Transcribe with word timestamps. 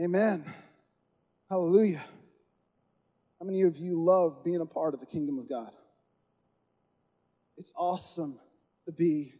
Amen. 0.00 0.42
Hallelujah. 1.50 2.02
How 3.38 3.44
many 3.44 3.62
of 3.62 3.76
you 3.76 4.02
love 4.02 4.42
being 4.42 4.62
a 4.62 4.66
part 4.66 4.94
of 4.94 5.00
the 5.00 5.06
kingdom 5.06 5.38
of 5.38 5.50
God? 5.50 5.70
It's 7.58 7.72
awesome 7.76 8.38
to 8.86 8.92
be 8.92 9.34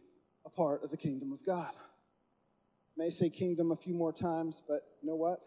a 0.45 0.49
part 0.49 0.83
of 0.83 0.91
the 0.91 0.97
kingdom 0.97 1.31
of 1.33 1.43
God. 1.43 1.71
I 1.73 2.97
may 2.97 3.09
say 3.09 3.31
kingdom 3.31 3.71
a 3.71 3.75
few 3.75 3.95
more 3.95 4.13
times, 4.13 4.61
but 4.67 4.81
you 5.01 5.09
know 5.09 5.15
what? 5.15 5.39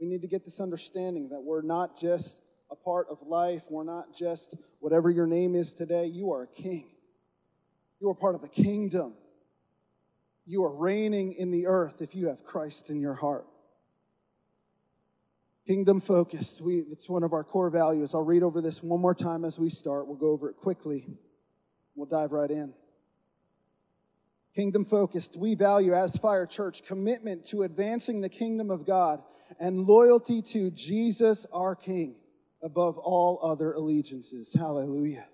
We 0.00 0.06
need 0.06 0.22
to 0.22 0.28
get 0.28 0.42
this 0.42 0.58
understanding 0.58 1.28
that 1.28 1.42
we're 1.42 1.60
not 1.60 2.00
just 2.00 2.40
a 2.70 2.76
part 2.76 3.08
of 3.10 3.18
life, 3.26 3.64
we're 3.68 3.84
not 3.84 4.14
just 4.16 4.54
whatever 4.80 5.10
your 5.10 5.26
name 5.26 5.54
is 5.54 5.74
today. 5.74 6.06
You 6.06 6.32
are 6.32 6.44
a 6.44 6.62
king, 6.62 6.86
you 8.00 8.08
are 8.08 8.14
part 8.14 8.34
of 8.34 8.40
the 8.40 8.48
kingdom. 8.48 9.14
You 10.48 10.62
are 10.62 10.72
reigning 10.72 11.32
in 11.32 11.50
the 11.50 11.66
earth 11.66 12.00
if 12.00 12.14
you 12.14 12.28
have 12.28 12.44
Christ 12.44 12.88
in 12.88 13.00
your 13.00 13.14
heart. 13.14 13.46
Kingdom 15.66 16.00
focused. 16.00 16.60
We, 16.60 16.78
it's 16.90 17.08
one 17.08 17.24
of 17.24 17.32
our 17.32 17.42
core 17.42 17.70
values. 17.70 18.14
I'll 18.14 18.22
read 18.22 18.44
over 18.44 18.60
this 18.60 18.82
one 18.82 19.00
more 19.00 19.14
time 19.14 19.44
as 19.44 19.58
we 19.58 19.68
start. 19.68 20.06
We'll 20.06 20.16
go 20.16 20.30
over 20.30 20.48
it 20.48 20.56
quickly. 20.56 21.08
We'll 21.96 22.06
dive 22.06 22.30
right 22.30 22.50
in. 22.50 22.72
Kingdom 24.54 24.84
focused. 24.84 25.36
We 25.36 25.54
value 25.56 25.92
as 25.92 26.16
Fire 26.16 26.46
Church 26.46 26.84
commitment 26.84 27.44
to 27.46 27.64
advancing 27.64 28.20
the 28.20 28.28
kingdom 28.28 28.70
of 28.70 28.86
God 28.86 29.22
and 29.58 29.86
loyalty 29.86 30.40
to 30.40 30.70
Jesus 30.70 31.46
our 31.52 31.74
King 31.74 32.14
above 32.62 32.96
all 32.98 33.40
other 33.42 33.72
allegiances. 33.72 34.54
Hallelujah. 34.56 35.26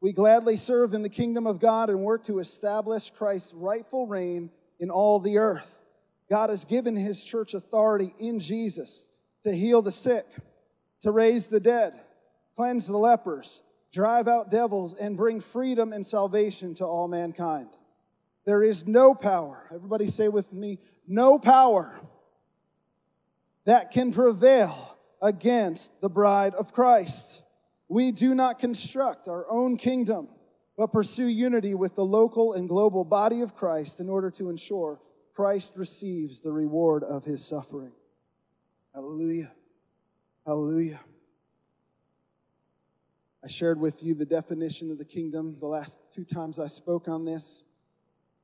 We 0.00 0.12
gladly 0.12 0.56
serve 0.56 0.92
in 0.92 1.02
the 1.02 1.08
kingdom 1.08 1.46
of 1.46 1.60
God 1.60 1.88
and 1.88 2.00
work 2.00 2.24
to 2.24 2.40
establish 2.40 3.10
Christ's 3.10 3.54
rightful 3.54 4.06
reign 4.06 4.50
in 4.80 4.90
all 4.90 5.20
the 5.20 5.38
earth. 5.38 5.70
God 6.28 6.50
has 6.50 6.64
given 6.64 6.96
his 6.96 7.22
church 7.22 7.54
authority 7.54 8.12
in 8.18 8.40
Jesus 8.40 9.08
to 9.44 9.54
heal 9.54 9.82
the 9.82 9.92
sick, 9.92 10.26
to 11.02 11.10
raise 11.12 11.46
the 11.46 11.60
dead, 11.60 11.94
cleanse 12.56 12.86
the 12.86 12.96
lepers, 12.96 13.62
drive 13.92 14.26
out 14.26 14.50
devils, 14.50 14.94
and 14.94 15.16
bring 15.16 15.40
freedom 15.40 15.92
and 15.92 16.04
salvation 16.04 16.74
to 16.74 16.84
all 16.84 17.06
mankind. 17.06 17.68
There 18.44 18.62
is 18.62 18.86
no 18.86 19.14
power, 19.14 19.68
everybody 19.74 20.08
say 20.08 20.28
with 20.28 20.52
me, 20.52 20.78
no 21.06 21.38
power 21.38 21.94
that 23.64 23.90
can 23.90 24.12
prevail 24.12 24.96
against 25.22 26.00
the 26.00 26.08
bride 26.08 26.54
of 26.54 26.72
Christ. 26.72 27.42
We 27.88 28.10
do 28.10 28.34
not 28.34 28.58
construct 28.58 29.28
our 29.28 29.48
own 29.48 29.76
kingdom, 29.76 30.28
but 30.76 30.92
pursue 30.92 31.26
unity 31.26 31.74
with 31.74 31.94
the 31.94 32.04
local 32.04 32.54
and 32.54 32.68
global 32.68 33.04
body 33.04 33.42
of 33.42 33.54
Christ 33.54 34.00
in 34.00 34.08
order 34.08 34.30
to 34.32 34.50
ensure 34.50 35.00
Christ 35.36 35.74
receives 35.76 36.40
the 36.40 36.50
reward 36.50 37.04
of 37.04 37.22
his 37.22 37.44
suffering. 37.44 37.92
Hallelujah. 38.94 39.52
Hallelujah. 40.46 40.98
I 43.44 43.48
shared 43.48 43.78
with 43.78 44.02
you 44.02 44.14
the 44.14 44.24
definition 44.24 44.90
of 44.90 44.96
the 44.96 45.04
kingdom 45.04 45.58
the 45.60 45.66
last 45.66 45.98
two 46.10 46.24
times 46.24 46.58
I 46.58 46.68
spoke 46.68 47.06
on 47.06 47.26
this. 47.26 47.64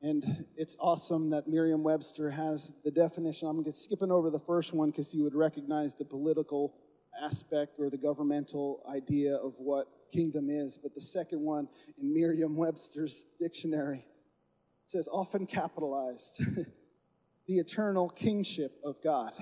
And 0.02 0.22
it's 0.54 0.76
awesome 0.78 1.30
that 1.30 1.48
Merriam 1.48 1.82
Webster 1.82 2.30
has 2.30 2.74
the 2.84 2.90
definition. 2.90 3.48
I'm 3.48 3.72
skipping 3.72 4.10
over 4.10 4.28
the 4.28 4.40
first 4.40 4.74
one 4.74 4.90
because 4.90 5.14
you 5.14 5.24
would 5.24 5.34
recognize 5.34 5.94
the 5.94 6.04
political 6.04 6.74
aspect 7.22 7.78
or 7.78 7.88
the 7.88 7.96
governmental 7.96 8.82
idea 8.94 9.36
of 9.36 9.54
what 9.56 9.86
kingdom 10.12 10.50
is. 10.50 10.76
But 10.76 10.94
the 10.94 11.00
second 11.00 11.40
one 11.40 11.68
in 11.98 12.12
Merriam 12.12 12.54
Webster's 12.54 13.28
dictionary 13.40 14.04
says, 14.84 15.08
often 15.10 15.46
capitalized. 15.46 16.44
the 17.46 17.58
eternal 17.58 18.08
kingship 18.08 18.72
of 18.84 18.96
God. 19.02 19.32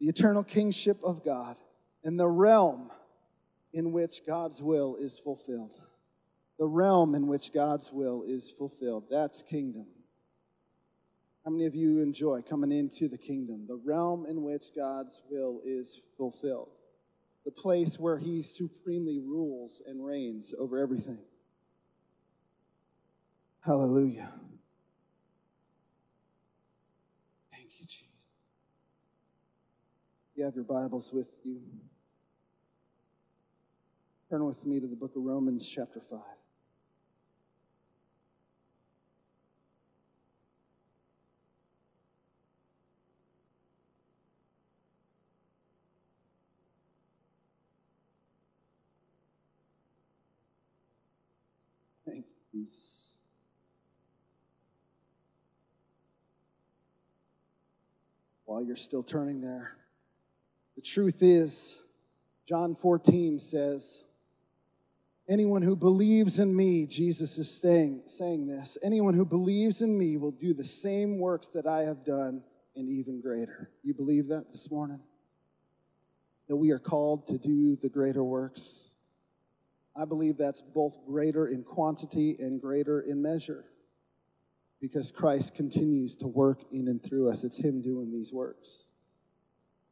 The 0.00 0.08
eternal 0.08 0.42
kingship 0.42 0.98
of 1.02 1.24
God 1.24 1.56
and 2.02 2.18
the 2.18 2.28
realm 2.28 2.90
in 3.72 3.92
which 3.92 4.26
God's 4.26 4.62
will 4.62 4.96
is 4.96 5.18
fulfilled. 5.18 5.76
The 6.58 6.66
realm 6.66 7.14
in 7.14 7.26
which 7.26 7.52
God's 7.52 7.90
will 7.92 8.22
is 8.22 8.50
fulfilled. 8.50 9.04
That's 9.10 9.42
kingdom. 9.42 9.86
How 11.44 11.50
many 11.50 11.66
of 11.66 11.74
you 11.74 12.00
enjoy 12.00 12.42
coming 12.42 12.72
into 12.72 13.08
the 13.08 13.18
kingdom? 13.18 13.66
The 13.66 13.80
realm 13.84 14.24
in 14.26 14.42
which 14.42 14.74
God's 14.74 15.20
will 15.30 15.60
is 15.64 16.00
fulfilled. 16.16 16.70
The 17.44 17.50
place 17.50 17.98
where 17.98 18.18
He 18.18 18.42
supremely 18.42 19.18
rules 19.18 19.82
and 19.86 20.04
reigns 20.04 20.54
over 20.58 20.78
everything. 20.78 21.18
Hallelujah. 23.60 24.30
You 30.36 30.44
have 30.44 30.54
your 30.56 30.64
Bibles 30.64 31.12
with 31.12 31.28
you, 31.44 31.60
turn 34.28 34.44
with 34.44 34.66
me 34.66 34.80
to 34.80 34.86
the 34.88 34.96
book 34.96 35.14
of 35.14 35.22
Romans, 35.22 35.68
chapter 35.68 36.00
5. 36.00 36.18
Thank 52.10 52.24
you, 52.52 52.60
Jesus. 52.60 53.18
While 58.46 58.64
you're 58.64 58.74
still 58.74 59.04
turning 59.04 59.40
there, 59.40 59.76
the 59.78 59.83
truth 60.84 61.22
is, 61.22 61.80
John 62.46 62.74
14 62.74 63.38
says, 63.38 64.04
Anyone 65.26 65.62
who 65.62 65.74
believes 65.74 66.38
in 66.38 66.54
me, 66.54 66.86
Jesus 66.86 67.38
is 67.38 67.50
saying, 67.50 68.02
saying 68.06 68.46
this, 68.46 68.76
anyone 68.82 69.14
who 69.14 69.24
believes 69.24 69.80
in 69.80 69.96
me 69.96 70.18
will 70.18 70.32
do 70.32 70.52
the 70.52 70.64
same 70.64 71.18
works 71.18 71.48
that 71.48 71.66
I 71.66 71.80
have 71.80 72.04
done 72.04 72.42
and 72.76 72.90
even 72.90 73.22
greater. 73.22 73.70
You 73.82 73.94
believe 73.94 74.28
that 74.28 74.50
this 74.50 74.70
morning? 74.70 75.00
That 76.48 76.56
we 76.56 76.72
are 76.72 76.78
called 76.78 77.26
to 77.28 77.38
do 77.38 77.76
the 77.76 77.88
greater 77.88 78.22
works? 78.22 78.96
I 79.96 80.04
believe 80.04 80.36
that's 80.36 80.60
both 80.60 80.98
greater 81.06 81.46
in 81.46 81.62
quantity 81.62 82.36
and 82.38 82.60
greater 82.60 83.00
in 83.00 83.22
measure 83.22 83.64
because 84.80 85.10
Christ 85.10 85.54
continues 85.54 86.16
to 86.16 86.26
work 86.26 86.64
in 86.70 86.88
and 86.88 87.02
through 87.02 87.30
us. 87.30 87.44
It's 87.44 87.56
Him 87.56 87.80
doing 87.80 88.10
these 88.10 88.30
works. 88.30 88.90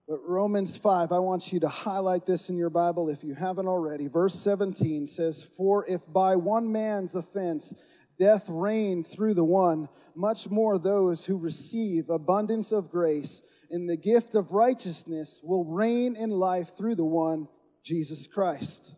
But 0.09 0.19
Romans 0.27 0.77
5, 0.77 1.13
I 1.13 1.19
want 1.21 1.53
you 1.53 1.61
to 1.61 1.69
highlight 1.69 2.27
this 2.27 2.49
in 2.51 2.57
your 2.57 2.71
Bible 2.71 3.09
if 3.09 3.23
you 3.23 3.35
haven't 3.35 3.69
already. 3.69 4.09
Verse 4.09 4.35
17 4.35 5.07
says, 5.07 5.47
For 5.57 5.87
if 5.87 6.01
by 6.13 6.35
one 6.35 6.71
man's 6.71 7.15
offense 7.15 7.73
death 8.19 8.45
reigned 8.49 9.07
through 9.07 9.35
the 9.35 9.45
one, 9.45 9.89
much 10.15 10.51
more 10.51 10.79
those 10.79 11.25
who 11.25 11.37
receive 11.37 12.11
abundance 12.11 12.73
of 12.73 12.91
grace 12.91 13.43
and 13.71 13.89
the 13.89 13.97
gift 13.97 14.35
of 14.35 14.53
righteousness 14.53 15.41
will 15.43 15.65
reign 15.65 16.17
in 16.17 16.31
life 16.31 16.77
through 16.77 16.97
the 16.97 17.05
one, 17.05 17.49
Jesus 17.83 18.27
Christ. 18.27 18.95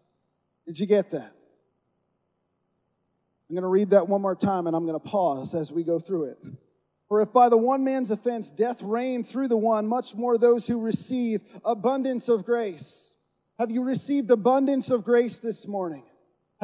Did 0.66 0.78
you 0.78 0.86
get 0.86 1.10
that? 1.10 1.32
I'm 3.48 3.54
going 3.54 3.62
to 3.62 3.68
read 3.68 3.90
that 3.90 4.08
one 4.08 4.22
more 4.22 4.34
time 4.34 4.66
and 4.66 4.74
I'm 4.74 4.86
going 4.86 4.98
to 4.98 5.06
pause 5.06 5.54
as 5.54 5.70
we 5.70 5.84
go 5.84 6.00
through 6.00 6.30
it. 6.30 6.38
For 7.14 7.20
if 7.20 7.32
by 7.32 7.48
the 7.48 7.56
one 7.56 7.84
man's 7.84 8.10
offense 8.10 8.50
death 8.50 8.82
reigned 8.82 9.28
through 9.28 9.46
the 9.46 9.56
one, 9.56 9.86
much 9.86 10.16
more 10.16 10.36
those 10.36 10.66
who 10.66 10.80
receive 10.80 11.42
abundance 11.64 12.28
of 12.28 12.44
grace. 12.44 13.14
Have 13.56 13.70
you 13.70 13.84
received 13.84 14.32
abundance 14.32 14.90
of 14.90 15.04
grace 15.04 15.38
this 15.38 15.68
morning? 15.68 16.02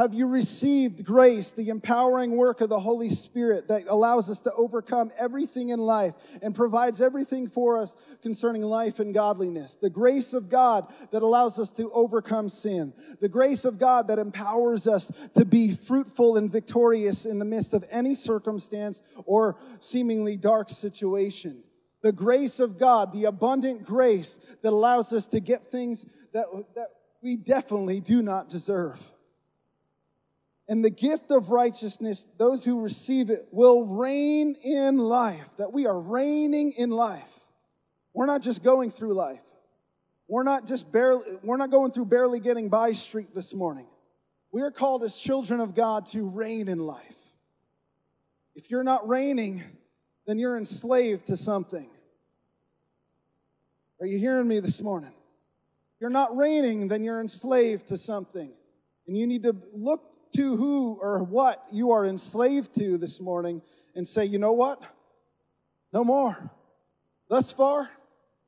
Have 0.01 0.15
you 0.15 0.29
received 0.29 1.05
grace, 1.05 1.53
the 1.53 1.69
empowering 1.69 2.35
work 2.35 2.63
of 2.63 2.71
the 2.71 2.81
Holy 2.81 3.11
Spirit 3.11 3.69
that 3.69 3.85
allows 3.87 4.31
us 4.31 4.41
to 4.41 4.53
overcome 4.55 5.13
everything 5.19 5.69
in 5.69 5.79
life 5.79 6.15
and 6.41 6.55
provides 6.55 7.03
everything 7.03 7.47
for 7.47 7.77
us 7.77 7.97
concerning 8.23 8.63
life 8.63 8.99
and 8.99 9.13
godliness? 9.13 9.75
The 9.75 9.91
grace 9.91 10.33
of 10.33 10.49
God 10.49 10.91
that 11.11 11.21
allows 11.21 11.59
us 11.59 11.69
to 11.73 11.91
overcome 11.91 12.49
sin. 12.49 12.95
The 13.21 13.29
grace 13.29 13.67
of 13.67 13.79
God 13.79 14.09
that 14.09 14.19
empowers 14.19 14.87
us 14.87 15.13
to 15.35 15.45
be 15.45 15.75
fruitful 15.75 16.39
and 16.39 16.51
victorious 16.51 17.27
in 17.27 17.39
the 17.39 17.45
midst 17.45 17.75
of 17.75 17.85
any 17.91 18.15
circumstance 18.15 19.03
or 19.27 19.59
seemingly 19.81 20.35
dark 20.35 20.71
situation. 20.71 21.63
The 22.01 22.13
grace 22.13 22.59
of 22.59 22.79
God, 22.79 23.13
the 23.13 23.27
abundant 23.27 23.85
grace 23.85 24.39
that 24.63 24.73
allows 24.73 25.13
us 25.13 25.27
to 25.27 25.41
get 25.41 25.71
things 25.71 26.07
that, 26.33 26.47
that 26.75 26.89
we 27.23 27.37
definitely 27.37 28.01
do 28.01 28.23
not 28.23 28.49
deserve. 28.49 28.99
And 30.71 30.85
the 30.85 30.91
gift 30.91 31.33
of 31.33 31.51
righteousness, 31.51 32.27
those 32.39 32.65
who 32.65 32.81
receive 32.81 33.29
it 33.29 33.49
will 33.51 33.85
reign 33.85 34.55
in 34.63 34.99
life, 34.99 35.49
that 35.59 35.73
we 35.73 35.87
are 35.87 36.01
reigning 36.01 36.71
in 36.79 36.91
life. 36.91 37.29
We're 38.15 38.27
not 38.27 38.41
just 38.41 38.63
going 38.63 38.93
through 38.93 39.15
life. 39.15 39.43
We're 40.29 40.45
not 40.45 40.67
just 40.67 40.93
barely, 40.93 41.25
we're 41.43 41.57
not 41.57 41.73
going 41.73 41.91
through 41.91 42.05
barely 42.05 42.39
getting 42.39 42.69
by 42.69 42.93
street 42.93 43.35
this 43.35 43.53
morning. 43.53 43.89
We 44.53 44.63
are 44.63 44.71
called 44.71 45.03
as 45.03 45.17
children 45.17 45.59
of 45.59 45.75
God 45.75 46.07
to 46.07 46.23
reign 46.23 46.69
in 46.69 46.79
life. 46.79 47.17
If 48.55 48.71
you're 48.71 48.85
not 48.85 49.09
reigning, 49.09 49.65
then 50.29 50.39
you're 50.39 50.57
enslaved 50.57 51.27
to 51.27 51.37
something. 51.37 51.91
Are 54.01 54.07
you 54.07 54.21
hearing 54.21 54.47
me 54.47 54.61
this 54.61 54.81
morning? 54.81 55.11
If 55.11 56.01
you're 56.01 56.11
not 56.11 56.37
reigning, 56.37 56.87
then 56.87 57.03
you're 57.03 57.21
enslaved 57.21 57.89
to 57.89 57.99
something. 57.99 58.53
And 59.09 59.19
you 59.19 59.27
need 59.27 59.43
to 59.43 59.57
look 59.75 60.05
to 60.37 60.57
who 60.57 60.99
or 61.01 61.23
what 61.23 61.65
you 61.73 61.93
are 61.93 62.07
enslaved 62.07 62.75
to 62.75 62.99
this 62.99 63.21
morning 63.21 63.63
and 63.95 64.07
say, 64.07 64.25
you 64.25 64.39
know 64.39 64.53
what? 64.53 64.81
No 65.93 66.05
more. 66.05 66.51
Thus 67.29 67.53
far 67.53 67.89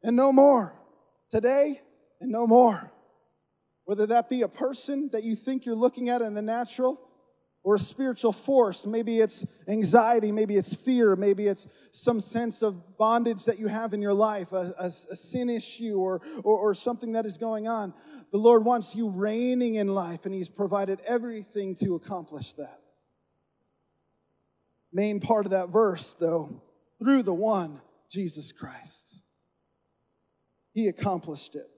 and 0.02 0.16
no 0.16 0.32
more. 0.32 0.74
Today 1.30 1.80
and 2.20 2.30
no 2.30 2.46
more. 2.46 2.90
Whether 3.84 4.06
that 4.06 4.28
be 4.28 4.42
a 4.42 4.48
person 4.48 5.10
that 5.12 5.24
you 5.24 5.34
think 5.34 5.66
you're 5.66 5.74
looking 5.74 6.08
at 6.08 6.22
in 6.22 6.34
the 6.34 6.42
natural 6.42 7.00
or 7.64 7.76
a 7.76 7.78
spiritual 7.78 8.32
force. 8.32 8.86
Maybe 8.86 9.20
it's 9.20 9.44
anxiety, 9.68 10.32
maybe 10.32 10.56
it's 10.56 10.74
fear, 10.74 11.14
maybe 11.14 11.46
it's 11.46 11.68
some 11.92 12.20
sense 12.20 12.62
of 12.62 12.98
bondage 12.98 13.44
that 13.44 13.58
you 13.58 13.68
have 13.68 13.94
in 13.94 14.02
your 14.02 14.14
life, 14.14 14.52
a, 14.52 14.74
a, 14.78 14.86
a 14.86 15.16
sin 15.16 15.48
issue, 15.48 15.96
or, 15.96 16.20
or, 16.42 16.58
or 16.58 16.74
something 16.74 17.12
that 17.12 17.24
is 17.24 17.38
going 17.38 17.68
on. 17.68 17.94
The 18.32 18.38
Lord 18.38 18.64
wants 18.64 18.94
you 18.96 19.08
reigning 19.08 19.76
in 19.76 19.88
life, 19.88 20.24
and 20.24 20.34
He's 20.34 20.48
provided 20.48 21.00
everything 21.06 21.74
to 21.76 21.94
accomplish 21.94 22.54
that. 22.54 22.80
Main 24.92 25.20
part 25.20 25.46
of 25.46 25.52
that 25.52 25.70
verse, 25.70 26.14
though, 26.18 26.62
through 26.98 27.22
the 27.22 27.34
one, 27.34 27.80
Jesus 28.10 28.52
Christ. 28.52 29.16
He 30.72 30.88
accomplished 30.88 31.54
it. 31.54 31.68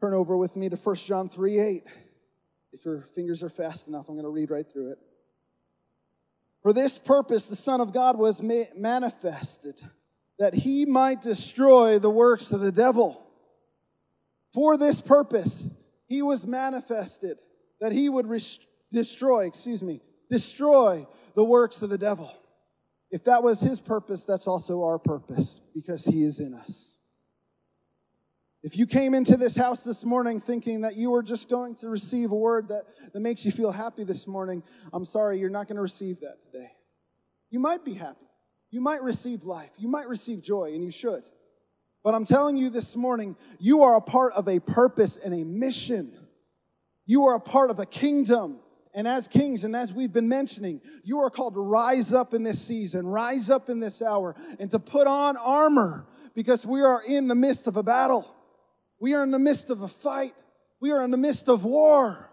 Turn 0.00 0.14
over 0.14 0.36
with 0.36 0.54
me 0.54 0.68
to 0.68 0.76
1 0.76 0.96
John 0.96 1.28
3 1.28 1.58
8. 1.58 1.84
If 2.72 2.84
your 2.84 3.02
fingers 3.14 3.42
are 3.42 3.48
fast 3.48 3.88
enough, 3.88 4.08
I'm 4.08 4.14
going 4.14 4.24
to 4.24 4.30
read 4.30 4.50
right 4.50 4.66
through 4.70 4.92
it. 4.92 4.98
For 6.62 6.72
this 6.72 6.98
purpose, 6.98 7.48
the 7.48 7.56
Son 7.56 7.80
of 7.80 7.92
God 7.92 8.18
was 8.18 8.42
ma- 8.42 8.64
manifested, 8.76 9.80
that 10.38 10.54
he 10.54 10.84
might 10.84 11.20
destroy 11.20 11.98
the 11.98 12.10
works 12.10 12.52
of 12.52 12.60
the 12.60 12.72
devil. 12.72 13.24
For 14.52 14.76
this 14.76 15.00
purpose, 15.00 15.66
he 16.06 16.22
was 16.22 16.46
manifested, 16.46 17.40
that 17.80 17.92
he 17.92 18.08
would 18.08 18.26
rest- 18.26 18.66
destroy, 18.90 19.46
excuse 19.46 19.82
me, 19.82 20.00
destroy 20.30 21.06
the 21.34 21.44
works 21.44 21.82
of 21.82 21.90
the 21.90 21.98
devil. 21.98 22.30
If 23.10 23.24
that 23.24 23.42
was 23.42 23.60
his 23.60 23.80
purpose, 23.80 24.24
that's 24.24 24.46
also 24.46 24.82
our 24.82 24.98
purpose, 24.98 25.60
because 25.74 26.04
he 26.04 26.22
is 26.22 26.40
in 26.40 26.54
us. 26.54 26.97
If 28.64 28.76
you 28.76 28.86
came 28.86 29.14
into 29.14 29.36
this 29.36 29.56
house 29.56 29.84
this 29.84 30.04
morning 30.04 30.40
thinking 30.40 30.80
that 30.80 30.96
you 30.96 31.10
were 31.10 31.22
just 31.22 31.48
going 31.48 31.76
to 31.76 31.88
receive 31.88 32.32
a 32.32 32.36
word 32.36 32.66
that, 32.68 32.82
that 33.12 33.20
makes 33.20 33.44
you 33.44 33.52
feel 33.52 33.70
happy 33.70 34.02
this 34.02 34.26
morning, 34.26 34.64
I'm 34.92 35.04
sorry, 35.04 35.38
you're 35.38 35.48
not 35.48 35.68
going 35.68 35.76
to 35.76 35.82
receive 35.82 36.18
that 36.20 36.38
today. 36.42 36.72
You 37.50 37.60
might 37.60 37.84
be 37.84 37.94
happy. 37.94 38.26
You 38.70 38.80
might 38.80 39.02
receive 39.02 39.44
life. 39.44 39.70
You 39.78 39.88
might 39.88 40.08
receive 40.08 40.42
joy, 40.42 40.74
and 40.74 40.84
you 40.84 40.90
should. 40.90 41.22
But 42.02 42.14
I'm 42.14 42.24
telling 42.24 42.56
you 42.56 42.68
this 42.68 42.96
morning, 42.96 43.36
you 43.60 43.82
are 43.82 43.96
a 43.96 44.00
part 44.00 44.32
of 44.34 44.48
a 44.48 44.58
purpose 44.58 45.18
and 45.18 45.32
a 45.32 45.44
mission. 45.44 46.12
You 47.06 47.26
are 47.26 47.36
a 47.36 47.40
part 47.40 47.70
of 47.70 47.78
a 47.78 47.86
kingdom. 47.86 48.58
And 48.92 49.06
as 49.06 49.28
kings, 49.28 49.62
and 49.62 49.76
as 49.76 49.92
we've 49.92 50.12
been 50.12 50.28
mentioning, 50.28 50.80
you 51.04 51.20
are 51.20 51.30
called 51.30 51.54
to 51.54 51.60
rise 51.60 52.12
up 52.12 52.34
in 52.34 52.42
this 52.42 52.60
season, 52.60 53.06
rise 53.06 53.50
up 53.50 53.68
in 53.68 53.78
this 53.78 54.02
hour, 54.02 54.34
and 54.58 54.68
to 54.72 54.80
put 54.80 55.06
on 55.06 55.36
armor 55.36 56.06
because 56.34 56.66
we 56.66 56.82
are 56.82 57.02
in 57.04 57.28
the 57.28 57.34
midst 57.36 57.68
of 57.68 57.76
a 57.76 57.82
battle. 57.84 58.34
We 59.00 59.14
are 59.14 59.22
in 59.22 59.30
the 59.30 59.38
midst 59.38 59.70
of 59.70 59.82
a 59.82 59.88
fight. 59.88 60.34
We 60.80 60.92
are 60.92 61.04
in 61.04 61.10
the 61.10 61.16
midst 61.16 61.48
of 61.48 61.64
war. 61.64 62.30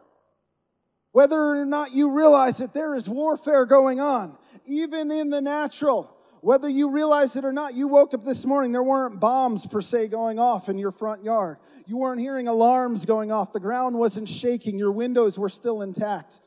Whether 1.11 1.39
or 1.39 1.65
not 1.65 1.93
you 1.93 2.11
realize 2.11 2.57
that 2.57 2.73
there 2.73 2.93
is 2.93 3.07
warfare 3.07 3.65
going 3.65 3.99
on, 3.99 4.37
even 4.65 5.11
in 5.11 5.29
the 5.29 5.41
natural. 5.41 6.11
Whether 6.41 6.69
you 6.69 6.89
realize 6.89 7.35
it 7.37 7.45
or 7.45 7.53
not, 7.53 7.73
you 7.73 7.87
woke 7.87 8.13
up 8.13 8.23
this 8.23 8.45
morning, 8.45 8.71
there 8.71 8.83
weren't 8.83 9.19
bombs 9.19 9.65
per 9.65 9.81
se 9.81 10.09
going 10.09 10.37
off 10.37 10.69
in 10.69 10.77
your 10.77 10.91
front 10.91 11.23
yard. 11.23 11.57
You 11.87 11.97
weren't 11.97 12.19
hearing 12.19 12.47
alarms 12.47 13.05
going 13.05 13.31
off. 13.31 13.51
The 13.51 13.59
ground 13.59 13.97
wasn't 13.97 14.29
shaking. 14.29 14.77
Your 14.77 14.91
windows 14.91 15.39
were 15.39 15.49
still 15.49 15.81
intact. 15.81 16.41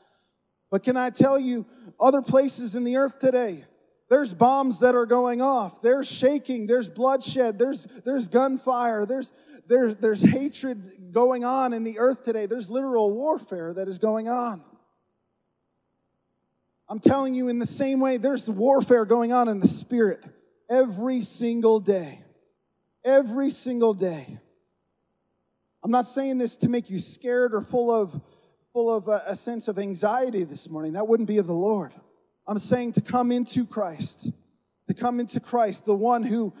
But 0.71 0.83
can 0.83 0.95
I 0.95 1.09
tell 1.09 1.39
you, 1.39 1.65
other 1.99 2.21
places 2.21 2.75
in 2.75 2.83
the 2.83 2.95
earth 2.97 3.19
today, 3.19 3.65
there's 4.09 4.33
bombs 4.33 4.79
that 4.79 4.95
are 4.95 5.05
going 5.05 5.41
off. 5.41 5.81
There's 5.81 6.11
shaking. 6.11 6.65
There's 6.65 6.89
bloodshed. 6.89 7.59
There's, 7.59 7.85
there's 8.03 8.27
gunfire. 8.27 9.05
There's, 9.05 9.31
there's, 9.67 9.95
there's 9.97 10.23
hatred 10.23 11.11
going 11.11 11.45
on 11.45 11.73
in 11.73 11.83
the 11.83 11.99
earth 11.99 12.23
today. 12.23 12.47
There's 12.47 12.71
literal 12.71 13.11
warfare 13.11 13.71
that 13.73 13.87
is 13.87 13.99
going 13.99 14.27
on. 14.27 14.63
I'm 16.89 16.99
telling 16.99 17.35
you, 17.35 17.49
in 17.49 17.59
the 17.59 17.67
same 17.67 17.99
way, 17.99 18.17
there's 18.17 18.49
warfare 18.49 19.05
going 19.05 19.31
on 19.31 19.47
in 19.47 19.59
the 19.59 19.67
spirit 19.67 20.23
every 20.67 21.21
single 21.21 21.79
day. 21.79 22.23
Every 23.05 23.51
single 23.51 23.93
day. 23.93 24.39
I'm 25.83 25.91
not 25.91 26.07
saying 26.07 26.39
this 26.39 26.55
to 26.57 26.67
make 26.67 26.89
you 26.89 26.97
scared 26.97 27.53
or 27.53 27.61
full 27.61 27.91
of, 27.91 28.19
full 28.73 28.93
of 28.93 29.07
a, 29.07 29.21
a 29.27 29.35
sense 29.35 29.67
of 29.67 29.77
anxiety 29.77 30.45
this 30.45 30.67
morning. 30.67 30.93
That 30.93 31.07
wouldn't 31.07 31.27
be 31.27 31.37
of 31.37 31.45
the 31.45 31.53
Lord. 31.53 31.93
I'm 32.49 32.57
saying 32.57 32.93
to 32.93 33.01
come 33.01 33.31
into 33.31 33.63
Christ, 33.63 34.31
to 34.87 34.93
come 34.95 35.19
into 35.19 35.39
Christ, 35.39 35.85
the 35.85 35.93
one 35.93 36.23
who 36.23 36.51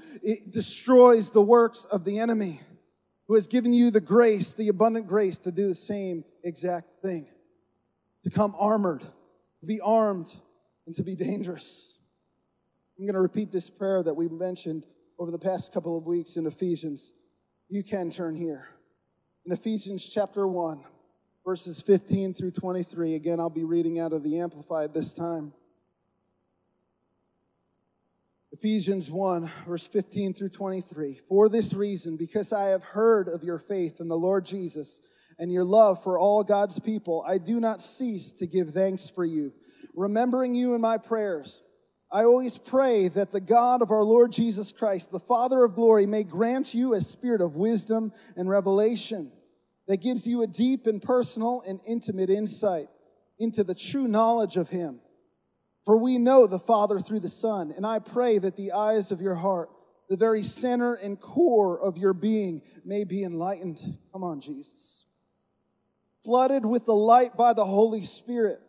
destroys 0.51 1.31
the 1.31 1.41
works 1.41 1.85
of 1.85 2.05
the 2.05 2.19
enemy, 2.19 2.61
who 3.27 3.33
has 3.33 3.47
given 3.47 3.73
you 3.73 3.89
the 3.89 3.99
grace, 3.99 4.53
the 4.53 4.67
abundant 4.67 5.07
grace 5.07 5.39
to 5.39 5.51
do 5.51 5.67
the 5.67 5.73
same 5.73 6.23
exact 6.43 6.91
thing, 7.01 7.27
to 8.23 8.29
come 8.29 8.55
armored, 8.59 9.01
to 9.01 9.65
be 9.65 9.81
armed, 9.81 10.31
and 10.85 10.95
to 10.95 11.01
be 11.01 11.15
dangerous. 11.15 11.97
I'm 12.99 13.05
going 13.05 13.15
to 13.15 13.21
repeat 13.21 13.51
this 13.51 13.67
prayer 13.67 14.03
that 14.03 14.13
we 14.13 14.27
mentioned 14.27 14.85
over 15.17 15.31
the 15.31 15.39
past 15.39 15.73
couple 15.73 15.97
of 15.97 16.05
weeks 16.05 16.35
in 16.35 16.45
Ephesians. 16.45 17.13
You 17.67 17.83
can 17.83 18.11
turn 18.11 18.35
here. 18.35 18.67
In 19.47 19.51
Ephesians 19.51 20.07
chapter 20.07 20.47
1, 20.47 20.83
verses 21.43 21.81
15 21.81 22.35
through 22.35 22.51
23. 22.51 23.15
Again, 23.15 23.39
I'll 23.39 23.49
be 23.49 23.63
reading 23.63 23.99
out 23.99 24.13
of 24.13 24.21
the 24.21 24.39
Amplified 24.39 24.93
this 24.93 25.13
time. 25.13 25.51
Ephesians 28.59 29.09
1, 29.09 29.49
verse 29.65 29.87
15 29.87 30.33
through 30.33 30.49
23. 30.49 31.21
For 31.29 31.47
this 31.47 31.73
reason, 31.73 32.17
because 32.17 32.51
I 32.51 32.71
have 32.71 32.83
heard 32.83 33.29
of 33.29 33.41
your 33.41 33.57
faith 33.57 34.01
in 34.01 34.09
the 34.09 34.17
Lord 34.17 34.45
Jesus 34.45 34.99
and 35.37 35.49
your 35.49 35.63
love 35.63 36.03
for 36.03 36.19
all 36.19 36.43
God's 36.43 36.77
people, 36.77 37.23
I 37.25 37.37
do 37.37 37.61
not 37.61 37.81
cease 37.81 38.33
to 38.33 38.45
give 38.45 38.71
thanks 38.71 39.09
for 39.09 39.23
you, 39.23 39.53
remembering 39.95 40.55
you 40.55 40.73
in 40.73 40.81
my 40.81 40.97
prayers. 40.97 41.63
I 42.11 42.25
always 42.25 42.57
pray 42.57 43.07
that 43.07 43.31
the 43.31 43.39
God 43.39 43.81
of 43.81 43.91
our 43.91 44.03
Lord 44.03 44.33
Jesus 44.33 44.73
Christ, 44.73 45.09
the 45.09 45.21
Father 45.21 45.63
of 45.63 45.75
glory, 45.75 46.05
may 46.05 46.23
grant 46.23 46.73
you 46.73 46.95
a 46.95 46.99
spirit 46.99 47.39
of 47.39 47.55
wisdom 47.55 48.11
and 48.35 48.49
revelation 48.49 49.31
that 49.87 50.01
gives 50.01 50.27
you 50.27 50.41
a 50.41 50.47
deep 50.47 50.85
and 50.85 51.01
personal 51.01 51.63
and 51.65 51.79
intimate 51.87 52.29
insight 52.29 52.89
into 53.39 53.63
the 53.63 53.73
true 53.73 54.09
knowledge 54.09 54.57
of 54.57 54.67
Him 54.67 54.99
for 55.89 55.97
we 55.97 56.19
know 56.19 56.45
the 56.45 56.59
Father 56.59 56.99
through 56.99 57.21
the 57.21 57.27
Son, 57.27 57.73
and 57.75 57.83
I 57.83 57.97
pray 57.97 58.37
that 58.37 58.55
the 58.55 58.73
eyes 58.73 59.11
of 59.11 59.21
your 59.21 59.33
heart, 59.33 59.71
the 60.07 60.17
very 60.17 60.43
center 60.43 60.93
and 60.93 61.19
core 61.19 61.81
of 61.81 61.97
your 61.97 62.13
being, 62.13 62.61
may 62.85 63.05
be 63.05 63.23
enlightened. 63.23 63.79
Come 64.13 64.23
on, 64.23 64.39
Jesus. 64.39 65.05
Flooded 66.23 66.63
with 66.63 66.85
the 66.85 66.93
light 66.93 67.35
by 67.35 67.53
the 67.53 67.65
Holy 67.65 68.03
Spirit, 68.03 68.59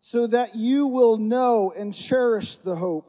so 0.00 0.26
that 0.26 0.56
you 0.56 0.88
will 0.88 1.16
know 1.16 1.72
and 1.78 1.94
cherish 1.94 2.56
the 2.58 2.74
hope. 2.74 3.08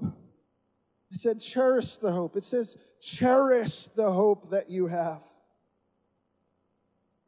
I 1.12 1.16
said, 1.16 1.42
cherish 1.42 1.98
the 1.98 2.12
hope. 2.12 2.36
It 2.36 2.44
says, 2.44 2.78
cherish 3.02 3.86
the 3.96 4.12
hope 4.12 4.52
that 4.52 4.70
you 4.70 4.86
have. 4.86 5.24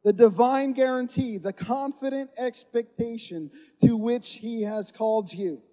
The 0.04 0.14
divine 0.14 0.74
guarantee, 0.74 1.40
the 1.40 1.52
confident 1.52 2.30
expectation 2.38 3.50
to 3.82 3.98
which 3.98 4.34
He 4.34 4.62
has 4.62 4.92
called 4.92 5.34
you 5.34 5.64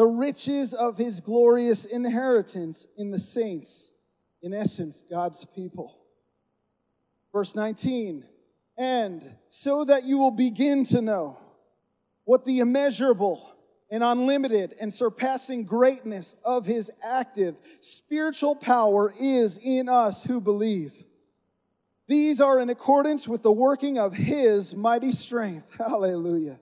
the 0.00 0.06
riches 0.06 0.72
of 0.72 0.96
his 0.96 1.20
glorious 1.20 1.84
inheritance 1.84 2.88
in 2.96 3.10
the 3.10 3.18
saints, 3.18 3.92
in 4.40 4.54
essence, 4.54 5.04
God's 5.10 5.44
people. 5.54 5.94
Verse 7.34 7.54
19, 7.54 8.24
and 8.78 9.22
so 9.50 9.84
that 9.84 10.04
you 10.04 10.16
will 10.16 10.30
begin 10.30 10.84
to 10.84 11.02
know 11.02 11.38
what 12.24 12.46
the 12.46 12.60
immeasurable 12.60 13.54
and 13.90 14.02
unlimited 14.02 14.74
and 14.80 14.90
surpassing 14.90 15.64
greatness 15.64 16.34
of 16.46 16.64
his 16.64 16.90
active 17.04 17.56
spiritual 17.82 18.56
power 18.56 19.12
is 19.20 19.58
in 19.58 19.86
us 19.86 20.24
who 20.24 20.40
believe. 20.40 20.94
These 22.06 22.40
are 22.40 22.58
in 22.58 22.70
accordance 22.70 23.28
with 23.28 23.42
the 23.42 23.52
working 23.52 23.98
of 23.98 24.14
his 24.14 24.74
mighty 24.74 25.12
strength. 25.12 25.70
Hallelujah 25.78 26.58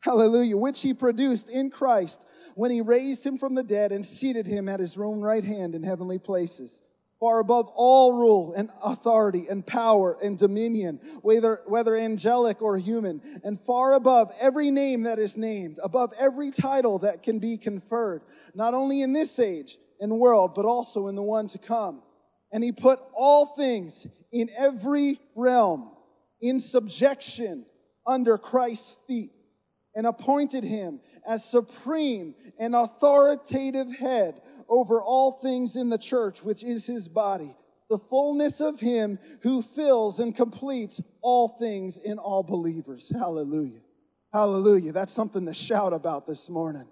Hallelujah. 0.00 0.56
Which 0.56 0.80
he 0.80 0.94
produced 0.94 1.50
in 1.50 1.70
Christ 1.70 2.26
when 2.54 2.70
he 2.70 2.80
raised 2.80 3.24
him 3.24 3.36
from 3.36 3.54
the 3.54 3.62
dead 3.62 3.92
and 3.92 4.04
seated 4.04 4.46
him 4.46 4.68
at 4.68 4.80
his 4.80 4.96
own 4.96 5.20
right 5.20 5.44
hand 5.44 5.74
in 5.74 5.82
heavenly 5.82 6.18
places. 6.18 6.80
Far 7.20 7.40
above 7.40 7.70
all 7.74 8.14
rule 8.14 8.54
and 8.54 8.70
authority 8.82 9.46
and 9.50 9.66
power 9.66 10.16
and 10.22 10.38
dominion, 10.38 10.98
whether, 11.20 11.60
whether 11.66 11.94
angelic 11.94 12.62
or 12.62 12.78
human, 12.78 13.20
and 13.44 13.60
far 13.66 13.92
above 13.92 14.32
every 14.40 14.70
name 14.70 15.02
that 15.02 15.18
is 15.18 15.36
named, 15.36 15.78
above 15.82 16.14
every 16.18 16.50
title 16.50 16.98
that 17.00 17.22
can 17.22 17.38
be 17.38 17.58
conferred, 17.58 18.22
not 18.54 18.72
only 18.72 19.02
in 19.02 19.12
this 19.12 19.38
age 19.38 19.76
and 20.00 20.10
world, 20.10 20.54
but 20.54 20.64
also 20.64 21.08
in 21.08 21.14
the 21.14 21.22
one 21.22 21.46
to 21.48 21.58
come. 21.58 22.02
And 22.52 22.64
he 22.64 22.72
put 22.72 23.00
all 23.12 23.44
things 23.54 24.06
in 24.32 24.48
every 24.56 25.20
realm 25.34 25.92
in 26.40 26.58
subjection 26.58 27.66
under 28.06 28.38
Christ's 28.38 28.96
feet 29.06 29.32
and 29.94 30.06
appointed 30.06 30.64
him 30.64 31.00
as 31.26 31.44
supreme 31.44 32.34
and 32.58 32.74
authoritative 32.74 33.90
head 33.90 34.40
over 34.68 35.02
all 35.02 35.32
things 35.32 35.76
in 35.76 35.88
the 35.88 35.98
church, 35.98 36.42
which 36.42 36.62
is 36.62 36.86
his 36.86 37.08
body, 37.08 37.54
the 37.88 37.98
fullness 37.98 38.60
of 38.60 38.78
him 38.78 39.18
who 39.42 39.62
fills 39.62 40.20
and 40.20 40.36
completes 40.36 41.00
all 41.22 41.48
things 41.48 41.96
in 41.98 42.18
all 42.18 42.42
believers. 42.42 43.10
Hallelujah. 43.10 43.80
Hallelujah. 44.32 44.92
That's 44.92 45.12
something 45.12 45.44
to 45.46 45.54
shout 45.54 45.92
about 45.92 46.26
this 46.26 46.48
morning. 46.48 46.86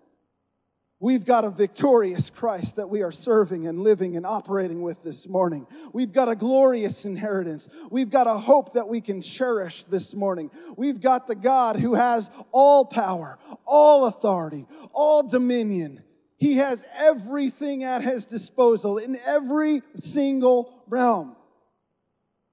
We've 1.01 1.25
got 1.25 1.45
a 1.45 1.51
victorious 1.51 2.29
Christ 2.29 2.75
that 2.77 2.89
we 2.89 3.03
are 3.03 3.13
serving 3.13 3.69
and 3.69 3.79
living 3.79 4.17
and 4.17 4.27
operating 4.27 4.83
with 4.83 5.01
this 5.05 5.29
morning. 5.29 5.65
We've 5.93 6.13
got 6.13 6.29
a 6.29 6.35
glorious 6.35 7.05
inheritance. 7.05 7.69
We've 7.89 8.11
got 8.11 8.27
a 8.27 8.35
hope 8.35 8.73
that 8.73 8.89
we 8.89 9.01
can 9.01 9.23
cherish 9.23 9.85
this 9.85 10.13
morning. 10.13 10.51
We've 10.77 11.01
got 11.01 11.29
the 11.29 11.37
God 11.37 11.77
who 11.77 11.95
has 11.95 12.31
all 12.51 12.85
power, 12.85 13.39
all 13.65 14.07
authority, 14.07 14.67
all 14.93 15.23
dominion. 15.23 16.03
He 16.37 16.57
has 16.57 16.85
everything 16.97 17.85
at 17.85 18.03
his 18.03 18.25
disposal 18.25 18.99
in 18.99 19.17
every 19.25 19.83
single 19.97 20.83
realm. 20.89 21.37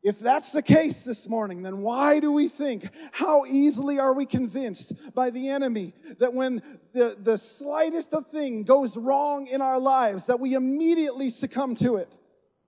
If 0.05 0.19
that's 0.19 0.51
the 0.51 0.61
case 0.61 1.03
this 1.03 1.27
morning, 1.27 1.63
then 1.63 1.79
why 1.79 2.19
do 2.19 2.31
we 2.31 2.47
think, 2.47 2.89
how 3.11 3.43
easily 3.45 3.97
are 3.97 4.13
we 4.13 4.27
convinced 4.27 4.93
by 5.15 5.31
the 5.31 5.49
enemy 5.49 5.95
that 6.19 6.31
when 6.31 6.61
the, 6.93 7.17
the 7.23 7.35
slightest 7.35 8.13
of 8.13 8.27
thing 8.27 8.61
goes 8.61 8.97
wrong 8.97 9.47
in 9.47 9.63
our 9.63 9.79
lives, 9.79 10.27
that 10.27 10.39
we 10.39 10.53
immediately 10.53 11.31
succumb 11.31 11.75
to 11.77 11.95
it? 11.95 12.13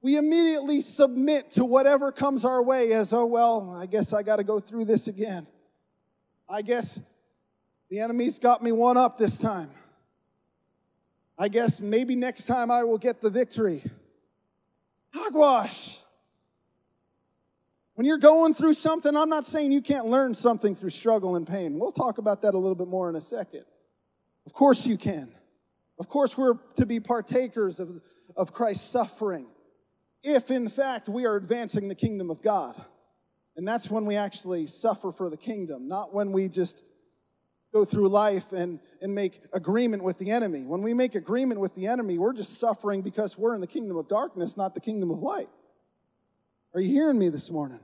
We 0.01 0.17
immediately 0.17 0.81
submit 0.81 1.51
to 1.51 1.63
whatever 1.63 2.11
comes 2.11 2.43
our 2.43 2.63
way 2.63 2.93
as, 2.93 3.13
oh, 3.13 3.27
well, 3.27 3.69
I 3.79 3.85
guess 3.85 4.13
I 4.13 4.23
got 4.23 4.37
to 4.37 4.43
go 4.43 4.59
through 4.59 4.85
this 4.85 5.07
again. 5.07 5.45
I 6.49 6.63
guess 6.63 6.99
the 7.91 7.99
enemy's 7.99 8.39
got 8.39 8.63
me 8.63 8.71
one 8.71 8.97
up 8.97 9.19
this 9.19 9.37
time. 9.37 9.69
I 11.37 11.49
guess 11.49 11.79
maybe 11.81 12.15
next 12.15 12.45
time 12.45 12.71
I 12.71 12.83
will 12.83 12.97
get 12.97 13.21
the 13.21 13.29
victory. 13.29 13.83
Hogwash. 15.13 15.99
When 17.97 18.05
you're 18.05 18.19
going 18.19 18.53
through 18.53 18.75
something, 18.75 19.17
I'm 19.17 19.27
not 19.27 19.43
saying 19.43 19.71
you 19.71 19.81
can't 19.81 20.05
learn 20.05 20.35
something 20.35 20.75
through 20.75 20.91
struggle 20.91 21.35
and 21.35 21.47
pain. 21.47 21.79
We'll 21.79 21.91
talk 21.91 22.19
about 22.19 22.43
that 22.43 22.53
a 22.53 22.57
little 22.57 22.75
bit 22.75 22.87
more 22.87 23.09
in 23.09 23.15
a 23.15 23.21
second. 23.21 23.65
Of 24.45 24.53
course 24.53 24.85
you 24.85 24.99
can. 24.99 25.33
Of 25.97 26.07
course, 26.07 26.37
we're 26.37 26.59
to 26.75 26.85
be 26.85 26.99
partakers 26.99 27.79
of, 27.79 27.89
of 28.35 28.53
Christ's 28.53 28.87
suffering 28.87 29.47
if, 30.21 30.51
in 30.51 30.69
fact, 30.69 31.09
we 31.09 31.25
are 31.25 31.37
advancing 31.37 31.87
the 31.87 31.95
kingdom 31.95 32.29
of 32.29 32.43
God. 32.43 32.79
And 33.55 33.67
that's 33.67 33.89
when 33.89 34.05
we 34.05 34.15
actually 34.15 34.67
suffer 34.67 35.11
for 35.11 35.31
the 35.31 35.37
kingdom, 35.37 35.87
not 35.87 36.13
when 36.13 36.31
we 36.31 36.49
just 36.49 36.83
go 37.73 37.83
through 37.83 38.09
life 38.09 38.51
and, 38.51 38.79
and 39.01 39.15
make 39.15 39.41
agreement 39.53 40.03
with 40.03 40.19
the 40.19 40.29
enemy. 40.29 40.65
When 40.65 40.83
we 40.83 40.93
make 40.93 41.15
agreement 41.15 41.59
with 41.59 41.73
the 41.73 41.87
enemy, 41.87 42.19
we're 42.19 42.33
just 42.33 42.59
suffering 42.59 43.01
because 43.01 43.39
we're 43.39 43.55
in 43.55 43.61
the 43.61 43.65
kingdom 43.65 43.97
of 43.97 44.07
darkness, 44.07 44.55
not 44.55 44.75
the 44.75 44.81
kingdom 44.81 45.09
of 45.09 45.17
light. 45.17 45.49
Are 46.75 46.79
you 46.79 46.93
hearing 46.93 47.17
me 47.17 47.29
this 47.29 47.49
morning? 47.49 47.79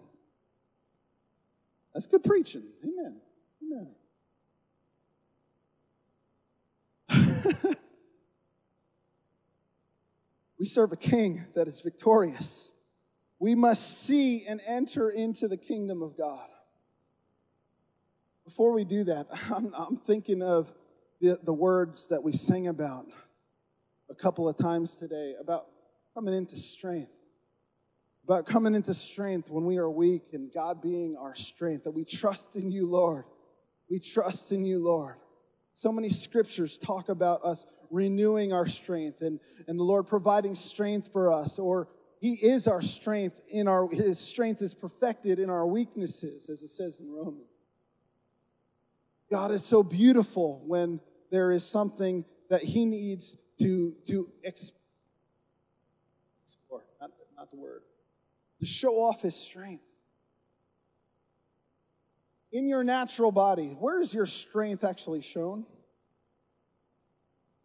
That's 1.94 2.08
good 2.08 2.24
preaching. 2.24 2.64
Amen. 2.84 3.22
Amen. 7.10 7.48
we 10.60 10.66
serve 10.66 10.92
a 10.92 10.98
king 10.98 11.44
that 11.56 11.68
is 11.68 11.82
victorious. 11.82 12.72
We 13.40 13.54
must 13.54 14.06
see 14.06 14.46
and 14.48 14.60
enter 14.66 15.10
into 15.10 15.48
the 15.48 15.58
kingdom 15.58 16.02
of 16.02 16.18
God. 16.18 16.48
Before 18.46 18.74
we 18.74 18.84
do 18.84 19.04
that, 19.04 19.28
I'm, 19.56 19.74
I'm 19.78 19.98
thinking 19.98 20.42
of 20.42 20.72
the, 21.22 21.40
the 21.44 21.54
words 21.54 22.08
that 22.08 22.24
we 22.24 22.34
sing 22.34 22.68
about 22.70 23.06
a 24.10 24.16
couple 24.16 24.50
of 24.50 24.58
times 24.58 24.96
today 24.96 25.36
about 25.40 25.68
coming 26.14 26.34
into 26.34 26.58
strength 26.58 27.12
about 28.24 28.46
coming 28.46 28.74
into 28.74 28.94
strength 28.94 29.50
when 29.50 29.66
we 29.66 29.78
are 29.78 29.90
weak 29.90 30.22
and 30.34 30.52
God 30.54 30.82
being 30.82 31.18
our 31.18 31.36
strength, 31.36 31.84
that 31.84 31.92
we 31.92 32.06
trust 32.06 32.56
in 32.56 32.72
you, 32.72 32.88
Lord. 32.88 33.26
We 33.90 34.00
trust 34.00 34.54
in 34.54 34.64
you, 34.64 34.80
Lord. 34.80 35.16
So 35.74 35.92
many 35.92 36.10
scriptures 36.10 36.78
talk 36.78 37.10
about 37.10 37.44
us 37.44 37.66
renewing 37.90 38.54
our 38.54 38.66
strength 38.66 39.22
and, 39.22 39.40
and 39.68 39.78
the 39.78 39.84
Lord 39.84 40.08
providing 40.08 40.56
strength 40.56 41.12
for 41.12 41.32
us, 41.34 41.60
or 41.60 41.90
He 42.22 42.34
is 42.34 42.68
our 42.68 42.82
strength 42.82 43.42
in 43.52 43.68
our 43.68 43.90
His 43.90 44.20
strength 44.20 44.62
is 44.62 44.74
perfected 44.74 45.40
in 45.40 45.50
our 45.50 45.68
weaknesses, 45.68 46.50
as 46.50 46.64
it 46.64 46.70
says 46.70 47.02
in 47.02 47.12
Romans. 47.12 47.50
God 49.30 49.52
is 49.52 49.66
so 49.66 49.84
beautiful 49.84 50.64
when 50.66 51.02
there 51.30 51.52
is 51.52 51.66
something 51.66 52.24
that 52.50 52.62
He 52.62 52.86
needs 52.86 53.36
to, 53.60 53.94
to 54.08 54.30
explore, 54.44 54.72
not, 57.02 57.12
not 57.36 57.50
the 57.50 57.58
word 57.58 57.82
to 58.64 58.70
show 58.70 58.96
off 58.96 59.22
his 59.22 59.36
strength. 59.36 59.84
In 62.52 62.68
your 62.68 62.84
natural 62.84 63.32
body, 63.32 63.76
where 63.80 64.00
is 64.00 64.14
your 64.14 64.26
strength 64.26 64.84
actually 64.84 65.22
shown? 65.22 65.66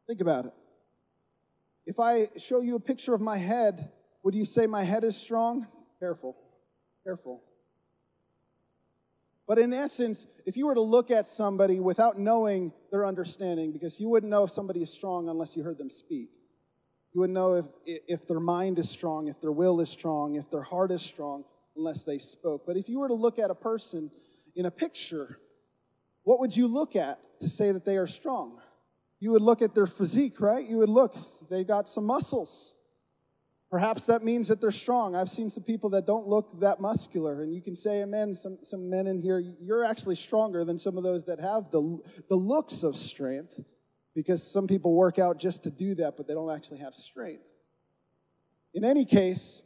Think 0.07 0.21
about 0.21 0.47
it. 0.47 0.55
If 1.87 2.01
I 2.01 2.29
show 2.37 2.61
you 2.61 2.77
a 2.77 2.81
picture 2.81 3.15
of 3.15 3.21
my 3.21 3.37
head, 3.37 3.91
would 4.23 4.35
you 4.35 4.45
say 4.45 4.67
my 4.67 4.83
head 4.83 5.05
is 5.05 5.17
strong? 5.17 5.67
Careful, 6.01 6.37
careful. 7.05 7.43
But 9.47 9.59
in 9.59 9.73
essence, 9.73 10.27
if 10.47 10.57
you 10.57 10.67
were 10.67 10.75
to 10.75 10.81
look 10.81 11.11
at 11.11 11.27
somebody 11.27 11.81
without 11.81 12.19
knowing 12.19 12.73
their 12.91 13.07
understanding, 13.07 13.73
because 13.73 14.01
you 14.01 14.09
wouldn't 14.09 14.31
know 14.31 14.45
if 14.45 14.51
somebody 14.51 14.83
is 14.83 14.93
strong 14.93 15.29
unless 15.29 15.57
you 15.57 15.63
heard 15.63 15.79
them 15.79 15.91
speak, 15.91 16.31
you 17.13 17.21
would 17.21 17.31
know 17.31 17.55
if, 17.55 17.67
if 17.87 18.27
their 18.27 18.41
mind 18.41 18.79
is 18.79 18.89
strong, 18.89 19.29
if 19.29 19.41
their 19.41 19.53
will 19.53 19.81
is 19.81 19.89
strong, 19.89 20.37
if 20.37 20.51
their 20.51 20.63
heart 20.63 20.91
is 20.91 21.03
strong, 21.03 21.45
unless 21.77 22.05
they 22.05 22.19
spoke. 22.19 22.65
But 22.67 22.77
if 22.77 22.89
you 22.89 22.99
were 22.99 23.09
to 23.09 23.15
look 23.15 23.39
at 23.39 23.51
a 23.51 23.55
person 23.55 24.11
in 24.57 24.67
a 24.67 24.71
picture, 24.71 25.39
what 26.25 26.41
would 26.41 26.57
you 26.57 26.67
look 26.67 26.97
at 26.97 27.19
to 27.41 27.49
say 27.49 27.73
that 27.73 27.85
they 27.85 27.97
are 27.97 28.07
strong? 28.07 28.61
You 29.21 29.33
would 29.33 29.43
look 29.43 29.63
at 29.63 29.75
their 29.75 29.87
physique, 29.87 30.41
right? 30.41 30.69
You 30.69 30.79
would 30.79 30.89
look, 30.89 31.17
they've 31.51 31.67
got 31.67 31.89
some 31.89 32.05
muscles. 32.05 32.77
Perhaps 33.71 34.07
that 34.07 34.23
means 34.23 34.49
that 34.49 34.61
they're 34.61 34.71
strong. 34.71 35.15
I've 35.15 35.29
seen 35.29 35.51
some 35.51 35.63
people 35.63 35.91
that 35.91 36.07
don't 36.07 36.27
look 36.27 36.61
that 36.61 36.81
muscular, 36.81 37.43
and 37.43 37.55
you 37.55 37.61
can 37.61 37.75
say, 37.75 38.03
Amen. 38.03 38.35
Some, 38.35 38.59
some 38.63 38.89
men 38.89 39.07
in 39.07 39.21
here, 39.21 39.43
you're 39.61 39.85
actually 39.85 40.15
stronger 40.15 40.65
than 40.65 40.79
some 40.79 40.97
of 40.97 41.03
those 41.03 41.25
that 41.27 41.39
have 41.39 41.71
the, 41.71 41.99
the 42.29 42.37
looks 42.37 42.83
of 42.83 42.97
strength 42.97 43.61
because 44.19 44.43
some 44.43 44.67
people 44.67 44.95
work 44.95 45.21
out 45.21 45.39
just 45.39 45.63
to 45.63 45.71
do 45.71 45.95
that, 45.95 46.17
but 46.17 46.27
they 46.27 46.35
don't 46.35 46.51
actually 46.51 46.79
have 46.79 46.93
strength. 46.93 47.45
In 48.75 48.85
any 48.85 49.05
case, 49.05 49.63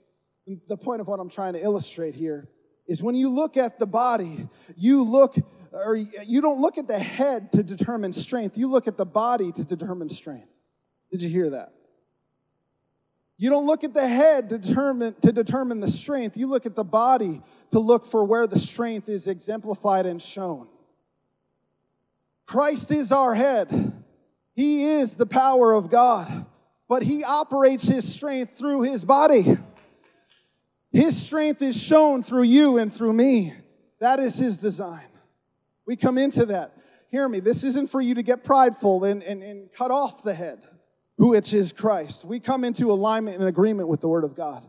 the 0.69 0.77
point 0.77 1.01
of 1.01 1.09
what 1.09 1.21
I'm 1.21 1.31
trying 1.31 1.55
to 1.55 1.63
illustrate 1.65 2.15
here 2.15 2.45
is 2.87 3.03
when 3.03 3.15
you 3.15 3.31
look 3.31 3.57
at 3.57 3.79
the 3.79 3.87
body, 3.87 4.47
you 4.77 5.05
look 5.05 5.37
or 5.73 5.97
you 5.97 6.43
don't 6.43 6.61
look 6.61 6.77
at 6.77 6.87
the 6.87 6.99
head 6.99 7.51
to 7.53 7.63
determine 7.63 8.13
strength, 8.13 8.59
you 8.59 8.69
look 8.69 8.87
at 8.87 8.99
the 8.99 9.07
body 9.07 9.53
to 9.53 9.65
determine 9.65 10.11
strength. 10.11 10.51
Did 11.11 11.23
you 11.23 11.31
hear 11.31 11.49
that? 11.49 11.73
You 13.39 13.49
don't 13.49 13.65
look 13.65 13.85
at 13.85 13.95
the 13.95 14.07
head 14.07 14.51
to 14.51 14.59
determine, 14.59 15.15
to 15.23 15.33
determine 15.33 15.81
the 15.81 15.91
strength. 15.91 16.37
You 16.37 16.47
look 16.47 16.67
at 16.67 16.77
the 16.77 16.85
body 16.85 17.41
to 17.71 17.79
look 17.79 18.05
for 18.05 18.23
where 18.23 18.47
the 18.47 18.59
strength 18.59 19.09
is 19.09 19.29
exemplified 19.29 20.05
and 20.05 20.21
shown. 20.21 20.69
Christ 22.45 22.91
is 22.91 23.13
our 23.13 23.35
head. 23.35 23.92
He 24.55 24.85
is 24.85 25.17
the 25.17 25.27
power 25.27 25.73
of 25.73 25.91
God, 25.91 26.47
but 26.89 27.03
he 27.03 27.25
operates 27.25 27.85
his 27.85 28.11
strength 28.11 28.57
through 28.57 28.83
his 28.83 29.05
body. 29.05 29.57
His 30.91 31.21
strength 31.21 31.63
is 31.63 31.81
shown 31.81 32.23
through 32.23 32.43
you 32.43 32.77
and 32.77 32.93
through 32.93 33.15
me. 33.15 33.55
That 34.01 34.21
is 34.21 34.37
his 34.37 34.59
design. 34.59 35.07
We 35.87 35.97
come 35.97 36.19
into 36.19 36.47
that. 36.47 36.77
Hear 37.11 37.29
me, 37.29 37.41
this 37.41 37.65
isn't 37.65 37.91
for 37.91 38.01
you 38.01 38.15
to 38.15 38.23
get 38.23 38.45
prideful 38.45 39.05
and, 39.05 39.23
and, 39.23 39.43
and 39.43 39.73
cut 39.73 39.91
off 39.91 40.23
the 40.23 40.35
head, 40.35 40.63
which 41.19 41.55
is 41.55 41.73
Christ. 41.73 42.25
We 42.25 42.41
come 42.41 42.65
into 42.65 42.91
alignment 42.91 43.39
and 43.39 43.49
agreement 43.49 43.89
with 43.89 44.01
the 44.01 44.09
Word 44.09 44.25
of 44.25 44.35
God. 44.35 44.65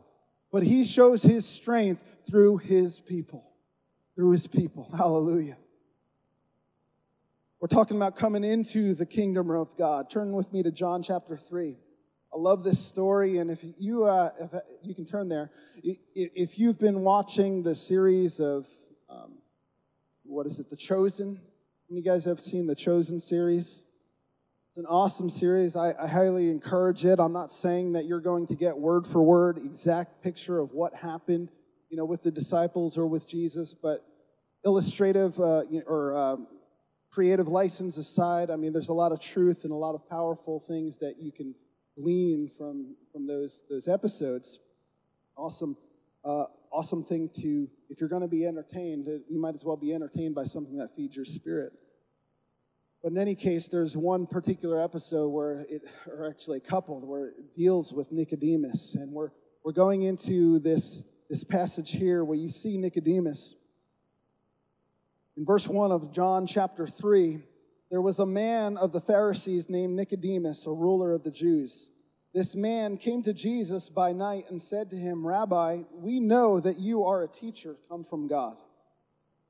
But 0.51 0.63
he 0.63 0.83
shows 0.83 1.23
his 1.23 1.45
strength 1.45 2.03
through 2.27 2.57
his 2.57 2.99
people. 2.99 3.49
Through 4.15 4.31
his 4.31 4.45
people. 4.45 4.89
Hallelujah. 4.95 5.57
We're 7.63 7.67
talking 7.67 7.95
about 7.95 8.17
coming 8.17 8.43
into 8.43 8.93
the 8.93 9.05
kingdom 9.05 9.49
of 9.49 9.77
God. 9.77 10.09
Turn 10.09 10.33
with 10.33 10.51
me 10.51 10.63
to 10.63 10.69
John 10.69 11.01
chapter 11.01 11.37
3. 11.37 11.77
I 12.33 12.37
love 12.37 12.61
this 12.61 12.77
story, 12.77 13.37
and 13.37 13.49
if 13.49 13.63
you 13.79 14.03
uh, 14.03 14.31
if 14.37 14.51
you 14.81 14.93
can 14.93 15.05
turn 15.05 15.29
there, 15.29 15.49
if 15.81 16.59
you've 16.59 16.77
been 16.77 17.03
watching 17.03 17.63
the 17.63 17.73
series 17.73 18.41
of 18.41 18.67
um, 19.09 19.35
what 20.25 20.45
is 20.45 20.59
it, 20.59 20.69
The 20.69 20.75
Chosen? 20.75 21.39
You 21.87 22.03
guys 22.03 22.25
have 22.25 22.41
seen 22.41 22.67
the 22.67 22.75
Chosen 22.75 23.21
series? 23.21 23.85
It's 24.71 24.77
an 24.77 24.85
awesome 24.85 25.29
series. 25.29 25.77
I, 25.77 25.93
I, 25.93 26.05
highly 26.05 26.49
encourage 26.49 27.05
it. 27.05 27.17
I'm 27.17 27.31
not 27.31 27.49
saying 27.49 27.93
that 27.93 28.03
you're 28.03 28.19
going 28.19 28.45
to 28.47 28.55
get 28.55 28.77
word 28.77 29.07
for 29.07 29.23
word 29.23 29.57
exact 29.57 30.21
picture 30.21 30.59
of 30.59 30.73
what 30.73 30.93
happened, 30.93 31.49
you 31.89 31.95
know, 31.95 32.03
with 32.03 32.23
the 32.23 32.31
disciples 32.31 32.97
or 32.97 33.07
with 33.07 33.25
Jesus, 33.25 33.73
but 33.73 34.05
illustrative 34.65 35.39
uh, 35.39 35.61
or 35.87 36.17
um, 36.17 36.47
creative 37.13 37.47
license 37.47 37.97
aside, 37.97 38.49
I 38.49 38.55
mean, 38.55 38.73
there's 38.73 38.89
a 38.89 38.93
lot 38.93 39.11
of 39.11 39.19
truth 39.19 39.63
and 39.63 39.71
a 39.71 39.75
lot 39.75 39.93
of 39.93 40.09
powerful 40.09 40.59
things 40.59 40.97
that 40.97 41.15
you 41.19 41.31
can 41.31 41.53
glean 41.95 42.49
from 42.57 42.95
from 43.11 43.27
those 43.27 43.63
those 43.69 43.87
episodes. 43.87 44.59
Awesome, 45.37 45.77
uh, 46.25 46.45
awesome 46.71 47.03
thing 47.03 47.29
to 47.41 47.69
if 47.89 47.99
you're 47.99 48.09
going 48.09 48.21
to 48.21 48.27
be 48.27 48.45
entertained, 48.45 49.07
you 49.29 49.39
might 49.39 49.53
as 49.53 49.63
well 49.63 49.77
be 49.77 49.93
entertained 49.93 50.33
by 50.33 50.43
something 50.43 50.77
that 50.77 50.95
feeds 50.95 51.15
your 51.15 51.25
spirit. 51.25 51.73
But 53.03 53.11
in 53.11 53.17
any 53.17 53.35
case, 53.35 53.67
there's 53.67 53.97
one 53.97 54.25
particular 54.25 54.81
episode 54.81 55.27
where 55.27 55.65
it, 55.69 55.83
or 56.07 56.29
actually 56.29 56.59
a 56.59 56.61
couple, 56.61 57.01
where 57.01 57.27
it 57.27 57.55
deals 57.55 57.91
with 57.91 58.09
Nicodemus. 58.13 58.95
And 58.95 59.11
we're, 59.11 59.31
we're 59.65 59.73
going 59.73 60.03
into 60.03 60.59
this, 60.59 61.03
this 61.29 61.43
passage 61.43 61.91
here 61.91 62.23
where 62.23 62.37
you 62.37 62.49
see 62.49 62.77
Nicodemus. 62.77 63.55
In 65.35 65.45
verse 65.45 65.67
1 65.67 65.91
of 65.91 66.11
John 66.11 66.45
chapter 66.45 66.85
3, 66.85 67.39
there 67.89 68.01
was 68.01 68.19
a 68.19 68.25
man 68.25 68.77
of 68.77 68.91
the 68.91 69.01
Pharisees 69.01 69.69
named 69.69 69.95
Nicodemus, 69.95 70.65
a 70.67 70.71
ruler 70.71 71.13
of 71.13 71.23
the 71.23 71.31
Jews. 71.31 71.89
This 72.33 72.55
man 72.55 72.97
came 72.97 73.21
to 73.23 73.33
Jesus 73.33 73.89
by 73.89 74.13
night 74.13 74.45
and 74.49 74.61
said 74.61 74.89
to 74.89 74.95
him, 74.95 75.25
Rabbi, 75.25 75.83
we 75.91 76.19
know 76.19 76.59
that 76.59 76.79
you 76.79 77.03
are 77.03 77.23
a 77.23 77.27
teacher 77.27 77.75
come 77.89 78.03
from 78.03 78.27
God. 78.27 78.57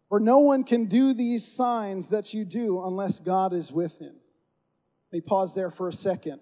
For 0.10 0.20
no 0.20 0.40
one 0.40 0.64
can 0.64 0.86
do 0.86 1.14
these 1.14 1.46
signs 1.46 2.10
that 2.10 2.34
you 2.34 2.46
do 2.46 2.84
unless 2.86 3.20
God 3.20 3.54
is 3.54 3.72
with 3.72 3.98
him. 3.98 4.14
Let 5.12 5.18
me 5.18 5.22
pause 5.22 5.56
there 5.56 5.72
for 5.72 5.88
a 5.88 5.94
second. 5.94 6.40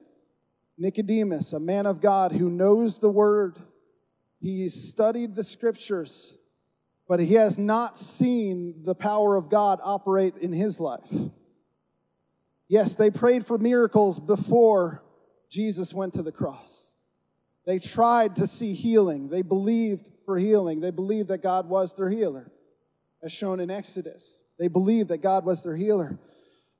Nicodemus, 0.77 1.53
a 1.53 1.59
man 1.59 1.85
of 1.85 2.01
God 2.01 2.31
who 2.31 2.49
knows 2.49 2.97
the 2.97 3.09
word, 3.09 3.59
he's 4.39 4.89
studied 4.89 5.35
the 5.35 5.43
scriptures, 5.43 6.37
but 7.11 7.19
he 7.19 7.33
has 7.33 7.57
not 7.59 7.97
seen 7.97 8.73
the 8.85 8.95
power 8.95 9.35
of 9.35 9.49
God 9.49 9.81
operate 9.83 10.37
in 10.37 10.53
his 10.53 10.79
life. 10.79 11.13
Yes, 12.69 12.95
they 12.95 13.11
prayed 13.11 13.45
for 13.45 13.57
miracles 13.57 14.17
before 14.17 15.03
Jesus 15.49 15.93
went 15.93 16.13
to 16.13 16.23
the 16.23 16.31
cross. 16.31 16.95
They 17.65 17.79
tried 17.79 18.37
to 18.37 18.47
see 18.47 18.73
healing. 18.73 19.27
They 19.27 19.41
believed 19.41 20.09
for 20.25 20.37
healing. 20.37 20.79
They 20.79 20.91
believed 20.91 21.27
that 21.27 21.43
God 21.43 21.67
was 21.67 21.93
their 21.93 22.09
healer 22.09 22.49
as 23.21 23.33
shown 23.33 23.59
in 23.59 23.69
Exodus. 23.69 24.43
They 24.57 24.69
believed 24.69 25.09
that 25.09 25.21
God 25.21 25.43
was 25.43 25.63
their 25.63 25.75
healer. 25.75 26.17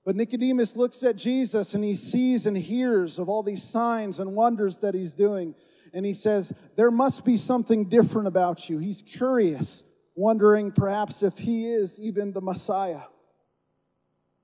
But 0.06 0.16
Nicodemus 0.16 0.78
looks 0.78 1.04
at 1.04 1.18
Jesus 1.18 1.74
and 1.74 1.84
he 1.84 1.98
sees 1.98 2.46
and 2.46 2.58
hears 2.58 3.20
of 3.20 3.28
all 3.28 3.44
these 3.44 3.64
signs 3.64 4.22
and 4.22 4.34
wonders 4.34 4.78
that 4.78 4.94
he's 4.94 5.14
doing. 5.14 5.56
And 5.94 6.06
he 6.06 6.14
says, 6.14 6.54
There 6.78 6.90
must 6.90 7.26
be 7.26 7.36
something 7.36 7.90
different 7.90 8.30
about 8.30 8.70
you. 8.70 8.78
He's 8.78 9.02
curious, 9.02 9.84
wondering 10.16 10.72
perhaps 10.72 11.24
if 11.24 11.38
he 11.38 11.68
is 11.68 12.00
even 12.00 12.32
the 12.32 12.42
Messiah. 12.42 13.04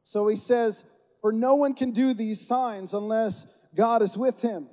So 0.03 0.27
he 0.27 0.35
says, 0.35 0.85
For 1.21 1.31
no 1.31 1.55
one 1.55 1.73
can 1.73 1.91
do 1.91 2.13
these 2.13 2.39
signs 2.39 2.93
unless 2.93 3.45
God 3.75 4.01
is 4.01 4.17
with 4.17 4.41
him. 4.41 4.67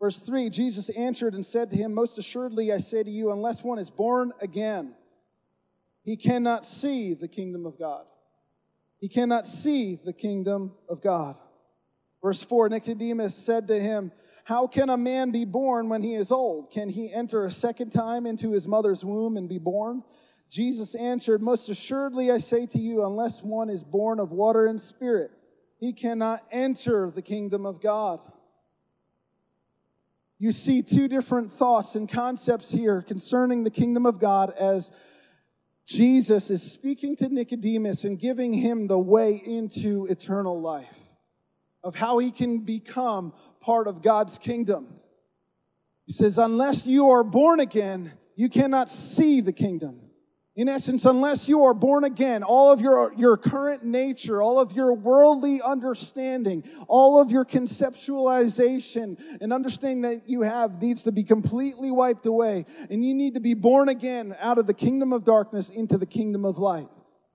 Verse 0.00 0.20
3 0.20 0.50
Jesus 0.50 0.90
answered 0.90 1.34
and 1.34 1.44
said 1.44 1.70
to 1.70 1.76
him, 1.76 1.94
Most 1.94 2.18
assuredly 2.18 2.72
I 2.72 2.78
say 2.78 3.02
to 3.02 3.10
you, 3.10 3.32
unless 3.32 3.64
one 3.64 3.78
is 3.78 3.90
born 3.90 4.32
again, 4.40 4.94
he 6.02 6.16
cannot 6.16 6.64
see 6.64 7.14
the 7.14 7.28
kingdom 7.28 7.66
of 7.66 7.78
God. 7.78 8.04
He 8.98 9.08
cannot 9.08 9.46
see 9.46 9.98
the 10.04 10.12
kingdom 10.12 10.72
of 10.88 11.02
God. 11.02 11.36
Verse 12.22 12.42
4 12.42 12.68
Nicodemus 12.68 13.34
said 13.34 13.68
to 13.68 13.78
him, 13.78 14.10
How 14.44 14.66
can 14.66 14.90
a 14.90 14.96
man 14.96 15.30
be 15.30 15.44
born 15.44 15.88
when 15.88 16.02
he 16.02 16.14
is 16.14 16.32
old? 16.32 16.70
Can 16.70 16.88
he 16.88 17.12
enter 17.12 17.44
a 17.44 17.50
second 17.50 17.90
time 17.90 18.26
into 18.26 18.50
his 18.50 18.66
mother's 18.66 19.04
womb 19.04 19.36
and 19.36 19.48
be 19.48 19.58
born? 19.58 20.02
Jesus 20.50 20.94
answered, 20.94 21.42
Most 21.42 21.68
assuredly 21.68 22.30
I 22.30 22.38
say 22.38 22.66
to 22.66 22.78
you, 22.78 23.04
unless 23.04 23.42
one 23.42 23.68
is 23.68 23.82
born 23.82 24.20
of 24.20 24.30
water 24.30 24.66
and 24.66 24.80
spirit, 24.80 25.30
he 25.78 25.92
cannot 25.92 26.42
enter 26.50 27.10
the 27.10 27.22
kingdom 27.22 27.66
of 27.66 27.80
God. 27.80 28.20
You 30.38 30.52
see 30.52 30.82
two 30.82 31.08
different 31.08 31.50
thoughts 31.50 31.94
and 31.94 32.08
concepts 32.08 32.70
here 32.70 33.02
concerning 33.02 33.64
the 33.64 33.70
kingdom 33.70 34.06
of 34.06 34.20
God 34.20 34.50
as 34.50 34.90
Jesus 35.86 36.50
is 36.50 36.62
speaking 36.62 37.16
to 37.16 37.28
Nicodemus 37.28 38.04
and 38.04 38.18
giving 38.18 38.52
him 38.52 38.86
the 38.86 38.98
way 38.98 39.40
into 39.44 40.06
eternal 40.06 40.60
life, 40.60 40.94
of 41.82 41.94
how 41.94 42.18
he 42.18 42.30
can 42.30 42.60
become 42.60 43.32
part 43.60 43.86
of 43.86 44.02
God's 44.02 44.36
kingdom. 44.38 44.88
He 46.06 46.12
says, 46.12 46.38
Unless 46.38 46.86
you 46.86 47.10
are 47.10 47.24
born 47.24 47.60
again, 47.60 48.12
you 48.34 48.48
cannot 48.48 48.90
see 48.90 49.40
the 49.40 49.52
kingdom. 49.52 50.00
In 50.56 50.70
essence, 50.70 51.04
unless 51.04 51.50
you 51.50 51.64
are 51.64 51.74
born 51.74 52.04
again, 52.04 52.42
all 52.42 52.72
of 52.72 52.80
your, 52.80 53.12
your 53.12 53.36
current 53.36 53.84
nature, 53.84 54.40
all 54.40 54.58
of 54.58 54.72
your 54.72 54.94
worldly 54.94 55.60
understanding, 55.60 56.64
all 56.88 57.20
of 57.20 57.30
your 57.30 57.44
conceptualization 57.44 59.20
and 59.42 59.52
understanding 59.52 60.00
that 60.00 60.26
you 60.26 60.40
have 60.40 60.80
needs 60.80 61.02
to 61.02 61.12
be 61.12 61.24
completely 61.24 61.90
wiped 61.90 62.24
away. 62.24 62.64
And 62.88 63.04
you 63.04 63.14
need 63.14 63.34
to 63.34 63.40
be 63.40 63.52
born 63.52 63.90
again 63.90 64.34
out 64.40 64.56
of 64.56 64.66
the 64.66 64.72
kingdom 64.72 65.12
of 65.12 65.24
darkness 65.24 65.68
into 65.68 65.98
the 65.98 66.06
kingdom 66.06 66.46
of 66.46 66.56
light. 66.56 66.88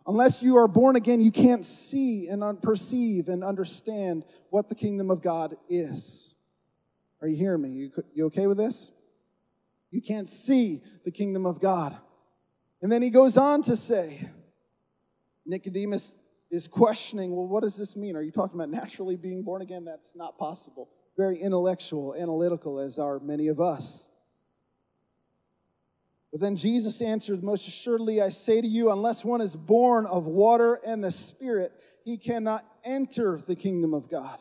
Unless 0.07 0.41
you 0.41 0.57
are 0.57 0.67
born 0.67 0.95
again, 0.95 1.21
you 1.21 1.31
can't 1.31 1.63
see 1.63 2.27
and 2.27 2.59
perceive 2.63 3.27
and 3.27 3.43
understand 3.43 4.25
what 4.49 4.67
the 4.67 4.73
kingdom 4.73 5.11
of 5.11 5.21
God 5.21 5.55
is. 5.69 6.33
Are 7.21 7.27
you 7.27 7.37
hearing 7.37 7.61
me? 7.61 7.69
You, 7.69 7.91
you 8.15 8.25
okay 8.25 8.47
with 8.47 8.57
this? 8.57 8.91
You 9.91 10.01
can't 10.01 10.27
see 10.27 10.81
the 11.05 11.11
kingdom 11.11 11.45
of 11.45 11.61
God. 11.61 11.95
And 12.81 12.91
then 12.91 13.01
he 13.01 13.09
goes 13.09 13.37
on 13.37 13.61
to 13.63 13.75
say, 13.75 14.27
Nicodemus 15.45 16.17
is 16.49 16.67
questioning, 16.67 17.35
well, 17.35 17.47
what 17.47 17.63
does 17.63 17.77
this 17.77 17.95
mean? 17.95 18.15
Are 18.15 18.21
you 18.21 18.31
talking 18.31 18.59
about 18.59 18.69
naturally 18.69 19.15
being 19.15 19.43
born 19.43 19.61
again? 19.61 19.85
That's 19.85 20.15
not 20.15 20.37
possible. 20.37 20.89
Very 21.17 21.37
intellectual, 21.37 22.15
analytical, 22.15 22.79
as 22.79 22.97
are 22.97 23.19
many 23.19 23.47
of 23.47 23.59
us. 23.59 24.07
But 26.31 26.39
then 26.39 26.55
Jesus 26.55 27.01
answered, 27.01 27.43
Most 27.43 27.67
assuredly, 27.67 28.21
I 28.21 28.29
say 28.29 28.61
to 28.61 28.67
you, 28.67 28.91
unless 28.91 29.25
one 29.25 29.41
is 29.41 29.55
born 29.55 30.05
of 30.05 30.25
water 30.25 30.79
and 30.85 31.03
the 31.03 31.11
Spirit, 31.11 31.73
he 32.05 32.17
cannot 32.17 32.65
enter 32.83 33.39
the 33.45 33.55
kingdom 33.55 33.93
of 33.93 34.09
God. 34.09 34.39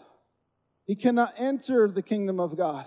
He 0.87 0.95
cannot 0.95 1.35
enter 1.37 1.89
the 1.89 2.03
kingdom 2.03 2.41
of 2.41 2.57
God. 2.57 2.87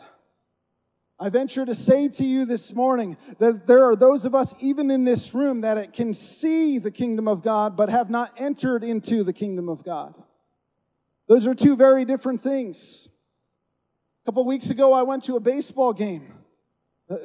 I 1.23 1.29
venture 1.29 1.65
to 1.65 1.73
say 1.73 2.09
to 2.09 2.25
you 2.25 2.43
this 2.43 2.75
morning 2.75 3.15
that 3.39 3.65
there 3.65 3.85
are 3.85 3.95
those 3.95 4.25
of 4.25 4.35
us, 4.35 4.53
even 4.59 4.91
in 4.91 5.05
this 5.05 5.33
room, 5.33 5.61
that 5.61 5.93
can 5.93 6.11
see 6.11 6.79
the 6.79 6.91
kingdom 6.91 7.29
of 7.29 7.41
God 7.41 7.77
but 7.77 7.87
have 7.87 8.09
not 8.09 8.33
entered 8.35 8.83
into 8.83 9.23
the 9.23 9.31
kingdom 9.31 9.69
of 9.69 9.85
God. 9.85 10.13
Those 11.29 11.47
are 11.47 11.55
two 11.55 11.77
very 11.77 12.03
different 12.03 12.41
things. 12.41 13.07
A 13.07 14.25
couple 14.25 14.45
weeks 14.45 14.69
ago, 14.69 14.91
I 14.91 15.03
went 15.03 15.23
to 15.23 15.37
a 15.37 15.39
baseball 15.39 15.93
game. 15.93 16.27
Uh, 17.09 17.15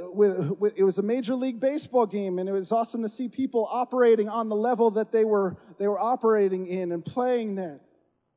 it 0.77 0.85
was 0.85 0.99
a 0.99 1.03
major 1.03 1.35
league 1.35 1.59
baseball 1.59 2.07
game, 2.07 2.39
and 2.39 2.49
it 2.49 2.53
was 2.53 2.71
awesome 2.71 3.03
to 3.03 3.09
see 3.09 3.29
people 3.29 3.67
operating 3.69 4.29
on 4.29 4.49
the 4.49 4.55
level 4.55 4.93
that 4.93 5.11
they 5.11 5.25
were, 5.25 5.57
they 5.77 5.89
were 5.89 5.99
operating 5.99 6.69
in 6.69 6.93
and 6.93 7.05
playing 7.05 7.57
there. 7.57 7.81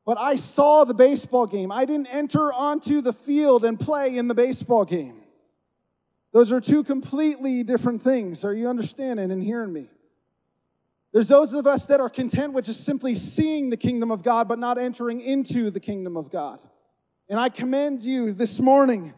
But 0.08 0.18
I 0.18 0.38
saw 0.38 0.86
the 0.86 0.96
baseball 0.96 1.46
game. 1.46 1.72
I 1.72 1.86
didn't 1.86 2.08
enter 2.08 2.52
onto 2.52 3.02
the 3.02 3.14
field 3.14 3.64
and 3.64 3.80
play 3.80 4.18
in 4.18 4.28
the 4.28 4.34
baseball 4.34 4.86
game. 4.86 5.21
Those 6.34 6.52
are 6.52 6.62
two 6.62 6.84
completely 6.84 7.64
different 7.64 8.02
things. 8.02 8.46
Are 8.46 8.54
you 8.54 8.68
understanding 8.68 9.32
and 9.32 9.44
hearing 9.44 9.74
me? 9.74 9.90
There's 11.12 11.28
those 11.28 11.54
of 11.54 11.68
us 11.68 11.86
that 11.88 12.00
are 12.00 12.10
content 12.10 12.54
with 12.54 12.66
just 12.66 12.86
simply 12.86 13.16
seeing 13.16 13.70
the 13.70 13.78
kingdom 13.78 14.12
of 14.12 14.24
God, 14.24 14.48
but 14.48 14.60
not 14.60 14.78
entering 14.78 15.20
into 15.20 15.70
the 15.70 15.80
kingdom 15.80 16.16
of 16.16 16.32
God. 16.32 16.60
And 17.28 17.38
I 17.38 17.50
commend 17.50 18.02
you 18.02 18.34
this 18.34 18.60
morning 18.60 19.14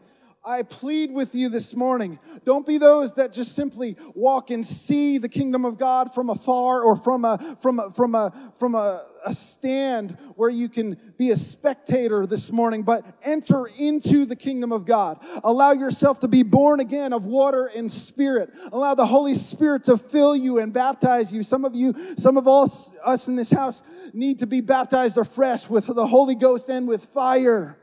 I 0.46 0.62
plead 0.62 1.10
with 1.10 1.34
you 1.34 1.48
this 1.48 1.74
morning. 1.74 2.18
Don't 2.44 2.66
be 2.66 2.76
those 2.76 3.14
that 3.14 3.32
just 3.32 3.56
simply 3.56 3.96
walk 4.14 4.50
and 4.50 4.64
see 4.64 5.16
the 5.16 5.28
kingdom 5.28 5.64
of 5.64 5.78
God 5.78 6.12
from 6.12 6.28
afar 6.28 6.82
or 6.82 6.96
from 6.96 7.24
a 7.24 7.56
from 7.62 7.80
a, 7.80 7.90
from 7.92 8.14
a 8.14 8.52
from 8.58 8.74
a, 8.74 9.06
a 9.24 9.34
stand 9.34 10.18
where 10.36 10.50
you 10.50 10.68
can 10.68 10.98
be 11.16 11.30
a 11.30 11.36
spectator 11.36 12.26
this 12.26 12.52
morning, 12.52 12.82
but 12.82 13.06
enter 13.22 13.68
into 13.78 14.26
the 14.26 14.36
kingdom 14.36 14.70
of 14.70 14.84
God. 14.84 15.24
Allow 15.44 15.72
yourself 15.72 16.20
to 16.20 16.28
be 16.28 16.42
born 16.42 16.80
again 16.80 17.14
of 17.14 17.24
water 17.24 17.70
and 17.74 17.90
spirit. 17.90 18.50
Allow 18.70 18.94
the 18.94 19.06
Holy 19.06 19.34
Spirit 19.34 19.84
to 19.84 19.96
fill 19.96 20.36
you 20.36 20.58
and 20.58 20.74
baptize 20.74 21.32
you. 21.32 21.42
Some 21.42 21.64
of 21.64 21.74
you, 21.74 21.94
some 22.18 22.36
of 22.36 22.46
us, 22.46 22.94
us 23.02 23.28
in 23.28 23.34
this 23.34 23.50
house 23.50 23.82
need 24.12 24.38
to 24.40 24.46
be 24.46 24.60
baptized 24.60 25.16
afresh 25.16 25.70
with 25.70 25.86
the 25.86 26.06
Holy 26.06 26.34
Ghost 26.34 26.68
and 26.68 26.86
with 26.86 27.06
fire. 27.06 27.78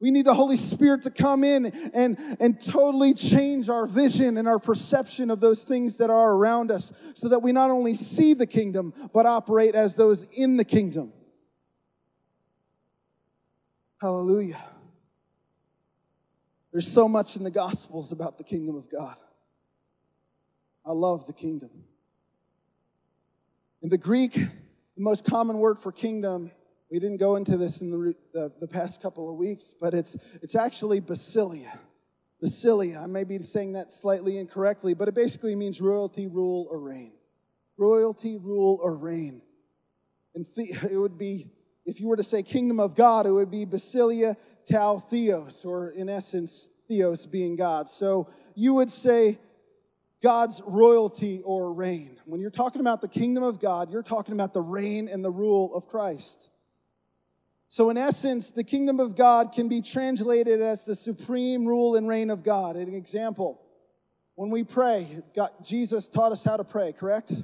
We 0.00 0.12
need 0.12 0.26
the 0.26 0.34
Holy 0.34 0.56
Spirit 0.56 1.02
to 1.02 1.10
come 1.10 1.42
in 1.42 1.66
and, 1.66 2.18
and 2.38 2.64
totally 2.64 3.14
change 3.14 3.68
our 3.68 3.86
vision 3.86 4.36
and 4.36 4.46
our 4.46 4.60
perception 4.60 5.28
of 5.30 5.40
those 5.40 5.64
things 5.64 5.96
that 5.96 6.08
are 6.08 6.34
around 6.34 6.70
us 6.70 6.92
so 7.14 7.28
that 7.28 7.40
we 7.40 7.50
not 7.50 7.70
only 7.70 7.94
see 7.94 8.32
the 8.34 8.46
kingdom, 8.46 8.94
but 9.12 9.26
operate 9.26 9.74
as 9.74 9.96
those 9.96 10.24
in 10.32 10.56
the 10.56 10.64
kingdom. 10.64 11.12
Hallelujah. 14.00 14.62
There's 16.70 16.90
so 16.90 17.08
much 17.08 17.34
in 17.34 17.42
the 17.42 17.50
Gospels 17.50 18.12
about 18.12 18.38
the 18.38 18.44
kingdom 18.44 18.76
of 18.76 18.88
God. 18.88 19.16
I 20.86 20.92
love 20.92 21.26
the 21.26 21.32
kingdom. 21.32 21.70
In 23.82 23.88
the 23.88 23.98
Greek, 23.98 24.34
the 24.34 24.48
most 24.96 25.24
common 25.24 25.58
word 25.58 25.78
for 25.78 25.90
kingdom, 25.90 26.52
we 26.90 26.98
didn't 26.98 27.18
go 27.18 27.36
into 27.36 27.56
this 27.56 27.80
in 27.80 27.90
the, 27.90 28.14
the, 28.32 28.52
the 28.60 28.68
past 28.68 29.02
couple 29.02 29.30
of 29.30 29.36
weeks, 29.36 29.74
but 29.78 29.92
it's, 29.92 30.16
it's 30.42 30.54
actually 30.54 31.00
basilia. 31.00 31.78
Basilia. 32.42 33.02
I 33.02 33.06
may 33.06 33.24
be 33.24 33.38
saying 33.40 33.72
that 33.72 33.92
slightly 33.92 34.38
incorrectly, 34.38 34.94
but 34.94 35.08
it 35.08 35.14
basically 35.14 35.54
means 35.54 35.80
royalty, 35.80 36.26
rule, 36.26 36.66
or 36.70 36.78
reign. 36.78 37.12
Royalty, 37.76 38.38
rule, 38.38 38.78
or 38.82 38.94
reign. 38.94 39.42
And 40.34 40.46
the, 40.56 40.72
it 40.90 40.96
would 40.96 41.18
be, 41.18 41.50
if 41.84 42.00
you 42.00 42.08
were 42.08 42.16
to 42.16 42.24
say 42.24 42.42
kingdom 42.42 42.80
of 42.80 42.94
God, 42.94 43.26
it 43.26 43.32
would 43.32 43.50
be 43.50 43.66
basilia 43.66 44.36
tau 44.70 44.98
theos, 44.98 45.64
or 45.64 45.90
in 45.90 46.08
essence, 46.08 46.68
theos 46.88 47.26
being 47.26 47.54
God. 47.54 47.88
So 47.88 48.28
you 48.54 48.72
would 48.74 48.90
say 48.90 49.38
God's 50.22 50.62
royalty 50.66 51.42
or 51.44 51.72
reign. 51.72 52.18
When 52.24 52.40
you're 52.40 52.50
talking 52.50 52.80
about 52.80 53.00
the 53.00 53.08
kingdom 53.08 53.44
of 53.44 53.60
God, 53.60 53.90
you're 53.90 54.02
talking 54.02 54.34
about 54.34 54.52
the 54.52 54.62
reign 54.62 55.08
and 55.08 55.24
the 55.24 55.30
rule 55.30 55.74
of 55.74 55.86
Christ. 55.86 56.50
So, 57.70 57.90
in 57.90 57.98
essence, 57.98 58.50
the 58.50 58.64
kingdom 58.64 58.98
of 58.98 59.14
God 59.14 59.52
can 59.52 59.68
be 59.68 59.82
translated 59.82 60.62
as 60.62 60.86
the 60.86 60.94
supreme 60.94 61.66
rule 61.66 61.96
and 61.96 62.08
reign 62.08 62.30
of 62.30 62.42
God. 62.42 62.76
An 62.76 62.94
example, 62.94 63.60
when 64.36 64.48
we 64.50 64.64
pray, 64.64 65.22
God, 65.36 65.50
Jesus 65.62 66.08
taught 66.08 66.32
us 66.32 66.42
how 66.42 66.56
to 66.56 66.64
pray, 66.64 66.92
correct? 66.92 67.34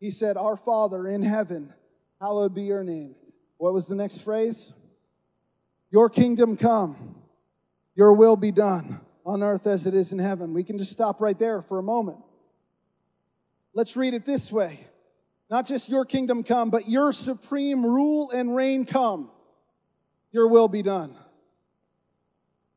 He 0.00 0.10
said, 0.10 0.38
Our 0.38 0.56
Father 0.56 1.08
in 1.08 1.22
heaven, 1.22 1.72
hallowed 2.20 2.54
be 2.54 2.62
your 2.62 2.82
name. 2.84 3.14
What 3.58 3.74
was 3.74 3.86
the 3.86 3.94
next 3.94 4.18
phrase? 4.22 4.72
Your 5.90 6.08
kingdom 6.08 6.56
come, 6.56 7.14
your 7.94 8.14
will 8.14 8.36
be 8.36 8.50
done 8.50 9.00
on 9.26 9.42
earth 9.42 9.66
as 9.66 9.86
it 9.86 9.94
is 9.94 10.12
in 10.12 10.18
heaven. 10.18 10.54
We 10.54 10.64
can 10.64 10.78
just 10.78 10.92
stop 10.92 11.20
right 11.20 11.38
there 11.38 11.60
for 11.60 11.78
a 11.78 11.82
moment. 11.82 12.18
Let's 13.74 13.96
read 13.96 14.14
it 14.14 14.24
this 14.24 14.50
way 14.50 14.80
Not 15.50 15.66
just 15.66 15.90
your 15.90 16.06
kingdom 16.06 16.42
come, 16.44 16.70
but 16.70 16.88
your 16.88 17.12
supreme 17.12 17.84
rule 17.84 18.30
and 18.30 18.56
reign 18.56 18.86
come. 18.86 19.30
Your 20.34 20.48
will 20.48 20.66
be 20.66 20.82
done. 20.82 21.14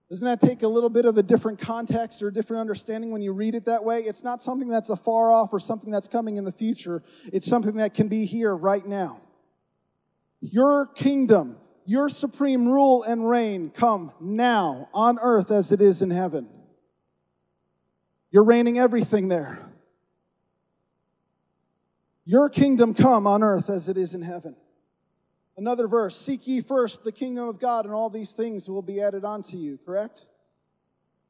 Doesn't 0.10 0.26
that 0.26 0.40
take 0.40 0.62
a 0.62 0.68
little 0.68 0.92
bit 0.92 1.06
of 1.06 1.18
a 1.18 1.24
different 1.24 1.58
context 1.58 2.22
or 2.22 2.28
a 2.28 2.32
different 2.32 2.62
understanding 2.62 3.10
when 3.10 3.24
you 3.24 3.34
read 3.34 3.56
it 3.56 3.66
that 3.66 3.84
way? 3.84 4.02
It's 4.02 4.24
not 4.24 4.44
something 4.44 4.70
that's 4.70 4.92
afar 4.92 5.32
off 5.32 5.52
or 5.52 5.60
something 5.60 5.90
that's 5.90 6.08
coming 6.08 6.38
in 6.38 6.46
the 6.46 6.52
future. 6.52 7.02
It's 7.34 7.48
something 7.48 7.78
that 7.78 7.96
can 7.96 8.10
be 8.10 8.28
here 8.28 8.56
right 8.56 8.86
now. 8.86 9.22
Your 10.40 10.86
kingdom, 10.86 11.58
your 11.84 12.10
supreme 12.10 12.68
rule 12.68 13.02
and 13.02 13.28
reign 13.28 13.72
come 13.72 14.12
now 14.22 14.88
on 14.94 15.18
earth 15.20 15.50
as 15.50 15.72
it 15.72 15.82
is 15.82 16.04
in 16.04 16.12
heaven. 16.12 16.48
You're 18.30 18.46
reigning 18.46 18.78
everything 18.78 19.30
there. 19.30 19.68
Your 22.24 22.50
kingdom 22.50 22.94
come 22.94 23.26
on 23.26 23.42
earth 23.42 23.72
as 23.72 23.90
it 23.90 23.98
is 23.98 24.14
in 24.14 24.22
heaven. 24.22 24.56
Another 25.58 25.88
verse 25.88 26.16
Seek 26.16 26.48
ye 26.48 26.62
first 26.62 27.04
the 27.04 27.12
kingdom 27.12 27.48
of 27.48 27.60
God, 27.60 27.86
and 27.86 27.94
all 27.94 28.10
these 28.10 28.34
things 28.34 28.70
will 28.70 28.82
be 28.82 29.02
added 29.02 29.26
unto 29.26 29.58
you, 29.58 29.80
correct? 29.86 30.30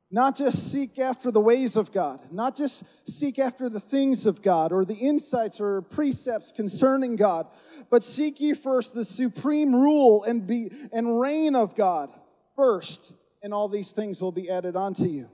Not 0.10 0.38
just 0.38 0.72
seek 0.72 1.00
after 1.00 1.32
the 1.32 1.42
ways 1.42 1.76
of 1.76 1.92
God, 1.92 2.22
not 2.32 2.56
just 2.56 2.86
seek 3.06 3.40
after 3.40 3.68
the 3.68 3.80
things 3.80 4.26
of 4.26 4.42
God 4.42 4.72
or 4.72 4.86
the 4.86 4.96
insights 4.96 5.60
or 5.60 5.82
precepts 5.82 6.54
concerning 6.54 7.18
God, 7.18 7.48
but 7.90 8.04
seek 8.04 8.40
ye 8.40 8.54
first 8.54 8.94
the 8.94 9.04
supreme 9.04 9.76
rule 9.76 10.24
and, 10.24 10.48
be, 10.48 10.72
and 10.94 11.20
reign 11.20 11.56
of 11.56 11.76
God 11.76 12.10
first, 12.56 13.14
and 13.44 13.54
all 13.54 13.68
these 13.68 13.92
things 13.92 14.22
will 14.22 14.32
be 14.32 14.50
added 14.50 14.78
unto 14.78 15.04
you. 15.04 15.28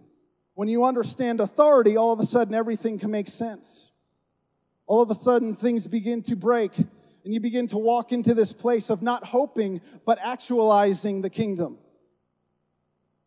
When 0.56 0.68
you 0.68 0.86
understand 0.86 1.40
authority, 1.40 1.96
all 1.96 2.12
of 2.12 2.20
a 2.20 2.26
sudden 2.26 2.56
everything 2.56 2.98
can 2.98 3.12
make 3.12 3.28
sense. 3.28 3.92
All 4.88 5.04
of 5.04 5.12
a 5.12 5.16
sudden 5.16 5.54
things 5.54 5.86
begin 5.86 6.24
to 6.24 6.36
break, 6.36 6.72
and 7.24 7.34
you 7.34 7.40
begin 7.40 7.68
to 7.68 7.78
walk 7.78 8.12
into 8.12 8.34
this 8.34 8.52
place 8.52 8.90
of 8.90 9.02
not 9.02 9.24
hoping, 9.24 9.82
but 10.06 10.20
actualizing 10.22 11.22
the 11.22 11.30
kingdom. 11.30 11.78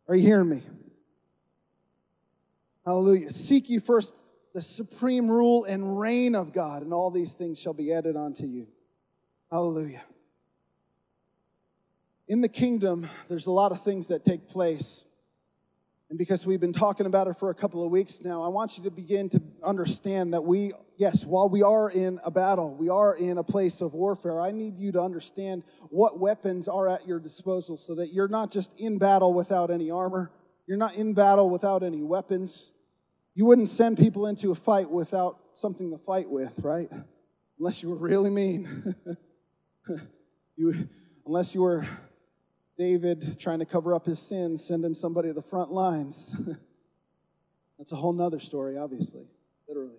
Are 0.09 0.15
you 0.15 0.23
hearing 0.23 0.49
me? 0.49 0.63
Hallelujah. 2.85 3.33
Seek 3.33 3.71
ye 3.71 3.79
first 3.79 4.15
the 4.55 4.63
supreme 4.63 5.29
rule 5.29 5.65
and 5.65 5.99
reign 5.99 6.35
of 6.35 6.53
God, 6.53 6.83
and 6.83 6.93
all 6.93 7.11
these 7.11 7.33
things 7.33 7.59
shall 7.59 7.75
be 7.75 7.93
added 7.93 8.17
unto 8.17 8.45
you. 8.45 8.67
Hallelujah. 9.51 10.03
In 12.29 12.41
the 12.41 12.49
kingdom, 12.49 13.09
there's 13.29 13.47
a 13.47 13.51
lot 13.51 13.73
of 13.73 13.83
things 13.83 14.09
that 14.09 14.25
take 14.25 14.49
place. 14.49 15.05
And 16.09 16.19
because 16.19 16.47
we've 16.47 16.61
been 16.61 16.73
talking 16.73 17.07
about 17.07 17.29
it 17.29 17.37
for 17.39 17.51
a 17.51 17.55
couple 17.55 17.85
of 17.85 17.91
weeks 17.91 18.21
now, 18.23 18.43
I 18.43 18.49
want 18.49 18.79
you 18.79 18.85
to 18.85 18.91
begin 18.91 19.29
to 19.31 19.43
understand 19.63 20.33
that 20.35 20.43
we, 20.45 20.73
yes, 20.97 21.25
while 21.25 21.49
we 21.49 21.63
are 21.63 21.91
in 21.91 22.19
a 22.25 22.31
battle, 22.31 22.75
we 22.75 22.89
are 22.89 23.17
in 23.17 23.39
a 23.39 23.45
place 23.45 23.81
of 23.81 23.95
warfare, 23.95 24.41
I 24.41 24.51
need 24.51 24.79
you 24.79 24.93
to 24.93 25.01
understand 25.01 25.63
what 25.91 26.19
weapons 26.19 26.69
are 26.69 26.89
at 26.89 27.07
your 27.07 27.21
disposal 27.21 27.77
so 27.77 27.95
that 27.97 28.13
you're 28.13 28.29
not 28.29 28.51
just 28.51 28.75
in 28.79 28.99
battle 28.99 29.35
without 29.35 29.71
any 29.71 29.91
armor, 29.91 30.31
you're 30.67 30.79
not 30.79 30.97
in 30.97 31.15
battle 31.15 31.51
without 31.51 31.83
any 31.83 32.03
weapons. 32.03 32.73
You 33.35 33.45
wouldn't 33.45 33.69
send 33.69 33.99
people 33.99 34.27
into 34.27 34.51
a 34.51 34.55
fight 34.55 34.91
without 34.91 35.39
something 35.55 35.91
to 35.91 35.99
fight 35.99 36.29
with, 36.29 36.59
right? 36.61 36.89
Unless 37.59 37.83
you 37.83 37.91
were 37.91 37.97
really 37.97 38.31
mean. 38.31 38.95
you, 40.57 40.89
unless 41.27 41.55
you 41.55 41.63
were 41.63 41.87
David 42.79 43.39
trying 43.39 43.61
to 43.61 43.65
cover 43.65 43.95
up 43.95 44.05
his 44.05 44.19
sins, 44.19 44.65
sending 44.65 44.95
somebody 44.95 45.29
to 45.29 45.35
the 45.35 45.43
front 45.43 45.71
lines. 45.71 46.35
That's 47.79 47.93
a 47.93 47.97
whole 47.97 48.13
nother 48.13 48.39
story, 48.39 48.77
obviously, 48.77 49.27
literally. 49.69 49.99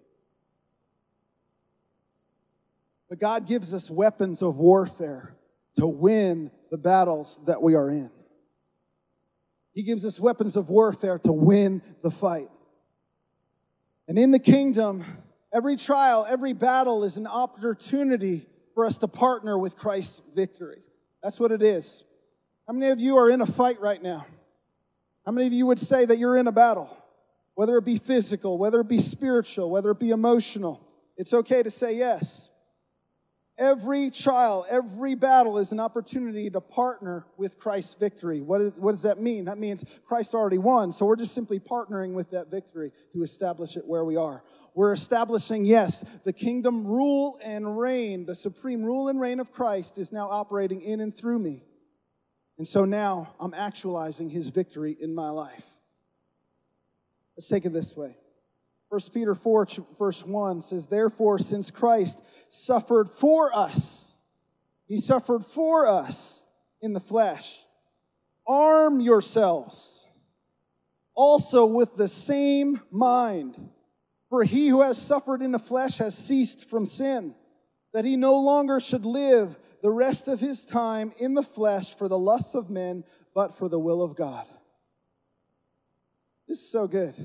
But 3.10 3.20
God 3.20 3.48
gives 3.48 3.74
us 3.74 3.90
weapons 3.90 4.42
of 4.42 4.58
warfare 4.58 5.36
to 5.78 5.88
win 5.88 6.52
the 6.72 6.78
battles 6.78 7.40
that 7.46 7.62
we 7.62 7.76
are 7.76 7.90
in. 7.90 8.12
He 9.74 9.84
gives 9.84 10.04
us 10.06 10.20
weapons 10.20 10.56
of 10.56 10.70
warfare 10.70 11.20
to 11.20 11.32
win 11.32 11.82
the 12.02 12.12
fight. 12.12 12.50
And 14.08 14.18
in 14.18 14.32
the 14.32 14.40
kingdom, 14.40 15.06
every 15.54 15.76
trial, 15.76 16.26
every 16.28 16.54
battle 16.54 17.04
is 17.04 17.18
an 17.18 17.28
opportunity 17.28 18.48
for 18.74 18.86
us 18.86 18.98
to 19.00 19.08
partner 19.08 19.58
with 19.58 19.78
Christ's 19.78 20.22
victory. 20.36 20.82
That's 21.22 21.40
what 21.40 21.52
it 21.52 21.62
is. 21.62 22.04
How 22.68 22.74
many 22.74 22.92
of 22.92 23.00
you 23.00 23.18
are 23.18 23.30
in 23.30 23.42
a 23.42 23.46
fight 23.46 23.80
right 23.80 24.02
now? 24.02 24.26
How 25.26 25.32
many 25.32 25.48
of 25.48 25.54
you 25.54 25.66
would 25.66 25.80
say 25.80 26.06
that 26.06 26.18
you're 26.18 26.38
in 26.38 26.48
a 26.48 26.52
battle? 26.52 26.96
Whether 27.56 27.78
it 27.78 27.86
be 27.86 27.98
physical, 27.98 28.58
whether 28.58 28.80
it 28.82 28.88
be 28.88 29.00
spiritual, 29.00 29.70
whether 29.70 29.92
it 29.92 30.00
be 30.00 30.12
emotional, 30.12 30.82
it's 31.18 31.34
okay 31.34 31.64
to 31.64 31.72
say 31.72 31.96
yes. 31.96 32.50
Every 33.60 34.12
trial, 34.12 34.68
every 34.70 35.16
battle 35.16 35.58
is 35.58 35.72
an 35.72 35.80
opportunity 35.80 36.48
to 36.52 36.62
partner 36.62 37.26
with 37.38 37.58
Christ's 37.58 37.96
victory. 37.96 38.40
What, 38.40 38.62
is, 38.62 38.80
what 38.80 38.92
does 38.92 39.02
that 39.02 39.20
mean? 39.20 39.46
That 39.46 39.58
means 39.58 39.84
Christ 40.06 40.36
already 40.36 40.60
won, 40.60 40.92
so 40.92 41.08
we're 41.08 41.16
just 41.16 41.34
simply 41.34 41.60
partnering 41.60 42.14
with 42.14 42.30
that 42.30 42.52
victory 42.52 42.92
to 43.14 43.24
establish 43.24 43.76
it 43.76 43.84
where 43.84 44.06
we 44.06 44.16
are. 44.16 44.44
We're 44.76 44.94
establishing, 44.94 45.66
yes, 45.66 46.06
the 46.24 46.34
kingdom 46.34 46.86
rule 46.86 47.40
and 47.44 47.80
reign, 47.80 48.28
the 48.28 48.36
supreme 48.36 48.84
rule 48.84 49.08
and 49.08 49.20
reign 49.20 49.40
of 49.40 49.52
Christ 49.52 49.98
is 49.98 50.12
now 50.12 50.30
operating 50.30 50.84
in 50.84 51.00
and 51.00 51.16
through 51.16 51.40
me. 51.40 51.64
And 52.60 52.68
so 52.68 52.86
now 52.86 53.34
I'm 53.40 53.56
actualizing 53.56 54.30
his 54.30 54.50
victory 54.50 54.96
in 55.00 55.16
my 55.16 55.30
life. 55.30 55.66
Let's 57.36 57.48
take 57.48 57.66
it 57.66 57.74
this 57.74 57.98
way. 57.98 58.16
1 58.90 59.02
Peter 59.14 59.36
4, 59.36 59.68
verse 59.98 60.24
1 60.24 60.62
says, 60.62 60.88
Therefore, 60.88 61.38
since 61.40 61.72
Christ 61.72 62.22
suffered 62.50 63.10
for 63.10 63.54
us, 63.56 64.18
he 64.88 65.00
suffered 65.00 65.44
for 65.44 65.88
us 65.88 66.48
in 66.82 66.94
the 66.94 67.00
flesh, 67.00 67.66
arm 68.48 69.02
yourselves 69.02 70.08
also 71.18 71.66
with 71.66 71.96
the 71.96 72.08
same 72.08 72.80
mind. 72.92 73.58
For 74.30 74.44
he 74.44 74.68
who 74.68 74.82
has 74.82 75.02
suffered 75.02 75.42
in 75.42 75.52
the 75.52 75.60
flesh 75.60 75.98
has 75.98 76.16
ceased 76.16 76.70
from 76.70 76.86
sin, 76.86 77.34
that 77.94 78.06
he 78.06 78.16
no 78.16 78.40
longer 78.40 78.80
should 78.80 79.04
live 79.04 79.58
the 79.82 79.92
rest 79.92 80.28
of 80.28 80.40
his 80.40 80.64
time 80.64 81.14
in 81.18 81.34
the 81.34 81.44
flesh 81.44 81.96
for 81.96 82.08
the 82.08 82.18
lusts 82.18 82.54
of 82.54 82.70
men, 82.70 83.04
but 83.34 83.58
for 83.58 83.68
the 83.68 83.80
will 83.80 84.04
of 84.04 84.16
God. 84.16 84.46
This 86.48 86.60
is 86.60 86.72
so 86.72 86.88
good. 86.88 87.16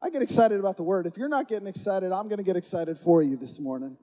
I 0.00 0.10
get 0.10 0.22
excited 0.22 0.60
about 0.60 0.76
the 0.76 0.82
word. 0.82 1.06
If 1.06 1.16
you're 1.16 1.28
not 1.28 1.48
getting 1.48 1.66
excited, 1.66 2.12
I'm 2.12 2.28
going 2.28 2.38
to 2.38 2.44
get 2.44 2.56
excited 2.56 2.98
for 2.98 3.22
you 3.22 3.36
this 3.36 3.58
morning. 3.58 3.96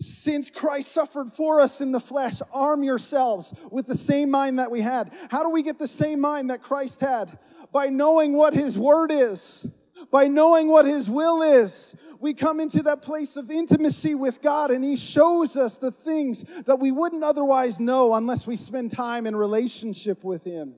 Since 0.00 0.50
Christ 0.50 0.92
suffered 0.92 1.32
for 1.32 1.60
us 1.60 1.80
in 1.80 1.90
the 1.90 2.00
flesh, 2.00 2.40
arm 2.52 2.82
yourselves 2.82 3.54
with 3.70 3.86
the 3.86 3.96
same 3.96 4.30
mind 4.30 4.58
that 4.58 4.70
we 4.70 4.80
had. 4.80 5.14
How 5.30 5.42
do 5.42 5.50
we 5.50 5.62
get 5.62 5.78
the 5.78 5.88
same 5.88 6.20
mind 6.20 6.50
that 6.50 6.62
Christ 6.62 7.00
had? 7.00 7.38
By 7.72 7.86
knowing 7.86 8.34
what 8.34 8.52
his 8.54 8.78
word 8.78 9.10
is. 9.10 9.66
By 10.10 10.28
knowing 10.28 10.68
what 10.68 10.84
His 10.84 11.08
will 11.08 11.42
is, 11.42 11.94
we 12.20 12.34
come 12.34 12.60
into 12.60 12.82
that 12.82 13.00
place 13.00 13.36
of 13.36 13.50
intimacy 13.50 14.14
with 14.14 14.42
God, 14.42 14.70
and 14.70 14.84
He 14.84 14.96
shows 14.96 15.56
us 15.56 15.78
the 15.78 15.90
things 15.90 16.44
that 16.66 16.78
we 16.78 16.92
wouldn't 16.92 17.24
otherwise 17.24 17.80
know 17.80 18.14
unless 18.14 18.46
we 18.46 18.56
spend 18.56 18.90
time 18.90 19.26
in 19.26 19.34
relationship 19.34 20.22
with 20.22 20.44
Him. 20.44 20.74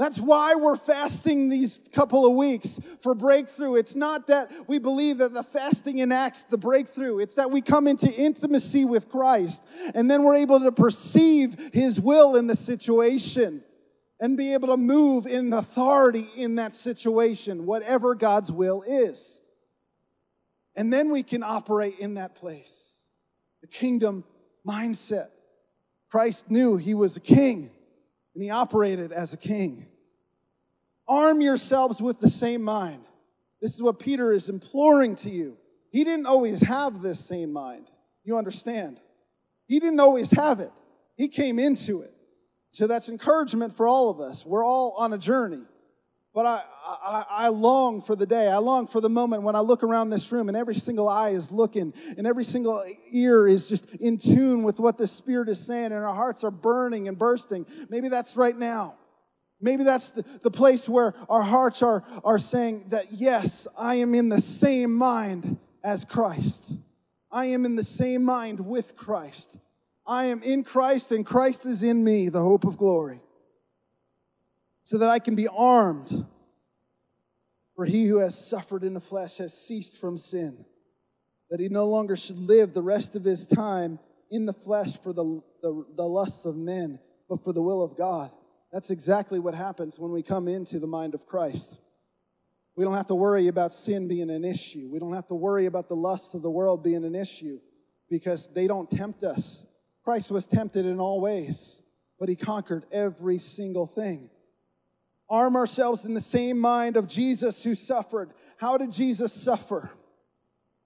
That's 0.00 0.18
why 0.18 0.54
we're 0.54 0.76
fasting 0.76 1.50
these 1.50 1.78
couple 1.92 2.24
of 2.24 2.34
weeks 2.34 2.80
for 3.02 3.14
breakthrough. 3.14 3.74
It's 3.74 3.94
not 3.94 4.26
that 4.28 4.50
we 4.66 4.78
believe 4.78 5.18
that 5.18 5.34
the 5.34 5.42
fasting 5.42 5.98
enacts 5.98 6.44
the 6.44 6.56
breakthrough, 6.56 7.18
it's 7.18 7.34
that 7.34 7.50
we 7.50 7.60
come 7.60 7.86
into 7.86 8.10
intimacy 8.10 8.86
with 8.86 9.10
Christ, 9.10 9.62
and 9.94 10.10
then 10.10 10.22
we're 10.22 10.36
able 10.36 10.58
to 10.60 10.72
perceive 10.72 11.54
His 11.74 12.00
will 12.00 12.36
in 12.36 12.46
the 12.46 12.56
situation 12.56 13.62
and 14.20 14.38
be 14.38 14.54
able 14.54 14.68
to 14.68 14.78
move 14.78 15.26
in 15.26 15.52
authority 15.52 16.30
in 16.34 16.54
that 16.54 16.74
situation, 16.74 17.66
whatever 17.66 18.14
God's 18.14 18.50
will 18.50 18.80
is. 18.80 19.42
And 20.76 20.90
then 20.90 21.10
we 21.10 21.22
can 21.22 21.42
operate 21.42 21.98
in 21.98 22.14
that 22.14 22.34
place. 22.34 23.02
The 23.60 23.68
kingdom 23.68 24.24
mindset. 24.66 25.28
Christ 26.10 26.50
knew 26.50 26.78
he 26.78 26.94
was 26.94 27.18
a 27.18 27.20
king, 27.20 27.70
and 28.34 28.42
he 28.42 28.48
operated 28.48 29.12
as 29.12 29.34
a 29.34 29.36
king. 29.36 29.88
Arm 31.10 31.40
yourselves 31.40 32.00
with 32.00 32.20
the 32.20 32.30
same 32.30 32.62
mind. 32.62 33.02
This 33.60 33.74
is 33.74 33.82
what 33.82 33.98
Peter 33.98 34.30
is 34.30 34.48
imploring 34.48 35.16
to 35.16 35.28
you. 35.28 35.56
He 35.90 36.04
didn't 36.04 36.26
always 36.26 36.62
have 36.62 37.02
this 37.02 37.18
same 37.18 37.52
mind. 37.52 37.90
You 38.24 38.38
understand? 38.38 39.00
He 39.66 39.80
didn't 39.80 39.98
always 39.98 40.30
have 40.30 40.60
it, 40.60 40.70
he 41.16 41.28
came 41.28 41.58
into 41.58 42.02
it. 42.02 42.14
So 42.72 42.86
that's 42.86 43.08
encouragement 43.08 43.76
for 43.76 43.88
all 43.88 44.10
of 44.10 44.20
us. 44.20 44.46
We're 44.46 44.64
all 44.64 44.94
on 44.96 45.12
a 45.12 45.18
journey. 45.18 45.64
But 46.32 46.46
I, 46.46 46.62
I, 46.86 47.24
I, 47.28 47.48
long 47.48 48.00
for 48.00 48.14
the 48.14 48.24
day. 48.24 48.46
I 48.46 48.58
long 48.58 48.86
for 48.86 49.00
the 49.00 49.08
moment 49.08 49.42
when 49.42 49.56
I 49.56 49.60
look 49.60 49.82
around 49.82 50.10
this 50.10 50.30
room 50.30 50.46
and 50.46 50.56
every 50.56 50.76
single 50.76 51.08
eye 51.08 51.30
is 51.30 51.50
looking 51.50 51.92
and 52.16 52.24
every 52.24 52.44
single 52.44 52.84
ear 53.10 53.48
is 53.48 53.66
just 53.66 53.92
in 53.96 54.16
tune 54.16 54.62
with 54.62 54.78
what 54.78 54.96
the 54.96 55.08
Spirit 55.08 55.48
is 55.48 55.58
saying 55.58 55.86
and 55.86 55.94
our 55.94 56.14
hearts 56.14 56.44
are 56.44 56.52
burning 56.52 57.08
and 57.08 57.18
bursting. 57.18 57.66
Maybe 57.88 58.08
that's 58.08 58.36
right 58.36 58.56
now. 58.56 58.96
Maybe 59.60 59.84
that's 59.84 60.10
the, 60.10 60.24
the 60.42 60.50
place 60.50 60.88
where 60.88 61.14
our 61.28 61.42
hearts 61.42 61.82
are, 61.82 62.02
are 62.24 62.38
saying 62.38 62.86
that, 62.88 63.12
yes, 63.12 63.68
I 63.76 63.96
am 63.96 64.14
in 64.14 64.28
the 64.28 64.40
same 64.40 64.94
mind 64.94 65.58
as 65.84 66.04
Christ. 66.04 66.74
I 67.30 67.46
am 67.46 67.64
in 67.64 67.76
the 67.76 67.84
same 67.84 68.24
mind 68.24 68.64
with 68.64 68.96
Christ. 68.96 69.58
I 70.06 70.26
am 70.26 70.42
in 70.42 70.64
Christ 70.64 71.12
and 71.12 71.24
Christ 71.24 71.66
is 71.66 71.82
in 71.82 72.02
me, 72.02 72.28
the 72.28 72.40
hope 72.40 72.64
of 72.64 72.78
glory. 72.78 73.20
So 74.84 74.98
that 74.98 75.08
I 75.08 75.18
can 75.18 75.36
be 75.36 75.46
armed. 75.46 76.26
For 77.76 77.84
he 77.84 78.06
who 78.06 78.18
has 78.18 78.36
suffered 78.36 78.82
in 78.82 78.94
the 78.94 79.00
flesh 79.00 79.38
has 79.38 79.54
ceased 79.54 79.98
from 79.98 80.18
sin, 80.18 80.64
that 81.50 81.60
he 81.60 81.68
no 81.68 81.86
longer 81.86 82.16
should 82.16 82.38
live 82.38 82.74
the 82.74 82.82
rest 82.82 83.14
of 83.14 83.24
his 83.24 83.46
time 83.46 83.98
in 84.30 84.46
the 84.46 84.52
flesh 84.52 84.96
for 85.02 85.12
the, 85.12 85.42
the, 85.62 85.84
the 85.96 86.02
lusts 86.02 86.44
of 86.44 86.56
men, 86.56 86.98
but 87.28 87.42
for 87.44 87.52
the 87.52 87.62
will 87.62 87.82
of 87.82 87.96
God. 87.96 88.30
That's 88.72 88.90
exactly 88.90 89.38
what 89.38 89.54
happens 89.54 89.98
when 89.98 90.12
we 90.12 90.22
come 90.22 90.46
into 90.48 90.78
the 90.78 90.86
mind 90.86 91.14
of 91.14 91.26
Christ. 91.26 91.78
We 92.76 92.84
don't 92.84 92.94
have 92.94 93.08
to 93.08 93.14
worry 93.14 93.48
about 93.48 93.74
sin 93.74 94.06
being 94.06 94.30
an 94.30 94.44
issue. 94.44 94.88
We 94.90 94.98
don't 94.98 95.14
have 95.14 95.26
to 95.26 95.34
worry 95.34 95.66
about 95.66 95.88
the 95.88 95.96
lust 95.96 96.34
of 96.34 96.42
the 96.42 96.50
world 96.50 96.82
being 96.82 97.04
an 97.04 97.14
issue 97.14 97.58
because 98.08 98.48
they 98.54 98.66
don't 98.66 98.90
tempt 98.90 99.24
us. 99.24 99.66
Christ 100.04 100.30
was 100.30 100.46
tempted 100.46 100.86
in 100.86 101.00
all 101.00 101.20
ways, 101.20 101.82
but 102.18 102.28
he 102.28 102.36
conquered 102.36 102.84
every 102.92 103.38
single 103.38 103.86
thing. 103.86 104.30
Arm 105.28 105.56
ourselves 105.56 106.04
in 106.04 106.14
the 106.14 106.20
same 106.20 106.58
mind 106.58 106.96
of 106.96 107.06
Jesus 107.06 107.62
who 107.62 107.74
suffered. 107.74 108.30
How 108.56 108.76
did 108.76 108.92
Jesus 108.92 109.32
suffer? 109.32 109.90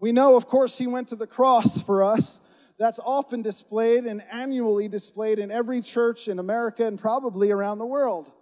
We 0.00 0.12
know, 0.12 0.36
of 0.36 0.48
course, 0.48 0.76
he 0.76 0.86
went 0.86 1.08
to 1.08 1.16
the 1.16 1.26
cross 1.26 1.80
for 1.82 2.04
us, 2.04 2.40
that's 2.78 2.98
often 2.98 3.42
displayed 3.42 4.04
and 4.04 4.22
annually 4.32 4.88
displayed 4.88 5.38
in 5.38 5.50
every 5.50 5.80
church 5.80 6.28
in 6.28 6.38
America 6.38 6.86
and 6.86 6.98
probably 6.98 7.50
around 7.50 7.78
the 7.78 7.86
world. 7.86 8.32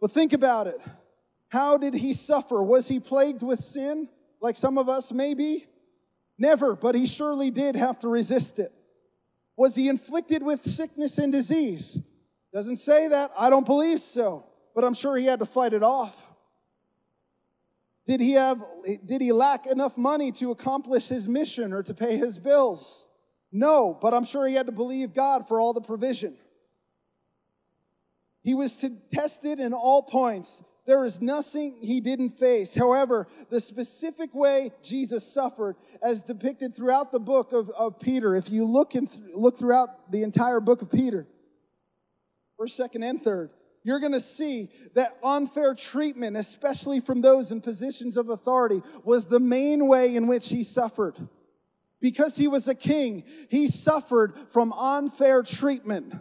But 0.00 0.10
think 0.10 0.32
about 0.32 0.66
it. 0.66 0.80
How 1.48 1.78
did 1.78 1.94
he 1.94 2.12
suffer? 2.12 2.62
Was 2.62 2.88
he 2.88 3.00
plagued 3.00 3.42
with 3.42 3.60
sin 3.60 4.08
like 4.40 4.56
some 4.56 4.76
of 4.76 4.88
us 4.88 5.12
may 5.12 5.34
be? 5.34 5.66
Never, 6.36 6.74
but 6.74 6.94
he 6.94 7.06
surely 7.06 7.50
did 7.50 7.76
have 7.76 7.98
to 8.00 8.08
resist 8.08 8.58
it. 8.58 8.72
Was 9.56 9.74
he 9.74 9.88
inflicted 9.88 10.42
with 10.42 10.64
sickness 10.64 11.18
and 11.18 11.30
disease? 11.30 11.98
Doesn't 12.52 12.76
say 12.76 13.08
that. 13.08 13.30
I 13.38 13.50
don't 13.50 13.64
believe 13.64 14.00
so, 14.00 14.44
but 14.74 14.84
I'm 14.84 14.94
sure 14.94 15.16
he 15.16 15.26
had 15.26 15.38
to 15.38 15.46
fight 15.46 15.72
it 15.72 15.82
off. 15.82 16.23
Did 18.06 18.20
he 18.20 18.32
have 18.32 18.62
did 19.06 19.20
he 19.20 19.32
lack 19.32 19.66
enough 19.66 19.96
money 19.96 20.30
to 20.32 20.50
accomplish 20.50 21.08
his 21.08 21.26
mission 21.26 21.72
or 21.72 21.82
to 21.82 21.94
pay 21.94 22.16
his 22.16 22.38
bills? 22.38 23.08
No, 23.50 23.96
but 24.00 24.12
I'm 24.12 24.24
sure 24.24 24.46
he 24.46 24.54
had 24.54 24.66
to 24.66 24.72
believe 24.72 25.14
God 25.14 25.48
for 25.48 25.60
all 25.60 25.72
the 25.72 25.80
provision. 25.80 26.36
He 28.42 28.52
was 28.52 28.76
to, 28.78 28.90
tested 29.10 29.58
in 29.58 29.72
all 29.72 30.02
points. 30.02 30.62
There 30.86 31.04
is 31.04 31.22
nothing 31.22 31.78
he 31.80 32.00
didn't 32.00 32.30
face. 32.38 32.74
However, 32.74 33.26
the 33.48 33.58
specific 33.58 34.34
way 34.34 34.70
Jesus 34.82 35.24
suffered, 35.26 35.76
as 36.02 36.20
depicted 36.20 36.74
throughout 36.74 37.10
the 37.10 37.20
book 37.20 37.52
of, 37.52 37.70
of 37.70 37.98
Peter, 37.98 38.36
if 38.36 38.50
you 38.50 38.66
look, 38.66 38.94
and 38.94 39.10
th- 39.10 39.24
look 39.32 39.56
throughout 39.56 40.12
the 40.12 40.22
entire 40.22 40.60
book 40.60 40.82
of 40.82 40.90
Peter, 40.90 41.26
first, 42.58 42.76
second, 42.76 43.02
and 43.02 43.22
third, 43.22 43.50
you're 43.84 44.00
going 44.00 44.12
to 44.12 44.20
see 44.20 44.70
that 44.94 45.18
unfair 45.22 45.74
treatment, 45.74 46.38
especially 46.38 47.00
from 47.00 47.20
those 47.20 47.52
in 47.52 47.60
positions 47.60 48.16
of 48.16 48.30
authority, 48.30 48.82
was 49.04 49.26
the 49.26 49.38
main 49.38 49.86
way 49.86 50.16
in 50.16 50.26
which 50.26 50.48
he 50.48 50.64
suffered. 50.64 51.14
Because 52.00 52.36
he 52.36 52.48
was 52.48 52.66
a 52.66 52.74
king, 52.74 53.24
he 53.50 53.68
suffered 53.68 54.34
from 54.52 54.72
unfair 54.72 55.42
treatment. 55.42 56.14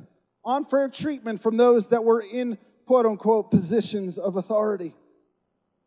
Unfair 0.46 0.90
treatment 0.90 1.42
from 1.42 1.56
those 1.56 1.88
that 1.88 2.04
were 2.04 2.22
in 2.22 2.58
quote 2.86 3.06
unquote 3.06 3.50
positions 3.50 4.18
of 4.18 4.36
authority. 4.36 4.94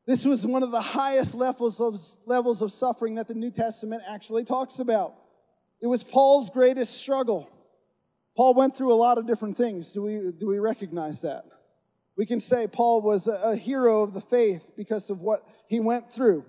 This 0.06 0.24
was 0.24 0.46
one 0.46 0.62
of 0.62 0.70
the 0.70 0.80
highest 0.80 1.34
levels 1.34 1.80
of, 1.80 1.98
levels 2.24 2.62
of 2.62 2.72
suffering 2.72 3.16
that 3.16 3.28
the 3.28 3.34
New 3.34 3.50
Testament 3.50 4.02
actually 4.08 4.44
talks 4.44 4.78
about. 4.78 5.14
It 5.82 5.88
was 5.88 6.02
Paul's 6.02 6.48
greatest 6.48 6.96
struggle. 6.96 7.50
Paul 8.34 8.54
went 8.54 8.74
through 8.74 8.92
a 8.92 8.94
lot 8.94 9.18
of 9.18 9.26
different 9.26 9.56
things. 9.56 9.92
Do 9.92 10.02
we, 10.02 10.30
do 10.38 10.46
we 10.46 10.58
recognize 10.58 11.20
that? 11.22 11.44
We 12.16 12.26
can 12.26 12.40
say 12.40 12.66
Paul 12.66 13.02
was 13.02 13.28
a, 13.28 13.54
hero 13.56 14.02
of 14.02 14.14
the 14.14 14.20
faith 14.20 14.70
because 14.76 15.10
of 15.10 15.20
what 15.20 15.46
he 15.68 15.80
went 15.80 16.10
through. 16.10 16.44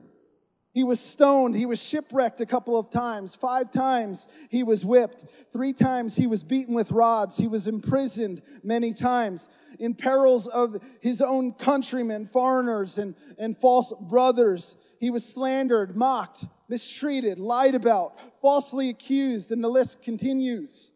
He 0.73 0.83
was 0.83 0.99
stoned. 0.99 1.55
He 1.55 1.65
was 1.65 1.81
shipwrecked 1.81 2.39
a 2.39 2.45
couple 2.45 2.77
of 2.77 2.91
times. 2.91 3.35
Five 3.35 3.71
times 3.71 4.27
he 4.49 4.61
was 4.61 4.85
whipped. 4.85 5.25
Three 5.51 5.73
times 5.73 6.15
he 6.15 6.27
was 6.27 6.43
beaten 6.43 6.75
with 6.75 6.91
rods. 6.91 7.35
He 7.35 7.47
was 7.47 7.67
imprisoned 7.67 8.43
many 8.63 8.93
times 8.93 9.49
in 9.79 9.95
perils 9.95 10.45
of 10.47 10.75
his 11.01 11.21
own 11.21 11.53
countrymen, 11.53 12.27
foreigners, 12.27 12.99
and, 12.99 13.15
and 13.39 13.57
false 13.57 13.91
brothers. 14.01 14.77
He 14.99 15.09
was 15.09 15.25
slandered, 15.25 15.97
mocked, 15.97 16.45
mistreated, 16.69 17.39
lied 17.39 17.73
about, 17.73 18.19
falsely 18.41 18.89
accused, 18.89 19.51
and 19.51 19.63
the 19.63 19.69
list 19.69 20.03
continues. 20.03 20.91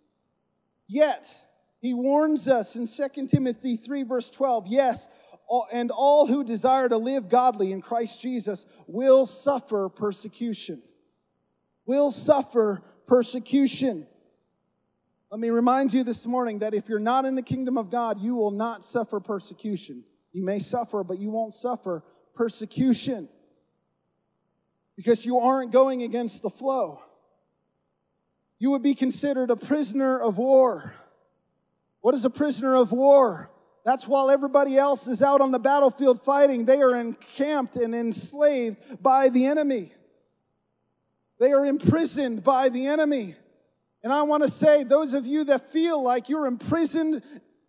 Yet, 0.87 1.33
he 1.81 1.95
warns 1.95 2.47
us 2.47 2.75
in 2.75 2.87
2 2.87 3.27
Timothy 3.27 3.75
3, 3.75 4.03
verse 4.03 4.29
12 4.29 4.67
yes, 4.67 5.07
and 5.73 5.91
all 5.91 6.27
who 6.27 6.43
desire 6.43 6.87
to 6.87 6.97
live 6.97 7.27
godly 7.27 7.71
in 7.71 7.81
Christ 7.81 8.21
Jesus 8.21 8.65
will 8.87 9.25
suffer 9.25 9.89
persecution. 9.89 10.81
Will 11.85 12.11
suffer 12.11 12.83
persecution. 13.07 14.07
Let 15.31 15.39
me 15.39 15.49
remind 15.49 15.93
you 15.93 16.03
this 16.03 16.25
morning 16.25 16.59
that 16.59 16.73
if 16.73 16.87
you're 16.87 16.99
not 16.99 17.25
in 17.25 17.35
the 17.35 17.41
kingdom 17.41 17.77
of 17.77 17.89
God, 17.89 18.19
you 18.19 18.35
will 18.35 18.51
not 18.51 18.85
suffer 18.85 19.19
persecution. 19.19 20.03
You 20.33 20.43
may 20.45 20.59
suffer, 20.59 21.03
but 21.03 21.17
you 21.17 21.31
won't 21.31 21.53
suffer 21.53 22.03
persecution 22.35 23.27
because 24.95 25.25
you 25.25 25.39
aren't 25.39 25.71
going 25.71 26.03
against 26.03 26.43
the 26.43 26.49
flow. 26.49 27.01
You 28.59 28.71
would 28.71 28.83
be 28.83 28.93
considered 28.93 29.49
a 29.49 29.55
prisoner 29.55 30.19
of 30.19 30.37
war. 30.37 30.93
What 32.01 32.15
is 32.15 32.25
a 32.25 32.29
prisoner 32.29 32.75
of 32.75 32.91
war? 32.91 33.49
That's 33.83 34.07
while 34.07 34.29
everybody 34.29 34.77
else 34.77 35.07
is 35.07 35.23
out 35.23 35.41
on 35.41 35.51
the 35.51 35.59
battlefield 35.59 36.21
fighting, 36.23 36.65
they 36.65 36.81
are 36.81 36.95
encamped 36.95 37.77
and 37.77 37.95
enslaved 37.95 39.01
by 39.01 39.29
the 39.29 39.45
enemy. 39.45 39.91
They 41.39 41.51
are 41.51 41.65
imprisoned 41.65 42.43
by 42.43 42.69
the 42.69 42.85
enemy. 42.85 43.35
And 44.03 44.13
I 44.13 44.23
want 44.23 44.43
to 44.43 44.49
say, 44.49 44.83
those 44.83 45.13
of 45.13 45.25
you 45.25 45.43
that 45.45 45.71
feel 45.71 46.01
like 46.01 46.29
you're 46.29 46.45
imprisoned 46.45 47.23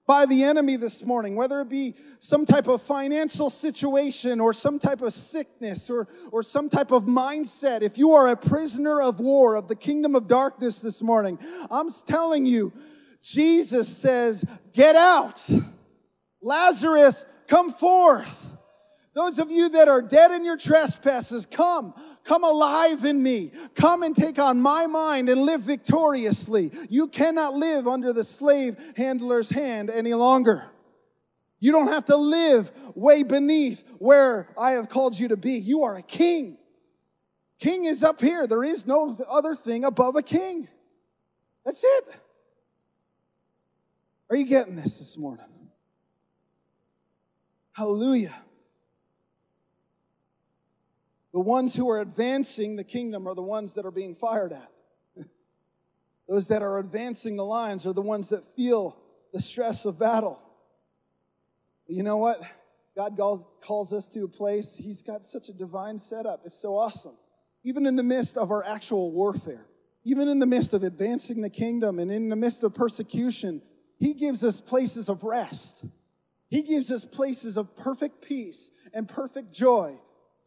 by 0.07 0.27
the 0.27 0.45
enemy 0.45 0.77
this 0.77 1.05
morning, 1.05 1.37
whether 1.37 1.61
it 1.61 1.69
be 1.69 1.95
some 2.19 2.45
type 2.45 2.69
of 2.69 2.83
financial 2.83 3.49
situation 3.49 4.41
or 4.41 4.53
some 4.53 4.79
type 4.79 5.01
of 5.01 5.13
sickness 5.13 5.89
or, 5.89 6.09
or 6.33 6.43
some 6.43 6.69
type 6.69 6.91
of 6.91 7.05
mindset, 7.05 7.83
if 7.83 7.97
you 7.97 8.13
are 8.13 8.29
a 8.29 8.37
prisoner 8.37 9.01
of 9.01 9.21
war 9.21 9.55
of 9.55 9.69
the 9.69 9.77
kingdom 9.77 10.15
of 10.15 10.27
darkness 10.27 10.81
this 10.81 11.01
morning, 11.03 11.39
I'm 11.71 11.89
telling 12.07 12.45
you, 12.45 12.73
Jesus 13.23 13.89
says, 13.89 14.45
Get 14.73 14.97
out. 14.97 15.49
Lazarus, 16.41 17.25
come 17.47 17.73
forth. 17.73 18.53
Those 19.15 19.39
of 19.39 19.51
you 19.51 19.69
that 19.71 19.89
are 19.89 20.01
dead 20.01 20.33
in 20.33 20.45
your 20.45 20.57
trespasses, 20.57 21.45
come, 21.45 21.93
come 22.25 22.45
alive 22.45 23.05
in 23.05 23.23
me. 23.23 23.53
Come 23.75 24.03
and 24.03 24.17
take 24.17 24.39
on 24.39 24.59
my 24.61 24.87
mind 24.87 25.29
and 25.29 25.43
live 25.43 25.61
victoriously. 25.61 26.73
You 26.89 27.09
cannot 27.09 27.55
live 27.55 27.87
under 27.87 28.15
the 28.15 28.25
slave 28.25 28.77
handler's 28.97 29.51
hand 29.51 29.91
any 29.91 30.15
longer. 30.15 30.65
You 31.61 31.73
don't 31.73 31.89
have 31.89 32.07
to 32.07 32.17
live 32.17 32.73
way 32.95 33.23
beneath 33.23 33.85
where 33.99 34.49
I 34.59 34.73
have 34.73 34.89
called 34.89 35.19
you 35.19 35.29
to 35.29 35.37
be. 35.37 35.53
You 35.53 35.85
are 35.85 35.97
a 35.97 36.03
king. 36.03 36.57
King 37.61 37.85
is 37.85 38.03
up 38.03 38.21
here. 38.21 38.47
There 38.47 38.65
is 38.65 38.87
no 38.87 39.15
other 39.31 39.55
thing 39.55 39.85
above 39.85 40.17
a 40.17 40.23
king. 40.23 40.69
That's 41.65 41.85
it. 41.85 42.05
Are 44.33 44.37
you 44.37 44.47
getting 44.47 44.77
this 44.77 44.99
this 44.99 45.19
morning? 45.19 45.45
Hallelujah. 47.73 48.35
The 51.35 51.41
ones 51.41 51.77
who 51.77 51.91
are 51.91 52.01
advancing 52.01 52.75
the 52.75 52.83
kingdom 52.83 53.29
are 53.29 53.35
the 53.35 53.43
ones 53.43 53.75
that 53.75 53.85
are 53.85 53.91
being 53.91 54.15
fired 54.15 54.55
at. 54.55 54.71
Those 56.31 56.49
that 56.49 56.63
are 56.63 56.79
advancing 56.79 57.37
the 57.37 57.45
lines 57.45 57.87
are 57.87 57.93
the 57.93 58.01
ones 58.01 58.31
that 58.31 58.57
feel 58.57 58.97
the 59.35 59.41
stress 59.43 59.85
of 59.85 59.99
battle. 59.99 60.43
But 61.87 61.95
you 61.95 62.03
know 62.03 62.17
what? 62.17 62.41
God 62.97 63.19
calls 63.61 63.93
us 63.93 64.09
to 64.09 64.25
a 64.25 64.29
place, 64.29 64.75
He's 64.75 65.03
got 65.03 65.27
such 65.27 65.51
a 65.51 65.53
divine 65.53 65.99
setup. 65.99 66.41
It's 66.47 66.59
so 66.59 66.75
awesome. 66.75 67.19
Even 67.65 67.85
in 67.85 67.97
the 67.97 68.03
midst 68.03 68.39
of 68.39 68.51
our 68.51 68.65
actual 68.65 69.13
warfare, 69.13 69.67
even 70.05 70.27
in 70.27 70.39
the 70.39 70.47
midst 70.47 70.73
of 70.73 70.85
advancing 70.85 71.43
the 71.43 71.51
kingdom 71.51 71.99
and 71.99 72.11
in 72.11 72.31
the 72.31 72.37
midst 72.37 72.63
of 72.63 72.73
persecution, 72.73 73.61
He 74.03 74.15
gives 74.15 74.43
us 74.43 74.61
places 74.61 75.09
of 75.09 75.23
rest. 75.23 75.85
He 76.49 76.63
gives 76.63 76.91
us 76.91 77.05
places 77.05 77.57
of 77.57 77.77
perfect 77.77 78.21
peace 78.21 78.73
and 78.93 79.09
perfect 79.09 79.53
joy 79.53 79.97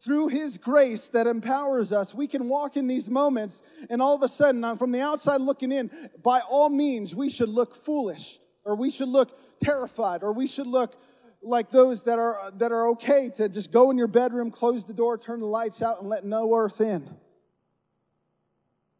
through 0.04 0.28
His 0.28 0.58
grace 0.58 1.08
that 1.08 1.26
empowers 1.26 1.90
us, 1.90 2.14
we 2.14 2.26
can 2.26 2.50
walk 2.50 2.76
in 2.76 2.86
these 2.86 3.08
moments, 3.08 3.62
and 3.88 4.02
all 4.02 4.14
of 4.14 4.22
a 4.22 4.28
sudden, 4.28 4.76
from 4.76 4.92
the 4.92 5.00
outside 5.00 5.40
looking 5.40 5.72
in, 5.72 5.90
by 6.22 6.40
all 6.40 6.68
means, 6.68 7.14
we 7.14 7.30
should 7.30 7.48
look 7.48 7.74
foolish, 7.74 8.38
or 8.66 8.74
we 8.76 8.90
should 8.90 9.08
look 9.08 9.38
terrified, 9.58 10.22
or 10.22 10.34
we 10.34 10.46
should 10.46 10.66
look 10.66 11.00
like 11.40 11.70
those 11.70 12.02
that 12.02 12.18
are, 12.18 12.50
that 12.58 12.72
are 12.72 12.88
okay 12.88 13.30
to 13.38 13.48
just 13.48 13.72
go 13.72 13.90
in 13.90 13.96
your 13.96 14.06
bedroom, 14.06 14.50
close 14.50 14.84
the 14.84 14.92
door, 14.92 15.16
turn 15.16 15.40
the 15.40 15.46
lights 15.46 15.80
out, 15.80 15.98
and 15.98 16.10
let 16.10 16.26
no 16.26 16.54
earth 16.54 16.82
in. 16.82 17.08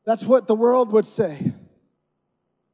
That's 0.07 0.25
what 0.25 0.47
the 0.47 0.55
world 0.55 0.93
would 0.93 1.05
say. 1.05 1.53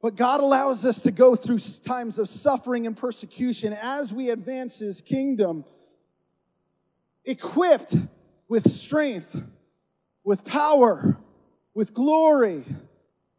But 0.03 0.17
God 0.17 0.41
allows 0.41 0.85
us 0.85 1.01
to 1.03 1.13
go 1.13 1.37
through 1.37 1.59
times 1.59 2.19
of 2.19 2.29
suffering 2.29 2.89
and 2.89 2.97
persecution 2.97 3.73
as 3.73 4.13
we 4.13 4.31
advance 4.31 4.81
His 4.81 5.01
kingdom 5.01 5.65
equipped 7.25 7.95
with 8.49 8.69
strength, 8.69 9.41
with 10.25 10.45
power, 10.45 11.17
with 11.73 11.95
glory, 11.95 12.65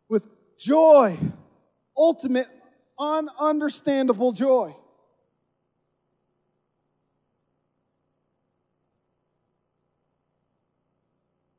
with 0.07 0.25
joy, 0.57 1.17
ultimate, 1.97 2.47
ununderstandable 2.97 4.33
joy. 4.33 4.73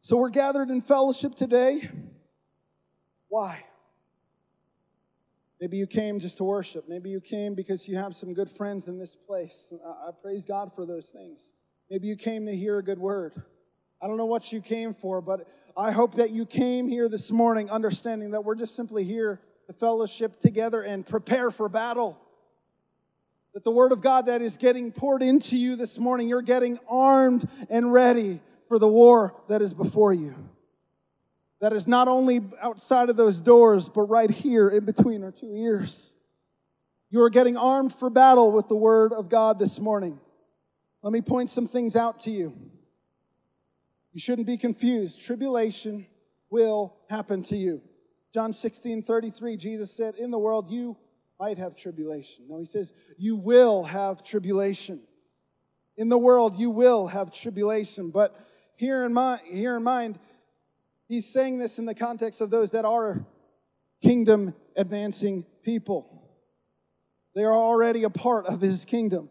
So 0.01 0.17
we're 0.17 0.31
gathered 0.31 0.71
in 0.71 0.81
fellowship 0.81 1.35
today. 1.35 1.89
Why? 3.29 3.65
Maybe 5.65 5.79
you 5.79 5.87
came 5.87 6.21
just 6.21 6.37
to 6.37 6.45
worship. 6.45 6.91
Maybe 6.91 7.09
you 7.09 7.23
came 7.23 7.55
because 7.55 7.89
you 7.89 7.97
have 7.97 8.15
some 8.15 8.35
good 8.35 8.51
friends 8.51 8.89
in 8.89 8.99
this 8.99 9.17
place. 9.17 9.73
I 9.83 10.11
praise 10.21 10.45
God 10.45 10.75
for 10.75 10.85
those 10.85 11.09
things. 11.09 11.53
Maybe 11.91 12.07
you 12.07 12.17
came 12.17 12.45
to 12.45 12.55
hear 12.55 12.77
a 12.77 12.83
good 12.85 12.99
word. 12.99 13.33
I 14.03 14.07
don't 14.07 14.19
know 14.19 14.27
what 14.27 14.53
you 14.53 14.61
came 14.61 14.93
for, 14.93 15.23
but 15.23 15.49
I 15.75 15.91
hope 15.91 16.17
that 16.17 16.29
you 16.29 16.45
came 16.45 16.87
here 16.87 17.09
this 17.09 17.31
morning 17.31 17.71
understanding 17.71 18.33
that 18.33 18.45
we're 18.45 18.57
just 18.57 18.77
simply 18.77 19.05
here 19.05 19.41
to 19.67 19.73
fellowship 19.73 20.39
together 20.39 20.83
and 20.83 21.07
prepare 21.07 21.51
for 21.51 21.71
battle. 21.71 22.21
That 23.55 23.65
the 23.65 23.71
word 23.71 23.93
of 23.93 24.03
God 24.03 24.27
that 24.27 24.43
is 24.43 24.59
getting 24.59 24.93
poured 24.93 25.23
into 25.23 25.57
you 25.57 25.77
this 25.77 25.99
morning, 25.99 26.29
you're 26.29 26.43
getting 26.43 26.79
armed 26.87 27.49
and 27.71 27.91
ready 27.91 28.43
for 28.69 28.79
the 28.79 28.87
war 28.87 29.35
that 29.49 29.63
is 29.63 29.73
before 29.73 30.13
you. 30.13 30.35
That 31.61 31.73
is 31.73 31.87
not 31.87 32.09
only 32.09 32.43
outside 32.61 33.11
of 33.11 33.17
those 33.17 33.41
doors, 33.41 33.89
but 33.89 34.03
right 34.03 34.31
here 34.31 34.69
in 34.69 34.85
between 34.85 35.23
our 35.23 35.33
two 35.33 35.53
ears. 35.55 36.13
You 37.11 37.23
are 37.23 37.31
getting 37.31 37.57
armed 37.57 37.93
for 37.93 38.11
battle 38.11 38.53
with 38.53 38.69
the 38.69 38.77
word 38.77 39.13
of 39.13 39.29
God 39.29 39.59
this 39.59 39.79
morning. 39.79 40.19
Let 41.03 41.13
me 41.13 41.21
point 41.21 41.49
some 41.49 41.67
things 41.67 41.97
out 41.97 42.21
to 42.21 42.31
you. 42.31 42.53
You 44.13 44.21
shouldn't 44.21 44.47
be 44.47 44.57
confused. 44.57 45.21
Tribulation 45.21 46.07
will 46.51 46.97
happen 47.09 47.43
to 47.45 47.57
you. 47.57 47.83
John 48.33 48.53
16, 48.53 49.03
33, 49.03 49.57
Jesus 49.57 49.91
said, 49.91 50.17
In 50.17 50.31
the 50.31 50.39
world 50.39 50.69
you 50.69 50.97
might 51.39 51.59
have 51.59 51.77
tribulation. 51.77 52.47
No, 52.49 52.59
he 52.59 52.65
says, 52.65 52.93
You 53.17 53.37
will 53.37 53.83
have 53.85 54.25
tribulation. 54.25 55.01
In 55.97 56.09
the 56.09 56.19
world 56.19 56.57
you 56.57 56.71
will 56.71 57.07
have 57.07 57.33
tribulation. 57.33 58.11
But 58.11 58.35
here 58.77 59.05
in, 59.05 59.15
my, 59.15 59.41
here 59.45 59.77
in 59.77 59.85
mind, 59.85 60.19
he's 61.09 61.27
saying 61.27 61.59
this 61.59 61.79
in 61.79 61.85
the 61.85 61.95
context 61.95 62.41
of 62.41 62.51
those 62.51 62.71
that 62.73 62.85
are 62.85 63.25
kingdom 64.03 64.55
advancing 64.77 65.45
people. 65.63 66.23
They 67.35 67.45
are 67.45 67.53
already 67.53 68.05
a 68.05 68.11
part 68.11 68.47
of 68.47 68.61
his 68.61 68.85
kingdom. 68.85 69.29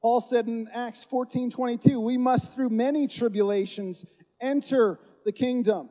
Paul 0.00 0.20
said 0.20 0.48
in 0.48 0.66
Acts 0.72 1.04
14 1.04 1.50
22, 1.50 2.00
we 2.00 2.18
must 2.18 2.52
through 2.52 2.70
many 2.70 3.06
tribulations 3.06 4.04
enter 4.40 4.98
the 5.24 5.32
kingdom. 5.32 5.90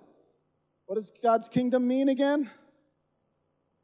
What 0.86 0.96
does 0.96 1.12
God's 1.24 1.48
kingdom 1.48 1.88
mean 1.88 2.10
again? 2.10 2.50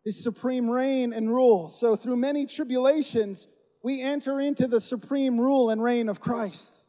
His 0.03 0.21
supreme 0.21 0.69
reign 0.69 1.13
and 1.13 1.29
rule. 1.29 1.69
So 1.69 1.95
through 1.95 2.17
many 2.17 2.45
tribulations, 2.45 3.47
we 3.83 4.01
enter 4.01 4.41
into 4.41 4.67
the 4.67 4.81
supreme 4.81 5.39
rule 5.39 5.69
and 5.69 5.81
reign 5.81 6.09
of 6.09 6.19
Christ. 6.19 6.85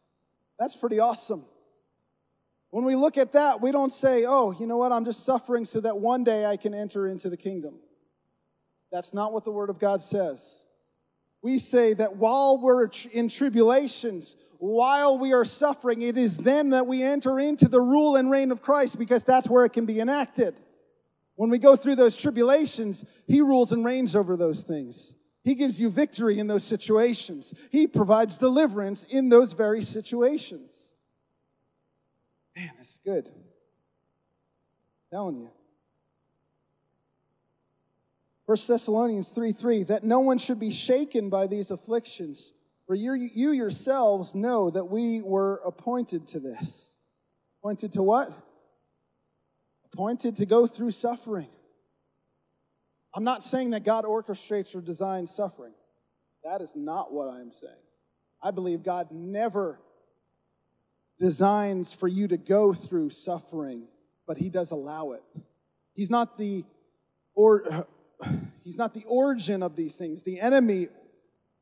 That's 0.59 0.75
pretty 0.75 0.99
awesome. 0.99 1.44
When 2.70 2.85
we 2.85 2.96
look 2.96 3.16
at 3.16 3.33
that, 3.33 3.61
we 3.61 3.72
don't 3.72 3.92
say, 3.92 4.24
oh, 4.26 4.50
you 4.52 4.66
know 4.66 4.76
what, 4.76 4.92
I'm 4.92 5.04
just 5.04 5.24
suffering 5.24 5.64
so 5.64 5.81
that 5.81 5.98
one 5.98 6.24
day 6.24 6.44
I 6.44 6.57
can 6.57 6.74
enter 6.74 7.09
into 7.09 7.31
the 7.31 7.37
kingdom. 7.37 7.78
That's 8.92 9.14
not 9.14 9.33
what 9.33 9.44
the 9.44 9.50
Word 9.50 9.70
of 9.70 9.78
God 9.78 10.02
says 10.02 10.66
we 11.42 11.59
say 11.59 11.94
that 11.94 12.16
while 12.16 12.61
we're 12.61 12.88
in 13.12 13.28
tribulations, 13.28 14.37
while 14.59 15.18
we 15.18 15.33
are 15.33 15.44
suffering, 15.44 16.02
it 16.02 16.16
is 16.16 16.37
then 16.37 16.70
that 16.70 16.87
we 16.87 17.02
enter 17.02 17.38
into 17.38 17.68
the 17.68 17.81
rule 17.81 18.16
and 18.16 18.31
reign 18.31 18.50
of 18.50 18.61
Christ 18.61 18.98
because 18.98 19.22
that's 19.22 19.48
where 19.48 19.64
it 19.64 19.72
can 19.72 19.87
be 19.87 20.00
enacted. 20.00 20.59
When 21.37 21.50
we 21.50 21.59
go 21.59 21.76
through 21.76 21.94
those 21.94 22.16
tribulations, 22.16 23.04
He 23.26 23.40
rules 23.40 23.70
and 23.70 23.85
reigns 23.85 24.16
over 24.16 24.37
those 24.37 24.62
things. 24.62 25.14
He 25.44 25.54
gives 25.54 25.81
you 25.81 25.88
victory 25.88 26.40
in 26.40 26.48
those 26.48 26.64
situations. 26.64 27.54
He 27.70 27.87
provides 27.87 28.37
deliverance 28.37 29.04
in 29.04 29.28
those 29.28 29.52
very 29.52 29.81
situations. 29.81 30.88
Man, 32.59 32.73
this 32.77 32.94
is 32.94 33.01
good. 33.05 33.29
I'm 33.29 33.42
telling 35.12 35.37
you. 35.37 35.51
1 38.47 38.59
Thessalonians 38.66 39.29
3 39.29 39.53
3, 39.53 39.85
that 39.85 40.03
no 40.03 40.18
one 40.18 40.38
should 40.38 40.59
be 40.59 40.73
shaken 40.73 41.31
by 41.31 41.47
these 41.47 41.71
afflictions, 41.71 42.53
for 42.87 42.97
you, 42.97 43.12
you 43.12 43.53
yourselves 43.53 44.35
know 44.35 44.71
that 44.71 44.85
we 44.85 45.23
were 45.23 45.61
appointed 45.64 46.27
to 46.29 46.40
this. 46.40 46.97
Appointed 47.61 47.92
to 47.92 48.03
what? 48.03 48.33
Appointed 49.92 50.35
to 50.37 50.47
go 50.47 50.66
through 50.66 50.90
suffering. 50.90 51.49
I'm 53.14 53.25
not 53.25 53.44
saying 53.44 53.71
that 53.71 53.85
God 53.85 54.05
orchestrates 54.05 54.75
or 54.75 54.81
designs 54.81 55.31
suffering. 55.31 55.75
That 56.42 56.61
is 56.61 56.75
not 56.75 57.12
what 57.12 57.29
I'm 57.29 57.53
saying. 57.53 57.73
I 58.42 58.51
believe 58.51 58.83
God 58.83 59.12
never 59.12 59.79
designs 61.18 61.92
for 61.92 62.09
you 62.09 62.28
to 62.28 62.37
go 62.37 62.72
through 62.72 63.11
suffering, 63.11 63.85
but 64.26 64.37
He 64.37 64.50
does 64.50 64.70
allow 64.70 65.12
it. 65.12 65.22
He's 65.94 66.11
not 66.11 66.38
the 66.38 66.64
or 67.35 67.87
he's 68.64 68.76
not 68.76 68.95
the 68.95 69.05
origin 69.07 69.62
of 69.62 69.76
these 69.76 69.97
things. 69.97 70.22
The 70.22 70.40
enemy 70.40 70.88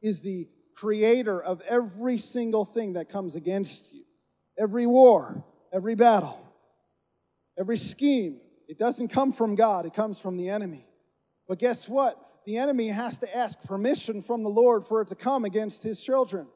is 0.02 0.22
the 0.22 0.48
creator 0.74 1.42
of 1.42 1.62
every 1.62 2.18
single 2.18 2.64
thing 2.64 2.94
that 2.94 3.08
comes 3.08 3.34
against 3.34 3.94
you. 3.94 4.02
Every 4.58 4.86
war, 4.86 5.44
every 5.72 5.94
battle, 5.94 6.38
every 7.58 7.76
scheme. 7.76 8.40
It 8.68 8.78
doesn't 8.78 9.08
come 9.08 9.32
from 9.32 9.54
God, 9.54 9.86
it 9.86 9.94
comes 9.94 10.18
from 10.18 10.36
the 10.36 10.48
enemy. 10.48 10.86
But 11.48 11.58
guess 11.58 11.88
what? 11.88 12.18
The 12.46 12.58
enemy 12.58 12.88
has 12.88 13.18
to 13.18 13.36
ask 13.36 13.62
permission 13.64 14.22
from 14.22 14.42
the 14.42 14.48
Lord 14.48 14.84
for 14.84 15.00
it 15.02 15.08
to 15.08 15.14
come 15.14 15.44
against 15.44 15.82
his 15.82 16.02
children. 16.02 16.46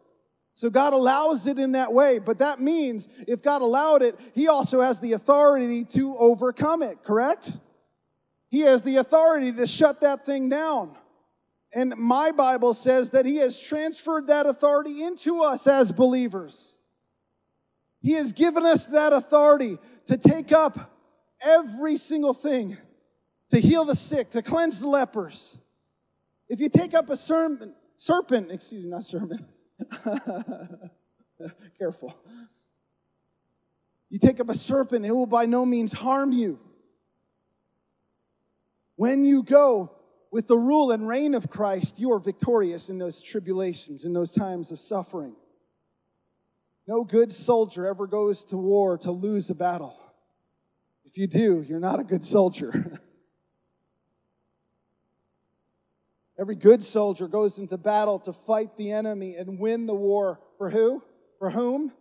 So 0.53 0.69
God 0.69 0.93
allows 0.93 1.47
it 1.47 1.59
in 1.59 1.73
that 1.73 1.93
way, 1.93 2.19
but 2.19 2.39
that 2.39 2.61
means 2.61 3.09
if 3.27 3.43
God 3.43 3.63
allowed 3.63 4.03
it, 4.03 4.19
he 4.35 4.49
also 4.49 4.81
has 4.81 5.01
the 5.01 5.13
authority 5.13 5.85
to 5.87 6.17
overcome 6.17 6.83
it, 6.83 7.03
correct? 7.03 7.57
He 8.51 8.61
has 8.61 8.83
the 8.83 8.97
authority 8.97 9.53
to 9.53 9.67
shut 9.67 10.01
that 10.01 10.27
thing 10.27 10.49
down. 10.49 10.97
And 11.73 11.95
my 11.97 12.33
Bible 12.33 12.75
says 12.75 13.11
that 13.11 13.25
He 13.25 13.37
has 13.37 13.59
transferred 13.59 14.27
that 14.27 14.47
authority 14.47 15.05
into 15.05 15.43
us 15.43 15.67
as 15.67 15.93
believers. 15.93 16.77
He 18.03 18.13
has 18.13 18.33
given 18.33 18.67
us 18.67 18.87
that 18.87 19.13
authority 19.13 19.79
to 20.07 20.17
take 20.17 20.53
up 20.53 20.93
every 21.41 21.97
single 21.97 22.35
thing, 22.35 22.77
to 23.51 23.61
heal 23.61 23.85
the 23.85 23.95
sick, 23.95 24.31
to 24.31 24.43
cleanse 24.43 24.81
the 24.81 24.89
lepers. 24.89 25.59
If 26.49 26.61
you 26.61 26.69
take 26.69 26.95
up 26.95 27.11
a 27.11 27.17
sermon, 27.17 27.75
serpent, 27.97 28.51
excuse 28.51 28.85
me, 28.85 28.91
not 28.91 29.05
sermon. 29.05 29.47
Careful. 31.79 32.15
You 34.11 34.19
take 34.19 34.41
up 34.41 34.49
a 34.49 34.55
serpent, 34.55 35.07
it 35.07 35.13
will 35.13 35.27
by 35.27 35.47
no 35.47 35.65
means 35.65 35.93
harm 35.93 36.33
you. 36.33 36.59
When 38.97 39.25
you 39.25 39.43
go 39.43 39.93
with 40.31 40.47
the 40.47 40.59
rule 40.59 40.91
and 40.93 41.07
reign 41.07 41.35
of 41.35 41.49
Christ, 41.49 41.99
you 41.99 42.13
are 42.13 42.19
victorious 42.19 42.89
in 42.91 42.99
those 42.99 43.23
tribulations, 43.23 44.05
in 44.05 44.13
those 44.13 44.33
times 44.33 44.73
of 44.73 44.81
suffering. 44.81 45.35
No 46.87 47.05
good 47.05 47.33
soldier 47.33 47.87
ever 47.87 48.07
goes 48.07 48.45
to 48.47 48.57
war 48.57 48.99
to 48.99 49.11
lose 49.11 49.49
a 49.51 49.55
battle. 49.55 49.97
If 51.05 51.17
you 51.17 51.27
do, 51.27 51.65
you're 51.69 51.81
not 51.81 52.01
a 52.01 52.05
good 52.05 52.25
soldier. 52.25 53.01
Every 56.41 56.55
good 56.55 56.83
soldier 56.83 57.29
goes 57.29 57.59
into 57.59 57.77
battle 57.77 58.19
to 58.21 58.33
fight 58.33 58.75
the 58.79 58.93
enemy 58.93 59.37
and 59.37 59.59
win 59.59 59.85
the 59.85 59.95
war. 59.95 60.41
For 60.57 60.71
who? 60.71 61.03
For 61.39 61.51
whom? 61.51 61.93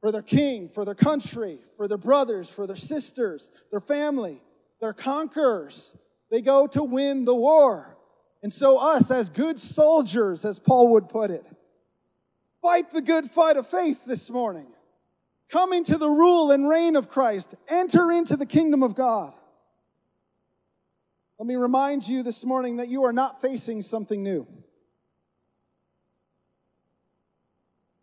For 0.00 0.10
their 0.10 0.22
king, 0.22 0.68
for 0.68 0.84
their 0.84 0.96
country, 0.96 1.60
for 1.76 1.86
their 1.86 1.98
brothers, 1.98 2.48
for 2.48 2.66
their 2.66 2.74
sisters, 2.74 3.52
their 3.70 3.80
family. 3.80 4.42
They're 4.80 4.92
conquerors. 4.92 5.96
They 6.30 6.40
go 6.40 6.66
to 6.68 6.82
win 6.82 7.24
the 7.24 7.34
war. 7.34 7.96
And 8.42 8.52
so, 8.52 8.78
us 8.78 9.10
as 9.10 9.30
good 9.30 9.58
soldiers, 9.58 10.44
as 10.44 10.58
Paul 10.58 10.88
would 10.92 11.08
put 11.08 11.30
it, 11.30 11.44
fight 12.62 12.90
the 12.90 13.02
good 13.02 13.30
fight 13.30 13.56
of 13.56 13.68
faith 13.68 14.04
this 14.04 14.30
morning. 14.30 14.66
Come 15.48 15.72
into 15.72 15.96
the 15.96 16.08
rule 16.08 16.50
and 16.50 16.68
reign 16.68 16.96
of 16.96 17.10
Christ. 17.10 17.54
Enter 17.68 18.10
into 18.10 18.36
the 18.36 18.46
kingdom 18.46 18.82
of 18.82 18.94
God. 18.94 19.34
Let 21.40 21.46
me 21.46 21.56
remind 21.56 22.06
you 22.06 22.22
this 22.22 22.44
morning 22.44 22.76
that 22.76 22.88
you 22.88 23.04
are 23.04 23.14
not 23.14 23.40
facing 23.40 23.80
something 23.80 24.22
new. 24.22 24.46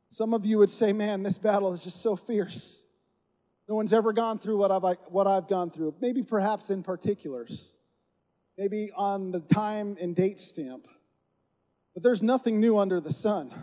Some 0.10 0.34
of 0.34 0.44
you 0.44 0.58
would 0.58 0.72
say, 0.72 0.92
man, 0.92 1.22
this 1.22 1.38
battle 1.38 1.72
is 1.72 1.84
just 1.84 2.02
so 2.02 2.16
fierce. 2.16 2.88
No 3.70 3.76
one's 3.76 3.94
ever 3.94 4.12
gone 4.12 4.40
through 4.40 4.58
what 4.58 4.72
I've, 4.72 4.98
what 5.10 5.28
I've 5.28 5.48
gone 5.48 5.70
through. 5.70 5.94
Maybe 6.02 6.24
perhaps 6.24 6.72
in 6.72 6.82
particulars. 6.82 7.78
Maybe 8.58 8.90
on 8.96 9.30
the 9.30 9.42
time 9.42 9.98
and 10.02 10.16
date 10.16 10.40
stamp. 10.40 10.88
But 11.94 12.02
there's 12.02 12.24
nothing 12.24 12.60
new 12.60 12.76
under 12.80 13.00
the 13.00 13.14
sun. 13.14 13.54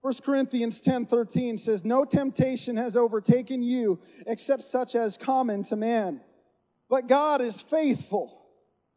1 0.00 0.14
Corinthians 0.24 0.80
10 0.80 1.06
13 1.06 1.56
says, 1.58 1.84
No 1.84 2.04
temptation 2.04 2.76
has 2.76 2.96
overtaken 2.96 3.62
you 3.62 4.00
except 4.26 4.62
such 4.62 4.96
as 4.96 5.16
common 5.16 5.62
to 5.62 5.76
man. 5.76 6.20
But 6.90 7.06
God 7.06 7.40
is 7.40 7.60
faithful, 7.60 8.45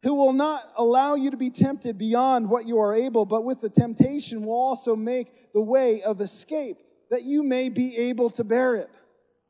who 0.02 0.14
will 0.14 0.32
not 0.32 0.72
allow 0.76 1.14
you 1.14 1.30
to 1.30 1.36
be 1.36 1.50
tempted 1.50 1.98
beyond 1.98 2.48
what 2.48 2.66
you 2.66 2.78
are 2.78 2.94
able, 2.94 3.26
but 3.26 3.44
with 3.44 3.60
the 3.60 3.68
temptation 3.68 4.44
will 4.44 4.54
also 4.54 4.96
make 4.96 5.52
the 5.52 5.60
way 5.60 6.02
of 6.02 6.20
escape, 6.20 6.78
that 7.10 7.24
you 7.24 7.42
may 7.42 7.68
be 7.68 7.96
able 7.96 8.30
to 8.30 8.44
bear 8.44 8.76
it. 8.76 8.90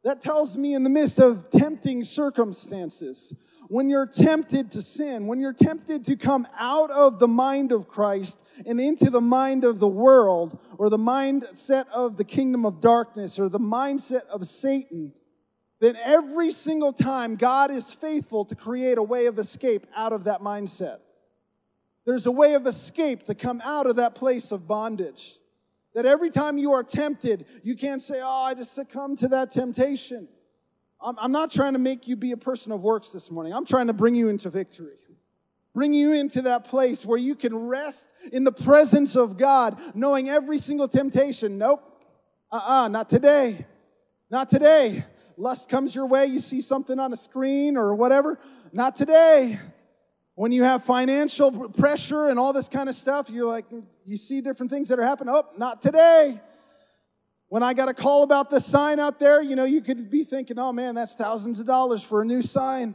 That 0.03 0.23
tells 0.23 0.57
me 0.57 0.73
in 0.73 0.83
the 0.83 0.89
midst 0.89 1.21
of 1.21 1.51
tempting 1.51 2.05
circumstances, 2.05 3.35
when 3.69 3.91
you're 3.91 4.07
tempted 4.07 4.71
to 4.71 4.81
sin, 4.81 5.27
when 5.27 5.41
you're 5.41 5.53
tempted 5.53 6.05
to 6.07 6.17
come 6.17 6.49
out 6.59 6.91
of 6.91 7.19
the 7.19 7.29
mind 7.29 7.71
of 7.71 7.87
Christ 7.87 8.43
and 8.65 8.81
into 8.81 9.11
the 9.11 9.21
mind 9.21 9.63
of 9.63 9.79
the 9.79 9.87
world, 9.87 10.59
or 10.79 10.89
the 10.89 10.97
mindset 10.97 11.87
of 11.89 12.17
the 12.17 12.25
kingdom 12.25 12.65
of 12.65 12.81
darkness, 12.81 13.39
or 13.39 13.51
the 13.51 13.59
mindset 13.59 14.27
of 14.29 14.49
Satan, 14.49 15.13
then 15.81 15.97
every 15.97 16.51
single 16.51 16.93
time 16.93 17.37
God 17.37 17.70
is 17.70 17.93
faithful 17.93 18.45
to 18.45 18.55
create 18.55 18.99
a 18.99 19.03
way 19.03 19.26
of 19.26 19.39
escape 19.39 19.87
out 19.97 20.12
of 20.12 20.24
that 20.24 20.41
mindset. 20.41 20.99
There's 22.05 22.26
a 22.26 22.31
way 22.31 22.55
of 22.55 22.66
escape 22.66 23.22
to 23.24 23.35
come 23.35 23.62
out 23.64 23.87
of 23.87 23.97
that 23.97 24.14
place 24.14 24.53
of 24.53 24.68
bondage. 24.68 25.37
That 25.95 26.07
every 26.07 26.31
time 26.31 26.57
you 26.57 26.72
are 26.72 26.85
tempted, 26.85 27.47
you 27.64 27.74
can't 27.74 28.01
say, 28.01 28.20
Oh, 28.22 28.45
I 28.45 28.55
just 28.55 28.74
succumbed 28.74 29.18
to 29.18 29.28
that 29.28 29.51
temptation. 29.51 30.28
I'm, 31.01 31.16
I'm 31.18 31.33
not 31.33 31.51
trying 31.51 31.72
to 31.72 31.78
make 31.78 32.07
you 32.07 32.14
be 32.14 32.33
a 32.33 32.37
person 32.37 32.72
of 32.72 32.83
works 32.83 33.11
this 33.11 33.31
morning. 33.31 33.53
I'm 33.53 33.66
trying 33.66 33.89
to 33.89 33.93
bring 33.93 34.14
you 34.14 34.28
into 34.28 34.51
victory. 34.51 34.97
Bring 35.74 35.95
you 35.95 36.12
into 36.12 36.43
that 36.43 36.64
place 36.64 37.07
where 37.07 37.18
you 37.18 37.35
can 37.35 37.57
rest 37.57 38.09
in 38.33 38.45
the 38.45 38.53
presence 38.53 39.16
of 39.16 39.37
God, 39.37 39.81
knowing 39.95 40.28
every 40.28 40.59
single 40.59 40.89
temptation. 40.89 41.59
Nope. 41.59 41.83
Uh 42.53 42.57
uh-uh, 42.57 42.85
uh 42.85 42.89
not 42.89 43.09
today. 43.09 43.64
Not 44.31 44.49
today. 44.49 45.05
Lust 45.41 45.70
comes 45.70 45.95
your 45.95 46.07
way, 46.07 46.26
you 46.26 46.38
see 46.38 46.61
something 46.61 46.99
on 46.99 47.14
a 47.14 47.16
screen 47.16 47.78
or 47.78 47.95
whatever. 47.95 48.38
Not 48.72 48.95
today. 48.95 49.59
When 50.34 50.53
you 50.53 50.62
have 50.64 50.84
financial 50.84 51.70
pressure 51.70 52.26
and 52.26 52.38
all 52.38 52.53
this 52.53 52.68
kind 52.68 52.88
of 52.88 52.95
stuff, 52.95 53.30
you're 53.30 53.51
like, 53.51 53.64
you 54.05 54.16
see 54.18 54.43
different 54.43 54.70
things 54.70 54.91
that 54.91 54.99
are 54.99 55.05
happening. 55.05 55.34
Oh, 55.34 55.45
not 55.57 55.80
today. 55.80 56.38
When 57.49 57.62
I 57.62 57.72
got 57.72 57.88
a 57.88 57.95
call 57.95 58.22
about 58.22 58.51
the 58.51 58.61
sign 58.61 59.01
out 59.01 59.18
there, 59.18 59.43
you 59.43 59.57
know, 59.57 59.64
you 59.64 59.80
could 59.80 60.11
be 60.11 60.24
thinking, 60.24 60.59
oh 60.59 60.72
man, 60.72 60.95
that's 60.95 61.14
thousands 61.14 61.59
of 61.59 61.66
dollars 61.66 62.03
for 62.03 62.20
a 62.20 62.24
new 62.24 62.43
sign. 62.43 62.95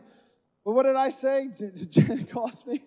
But 0.63 0.73
what 0.73 0.83
did 0.83 0.95
I 0.95 1.09
say? 1.09 1.49
It 1.59 2.29
cost 2.29 2.67
me. 2.67 2.83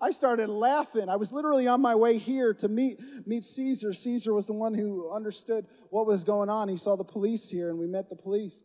I 0.00 0.10
started 0.10 0.48
laughing. 0.48 1.08
I 1.08 1.16
was 1.16 1.32
literally 1.32 1.68
on 1.68 1.80
my 1.80 1.94
way 1.94 2.16
here 2.16 2.54
to 2.54 2.68
meet, 2.68 3.00
meet 3.26 3.44
Caesar. 3.44 3.92
Caesar 3.92 4.32
was 4.32 4.46
the 4.46 4.54
one 4.54 4.72
who 4.72 5.10
understood 5.12 5.66
what 5.90 6.06
was 6.06 6.24
going 6.24 6.48
on. 6.48 6.68
He 6.68 6.76
saw 6.76 6.96
the 6.96 7.04
police 7.04 7.50
here, 7.50 7.68
and 7.68 7.78
we 7.78 7.86
met 7.86 8.08
the 8.08 8.16
police 8.16 8.60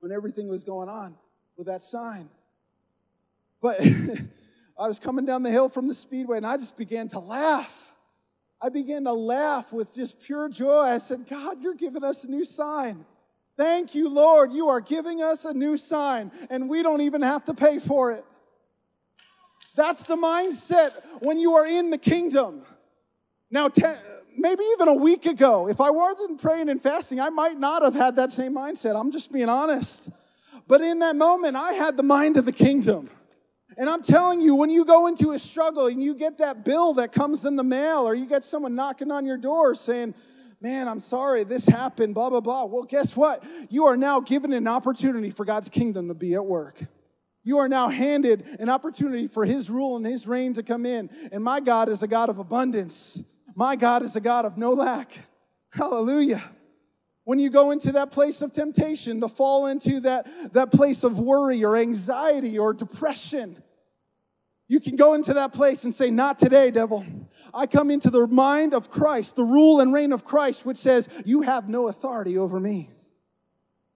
when 0.00 0.12
everything 0.12 0.48
was 0.48 0.64
going 0.64 0.88
on 0.88 1.14
with 1.56 1.66
that 1.66 1.82
sign. 1.82 2.28
But 3.60 3.80
I 4.78 4.88
was 4.88 4.98
coming 4.98 5.24
down 5.24 5.42
the 5.42 5.50
hill 5.50 5.68
from 5.68 5.86
the 5.86 5.94
speedway 5.94 6.36
and 6.38 6.46
I 6.46 6.56
just 6.56 6.76
began 6.76 7.08
to 7.10 7.20
laugh. 7.20 7.94
I 8.60 8.68
began 8.68 9.04
to 9.04 9.12
laugh 9.12 9.72
with 9.72 9.94
just 9.94 10.20
pure 10.20 10.48
joy. 10.48 10.80
I 10.80 10.98
said, 10.98 11.28
God, 11.28 11.62
you're 11.62 11.74
giving 11.74 12.04
us 12.04 12.24
a 12.24 12.28
new 12.28 12.44
sign. 12.44 13.04
Thank 13.56 13.94
you, 13.94 14.08
Lord. 14.08 14.52
You 14.52 14.68
are 14.68 14.80
giving 14.80 15.22
us 15.22 15.44
a 15.44 15.52
new 15.52 15.76
sign, 15.76 16.32
and 16.48 16.68
we 16.68 16.82
don't 16.82 17.02
even 17.02 17.22
have 17.22 17.44
to 17.44 17.54
pay 17.54 17.78
for 17.78 18.12
it. 18.12 18.24
That's 19.74 20.04
the 20.04 20.16
mindset 20.16 20.92
when 21.20 21.38
you 21.38 21.54
are 21.54 21.66
in 21.66 21.90
the 21.90 21.98
kingdom. 21.98 22.62
Now, 23.50 23.68
ten, 23.68 23.98
maybe 24.36 24.62
even 24.74 24.88
a 24.88 24.94
week 24.94 25.26
ago, 25.26 25.68
if 25.68 25.80
I 25.80 25.90
wasn't 25.90 26.40
praying 26.40 26.68
and 26.68 26.82
fasting, 26.82 27.20
I 27.20 27.30
might 27.30 27.58
not 27.58 27.82
have 27.82 27.94
had 27.94 28.16
that 28.16 28.32
same 28.32 28.54
mindset. 28.54 28.98
I'm 28.98 29.10
just 29.10 29.32
being 29.32 29.48
honest. 29.48 30.10
But 30.68 30.80
in 30.80 30.98
that 31.00 31.16
moment, 31.16 31.56
I 31.56 31.72
had 31.72 31.96
the 31.96 32.02
mind 32.02 32.36
of 32.36 32.44
the 32.44 32.52
kingdom. 32.52 33.10
And 33.78 33.88
I'm 33.88 34.02
telling 34.02 34.40
you, 34.40 34.54
when 34.54 34.68
you 34.70 34.84
go 34.84 35.06
into 35.06 35.32
a 35.32 35.38
struggle 35.38 35.86
and 35.86 36.02
you 36.02 36.14
get 36.14 36.38
that 36.38 36.64
bill 36.64 36.92
that 36.94 37.12
comes 37.12 37.46
in 37.46 37.56
the 37.56 37.64
mail, 37.64 38.06
or 38.06 38.14
you 38.14 38.26
get 38.26 38.44
someone 38.44 38.74
knocking 38.74 39.10
on 39.10 39.24
your 39.24 39.38
door 39.38 39.74
saying, 39.74 40.14
Man, 40.60 40.86
I'm 40.86 41.00
sorry, 41.00 41.42
this 41.42 41.66
happened, 41.66 42.14
blah, 42.14 42.30
blah, 42.30 42.40
blah. 42.40 42.66
Well, 42.66 42.84
guess 42.84 43.16
what? 43.16 43.42
You 43.68 43.86
are 43.86 43.96
now 43.96 44.20
given 44.20 44.52
an 44.52 44.68
opportunity 44.68 45.30
for 45.30 45.44
God's 45.44 45.68
kingdom 45.68 46.06
to 46.06 46.14
be 46.14 46.34
at 46.34 46.46
work. 46.46 46.80
You 47.44 47.58
are 47.58 47.68
now 47.68 47.88
handed 47.88 48.46
an 48.60 48.68
opportunity 48.68 49.26
for 49.26 49.44
His 49.44 49.68
rule 49.68 49.96
and 49.96 50.06
His 50.06 50.26
reign 50.26 50.54
to 50.54 50.62
come 50.62 50.86
in. 50.86 51.10
And 51.32 51.42
my 51.42 51.60
God 51.60 51.88
is 51.88 52.02
a 52.02 52.08
God 52.08 52.30
of 52.30 52.38
abundance, 52.38 53.22
my 53.54 53.76
God 53.76 54.02
is 54.02 54.16
a 54.16 54.20
God 54.20 54.44
of 54.44 54.56
no 54.56 54.72
lack. 54.72 55.18
Hallelujah. 55.70 56.42
When 57.24 57.38
you 57.38 57.50
go 57.50 57.70
into 57.70 57.92
that 57.92 58.10
place 58.10 58.42
of 58.42 58.52
temptation, 58.52 59.20
to 59.20 59.28
fall 59.28 59.68
into 59.68 60.00
that, 60.00 60.26
that 60.52 60.72
place 60.72 61.04
of 61.04 61.18
worry 61.18 61.64
or 61.64 61.76
anxiety 61.76 62.58
or 62.58 62.74
depression, 62.74 63.62
you 64.68 64.80
can 64.80 64.96
go 64.96 65.14
into 65.14 65.34
that 65.34 65.52
place 65.52 65.84
and 65.84 65.94
say, 65.94 66.10
Not 66.10 66.38
today, 66.38 66.70
devil. 66.70 67.04
I 67.54 67.66
come 67.66 67.90
into 67.90 68.10
the 68.10 68.26
mind 68.26 68.74
of 68.74 68.90
Christ, 68.90 69.36
the 69.36 69.44
rule 69.44 69.80
and 69.80 69.92
reign 69.92 70.12
of 70.12 70.24
Christ, 70.24 70.64
which 70.64 70.78
says, 70.78 71.08
You 71.24 71.42
have 71.42 71.68
no 71.68 71.88
authority 71.88 72.38
over 72.38 72.58
me. 72.58 72.90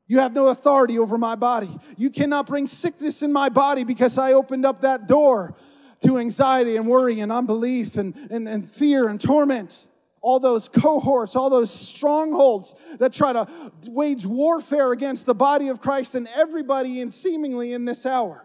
You 0.07 0.21
have 0.21 0.33
no 0.33 0.49
authority 0.49 0.99
over 0.99 1.19
my 1.19 1.35
body. 1.35 1.71
You 1.97 2.11
cannot 2.11 2.47
bring 2.47 2.67
sickness 2.67 3.23
in 3.23 3.33
my 3.33 3.49
body 3.49 3.85
because 3.85 4.19
I 4.19 4.35
opened 4.35 4.65
up 4.65 4.83
that 4.83 5.09
door 5.09 5.57
to 6.05 6.19
anxiety 6.19 6.77
and 6.77 6.87
worry 6.87 7.21
and 7.21 7.33
unbelief 7.33 7.97
and, 7.97 8.15
and, 8.31 8.49
and 8.49 8.71
fear 8.71 9.09
and 9.09 9.21
torment 9.21 9.89
all 10.27 10.41
those 10.41 10.69
cohorts, 10.69 11.37
all 11.37 11.49
those 11.49 11.71
strongholds 11.71 12.75
that 12.99 13.13
try 13.13 13.33
to 13.33 13.47
wage 13.87 14.27
warfare 14.27 14.91
against 14.91 15.25
the 15.25 15.35
body 15.35 15.69
of 15.69 15.81
Christ 15.81 16.17
and 16.17 16.29
everybody 16.35 17.01
in 17.01 17.13
seemingly 17.13 17.75
in 17.75 17.85
this 17.85 18.05
hour. 18.05 18.45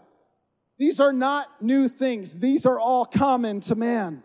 These 0.77 0.99
are 0.99 1.11
not 1.11 1.47
new 1.59 1.87
things. 1.87 2.37
These 2.39 2.67
are 2.67 2.79
all 2.79 3.03
common 3.03 3.61
to 3.61 3.73
man. 3.73 4.21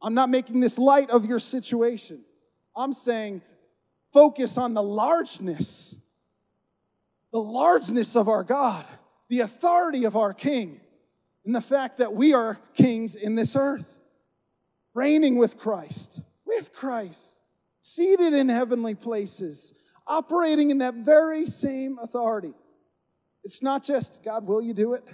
I'm 0.00 0.14
not 0.14 0.30
making 0.30 0.60
this 0.60 0.78
light 0.78 1.10
of 1.10 1.24
your 1.24 1.40
situation. 1.40 2.20
I'm 2.76 2.92
saying 2.92 3.42
focus 4.12 4.56
on 4.56 4.72
the 4.72 4.82
largeness, 4.82 5.96
the 7.32 7.40
largeness 7.40 8.16
of 8.16 8.28
our 8.28 8.42
God, 8.44 8.84
the 9.28 9.40
authority 9.40 10.04
of 10.04 10.16
our 10.16 10.34
King, 10.34 10.80
and 11.44 11.54
the 11.54 11.60
fact 11.60 11.98
that 11.98 12.12
we 12.12 12.34
are 12.34 12.58
kings 12.74 13.14
in 13.14 13.34
this 13.34 13.56
earth. 13.56 14.00
reigning 14.94 15.36
with 15.38 15.58
Christ, 15.58 16.20
with 16.44 16.72
Christ, 16.72 17.36
seated 17.80 18.32
in 18.32 18.48
heavenly 18.48 18.94
places, 18.94 19.74
operating 20.06 20.70
in 20.70 20.78
that 20.78 20.94
very 20.94 21.46
same 21.46 21.98
authority. 22.02 22.54
It's 23.44 23.62
not 23.62 23.84
just, 23.84 24.22
God, 24.24 24.46
will 24.46 24.60
you 24.60 24.74
do 24.74 24.94
it? 24.94 25.04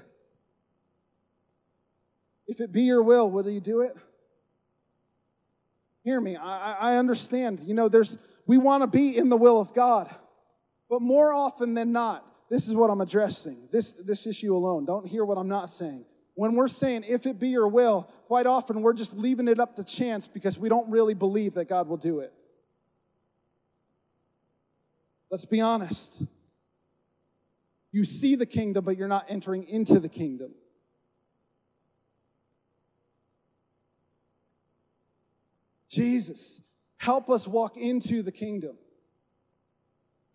If 2.47 2.61
it 2.61 2.73
be 2.73 2.83
your 2.83 3.03
will, 3.03 3.31
will 3.31 3.49
you 3.49 3.61
do 3.61 3.81
it? 3.81 3.95
Hear 6.05 6.21
me. 6.21 6.37
I, 6.37 6.93
I 6.93 6.97
understand. 6.97 7.61
You 7.61 7.75
know, 7.75 7.89
there's 7.89 8.17
we 8.47 8.59
want 8.59 8.83
to 8.83 8.87
be 8.87 9.17
in 9.17 9.29
the 9.29 9.37
will 9.37 9.61
of 9.61 9.75
God. 9.75 10.14
But 10.89 11.03
more 11.03 11.32
often 11.32 11.74
than 11.74 11.93
not, 11.93 12.24
this 12.49 12.68
is 12.68 12.74
what 12.74 12.91
I'm 12.91 13.01
addressing. 13.01 13.68
This, 13.72 13.93
this 13.93 14.26
issue 14.26 14.55
alone. 14.55 14.84
Don't 14.84 15.07
hear 15.07 15.24
what 15.24 15.37
I'm 15.37 15.49
not 15.49 15.68
saying. 15.68 16.05
When 16.34 16.55
we're 16.55 16.68
saying, 16.68 17.05
if 17.09 17.26
it 17.26 17.39
be 17.41 17.49
your 17.49 17.66
will, 17.66 18.11
quite 18.26 18.47
often 18.47 18.82
we're 18.82 18.93
just 18.93 19.16
leaving 19.16 19.49
it 19.49 19.59
up 19.59 19.76
to 19.76 19.84
chance 19.84 20.28
because 20.28 20.59
we 20.59 20.68
don't 20.68 20.89
really 20.91 21.14
believe 21.14 21.55
that 21.55 21.68
God 21.68 21.89
will 21.89 21.97
do 21.97 22.20
it. 22.20 22.32
Let's 25.30 25.47
be 25.47 25.61
honest. 25.61 26.22
You 27.91 28.05
see 28.05 28.37
the 28.37 28.47
kingdom, 28.47 28.84
but 28.84 28.97
you're 28.97 29.09
not 29.09 29.26
entering 29.28 29.64
into 29.64 29.99
the 29.99 30.09
kingdom. 30.09 30.53
Jesus, 35.89 36.61
help 36.99 37.30
us 37.30 37.49
walk 37.49 37.76
into 37.76 38.22
the 38.22 38.32
kingdom. 38.32 38.76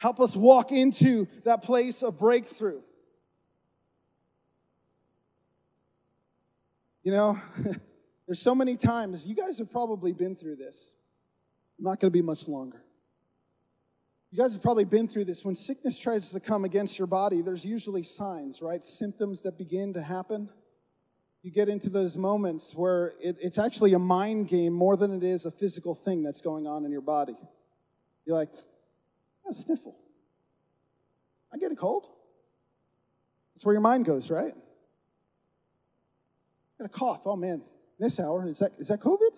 Help 0.01 0.19
us 0.19 0.35
walk 0.35 0.71
into 0.71 1.27
that 1.45 1.61
place 1.61 2.01
of 2.01 2.17
breakthrough. 2.17 2.81
You 7.03 7.11
know, 7.11 7.39
there's 8.25 8.41
so 8.41 8.55
many 8.55 8.75
times, 8.75 9.25
you 9.25 9.35
guys 9.35 9.57
have 9.59 9.71
probably 9.71 10.11
been 10.11 10.35
through 10.35 10.55
this. 10.55 10.95
I'm 11.77 11.85
not 11.85 11.99
going 11.99 12.11
to 12.11 12.17
be 12.17 12.21
much 12.21 12.47
longer. 12.47 12.81
You 14.31 14.37
guys 14.37 14.53
have 14.53 14.61
probably 14.61 14.85
been 14.85 15.07
through 15.07 15.25
this. 15.25 15.43
When 15.43 15.55
sickness 15.55 15.97
tries 15.97 16.31
to 16.31 16.39
come 16.39 16.63
against 16.65 16.97
your 16.97 17.07
body, 17.07 17.41
there's 17.41 17.65
usually 17.65 18.03
signs, 18.03 18.61
right? 18.61 18.83
Symptoms 18.83 19.41
that 19.41 19.57
begin 19.57 19.93
to 19.93 20.01
happen 20.01 20.49
you 21.43 21.51
get 21.51 21.69
into 21.69 21.89
those 21.89 22.17
moments 22.17 22.75
where 22.75 23.13
it, 23.19 23.35
it's 23.41 23.57
actually 23.57 23.93
a 23.93 23.99
mind 23.99 24.47
game 24.47 24.73
more 24.73 24.95
than 24.95 25.11
it 25.11 25.23
is 25.23 25.45
a 25.45 25.51
physical 25.51 25.95
thing 25.95 26.21
that's 26.21 26.41
going 26.41 26.67
on 26.67 26.85
in 26.85 26.91
your 26.91 27.01
body. 27.01 27.35
You're 28.25 28.35
like, 28.35 28.51
a 29.49 29.53
sniffle. 29.53 29.95
I 31.53 31.57
get 31.57 31.71
a 31.71 31.75
cold. 31.75 32.05
That's 33.53 33.65
where 33.65 33.73
your 33.73 33.81
mind 33.81 34.05
goes, 34.05 34.31
right? 34.31 34.53
I 36.73 36.83
got 36.83 36.85
a 36.85 36.89
cough. 36.89 37.21
Oh 37.25 37.35
man, 37.35 37.61
this 37.99 38.19
hour 38.19 38.45
is 38.47 38.59
that 38.59 38.71
is 38.79 38.87
that 38.87 39.01
COVID? 39.01 39.31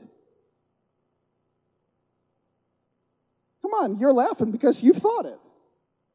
Come 3.61 3.71
on, 3.73 3.97
you're 3.97 4.13
laughing 4.13 4.51
because 4.51 4.83
you've 4.83 4.97
thought 4.97 5.25
it, 5.25 5.39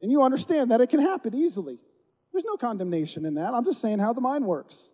and 0.01 0.11
you 0.11 0.21
understand 0.21 0.71
that 0.71 0.81
it 0.81 0.89
can 0.89 1.01
happen 1.01 1.35
easily. 1.35 1.79
There's 2.31 2.45
no 2.45 2.57
condemnation 2.57 3.25
in 3.25 3.35
that. 3.35 3.53
I'm 3.53 3.65
just 3.65 3.81
saying 3.81 3.99
how 3.99 4.13
the 4.13 4.21
mind 4.21 4.45
works. 4.45 4.91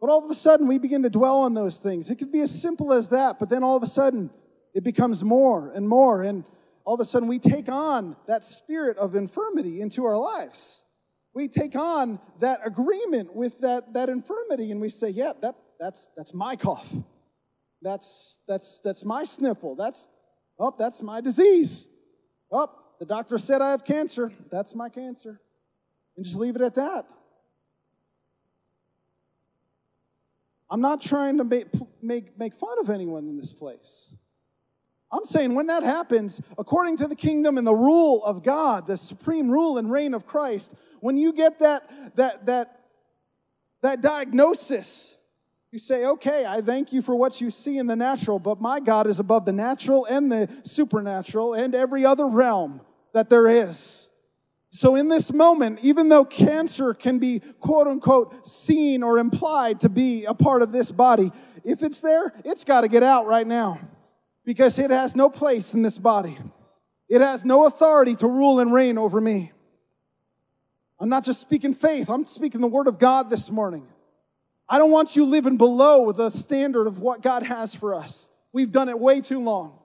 But 0.00 0.10
all 0.10 0.24
of 0.24 0.30
a 0.30 0.34
sudden, 0.34 0.68
we 0.68 0.78
begin 0.78 1.02
to 1.02 1.10
dwell 1.10 1.40
on 1.40 1.54
those 1.54 1.78
things. 1.78 2.10
It 2.10 2.16
could 2.16 2.30
be 2.30 2.40
as 2.40 2.50
simple 2.50 2.92
as 2.92 3.08
that, 3.08 3.38
but 3.38 3.48
then 3.48 3.62
all 3.62 3.76
of 3.76 3.82
a 3.82 3.86
sudden, 3.86 4.30
it 4.74 4.84
becomes 4.84 5.24
more 5.24 5.70
and 5.70 5.88
more. 5.88 6.22
And 6.22 6.44
all 6.84 6.94
of 6.94 7.00
a 7.00 7.04
sudden, 7.04 7.28
we 7.28 7.38
take 7.38 7.68
on 7.68 8.14
that 8.26 8.44
spirit 8.44 8.98
of 8.98 9.14
infirmity 9.14 9.80
into 9.80 10.04
our 10.04 10.16
lives. 10.16 10.84
We 11.32 11.48
take 11.48 11.76
on 11.76 12.20
that 12.40 12.60
agreement 12.64 13.34
with 13.34 13.58
that, 13.60 13.94
that 13.94 14.08
infirmity, 14.08 14.70
and 14.70 14.80
we 14.80 14.90
say, 14.90 15.08
Yeah, 15.08 15.32
that, 15.40 15.56
that's, 15.80 16.10
that's 16.16 16.34
my 16.34 16.56
cough. 16.56 16.92
That's, 17.82 18.38
that's, 18.46 18.80
that's 18.80 19.04
my 19.04 19.24
sniffle. 19.24 19.76
That's, 19.76 20.08
oh, 20.58 20.74
that's 20.78 21.02
my 21.02 21.20
disease. 21.20 21.88
Oh, 22.50 22.70
the 22.98 23.06
doctor 23.06 23.38
said 23.38 23.60
I 23.60 23.72
have 23.72 23.84
cancer. 23.84 24.32
That's 24.50 24.74
my 24.74 24.88
cancer. 24.88 25.40
And 26.16 26.24
just 26.24 26.36
leave 26.36 26.56
it 26.56 26.62
at 26.62 26.74
that. 26.76 27.06
I'm 30.70 30.80
not 30.80 31.02
trying 31.02 31.38
to 31.38 31.44
make, 31.44 31.66
make, 32.02 32.38
make 32.38 32.54
fun 32.54 32.76
of 32.80 32.90
anyone 32.90 33.28
in 33.28 33.36
this 33.36 33.52
place. 33.52 34.16
I'm 35.14 35.24
saying 35.24 35.54
when 35.54 35.68
that 35.68 35.84
happens, 35.84 36.40
according 36.58 36.96
to 36.96 37.06
the 37.06 37.14
kingdom 37.14 37.56
and 37.56 37.64
the 37.64 37.74
rule 37.74 38.24
of 38.24 38.42
God, 38.42 38.84
the 38.84 38.96
supreme 38.96 39.48
rule 39.48 39.78
and 39.78 39.90
reign 39.90 40.12
of 40.12 40.26
Christ, 40.26 40.74
when 41.00 41.16
you 41.16 41.32
get 41.32 41.60
that, 41.60 41.88
that, 42.16 42.44
that, 42.46 42.80
that 43.82 44.00
diagnosis, 44.00 45.16
you 45.70 45.78
say, 45.78 46.06
okay, 46.06 46.44
I 46.46 46.60
thank 46.60 46.92
you 46.92 47.00
for 47.00 47.14
what 47.14 47.40
you 47.40 47.48
see 47.50 47.78
in 47.78 47.86
the 47.86 47.94
natural, 47.94 48.40
but 48.40 48.60
my 48.60 48.80
God 48.80 49.06
is 49.06 49.20
above 49.20 49.44
the 49.44 49.52
natural 49.52 50.04
and 50.06 50.32
the 50.32 50.48
supernatural 50.64 51.54
and 51.54 51.76
every 51.76 52.04
other 52.04 52.26
realm 52.26 52.80
that 53.12 53.30
there 53.30 53.46
is. 53.46 54.10
So, 54.70 54.96
in 54.96 55.08
this 55.08 55.32
moment, 55.32 55.78
even 55.82 56.08
though 56.08 56.24
cancer 56.24 56.92
can 56.92 57.20
be 57.20 57.38
quote 57.60 57.86
unquote 57.86 58.44
seen 58.44 59.04
or 59.04 59.20
implied 59.20 59.80
to 59.82 59.88
be 59.88 60.24
a 60.24 60.34
part 60.34 60.62
of 60.62 60.72
this 60.72 60.90
body, 60.90 61.30
if 61.62 61.84
it's 61.84 62.00
there, 62.00 62.32
it's 62.44 62.64
got 62.64 62.80
to 62.80 62.88
get 62.88 63.04
out 63.04 63.28
right 63.28 63.46
now 63.46 63.78
because 64.44 64.78
it 64.78 64.90
has 64.90 65.16
no 65.16 65.28
place 65.28 65.74
in 65.74 65.82
this 65.82 65.98
body. 65.98 66.36
It 67.08 67.20
has 67.20 67.44
no 67.44 67.66
authority 67.66 68.14
to 68.16 68.26
rule 68.26 68.60
and 68.60 68.72
reign 68.72 68.98
over 68.98 69.20
me. 69.20 69.52
I'm 71.00 71.08
not 71.08 71.24
just 71.24 71.40
speaking 71.40 71.74
faith, 71.74 72.08
I'm 72.08 72.24
speaking 72.24 72.60
the 72.60 72.68
word 72.68 72.86
of 72.86 72.98
God 72.98 73.28
this 73.28 73.50
morning. 73.50 73.86
I 74.68 74.78
don't 74.78 74.90
want 74.90 75.16
you 75.16 75.26
living 75.26 75.56
below 75.56 76.12
the 76.12 76.30
standard 76.30 76.86
of 76.86 77.00
what 77.00 77.20
God 77.20 77.42
has 77.42 77.74
for 77.74 77.94
us. 77.94 78.30
We've 78.52 78.70
done 78.70 78.88
it 78.88 78.98
way 78.98 79.20
too 79.20 79.40
long. 79.40 79.78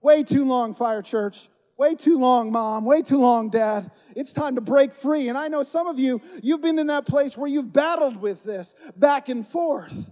Way 0.00 0.22
too 0.22 0.44
long, 0.44 0.74
Fire 0.74 1.02
Church. 1.02 1.48
Way 1.76 1.94
too 1.94 2.18
long, 2.18 2.52
mom. 2.52 2.84
Way 2.84 3.02
too 3.02 3.18
long, 3.18 3.50
dad. 3.50 3.90
It's 4.14 4.32
time 4.32 4.54
to 4.54 4.60
break 4.60 4.92
free. 4.92 5.28
And 5.28 5.38
I 5.38 5.48
know 5.48 5.62
some 5.62 5.86
of 5.86 5.98
you, 5.98 6.20
you've 6.42 6.60
been 6.60 6.78
in 6.78 6.86
that 6.88 7.06
place 7.06 7.36
where 7.36 7.48
you've 7.48 7.72
battled 7.72 8.16
with 8.16 8.42
this 8.44 8.74
back 8.96 9.28
and 9.28 9.46
forth. 9.46 10.10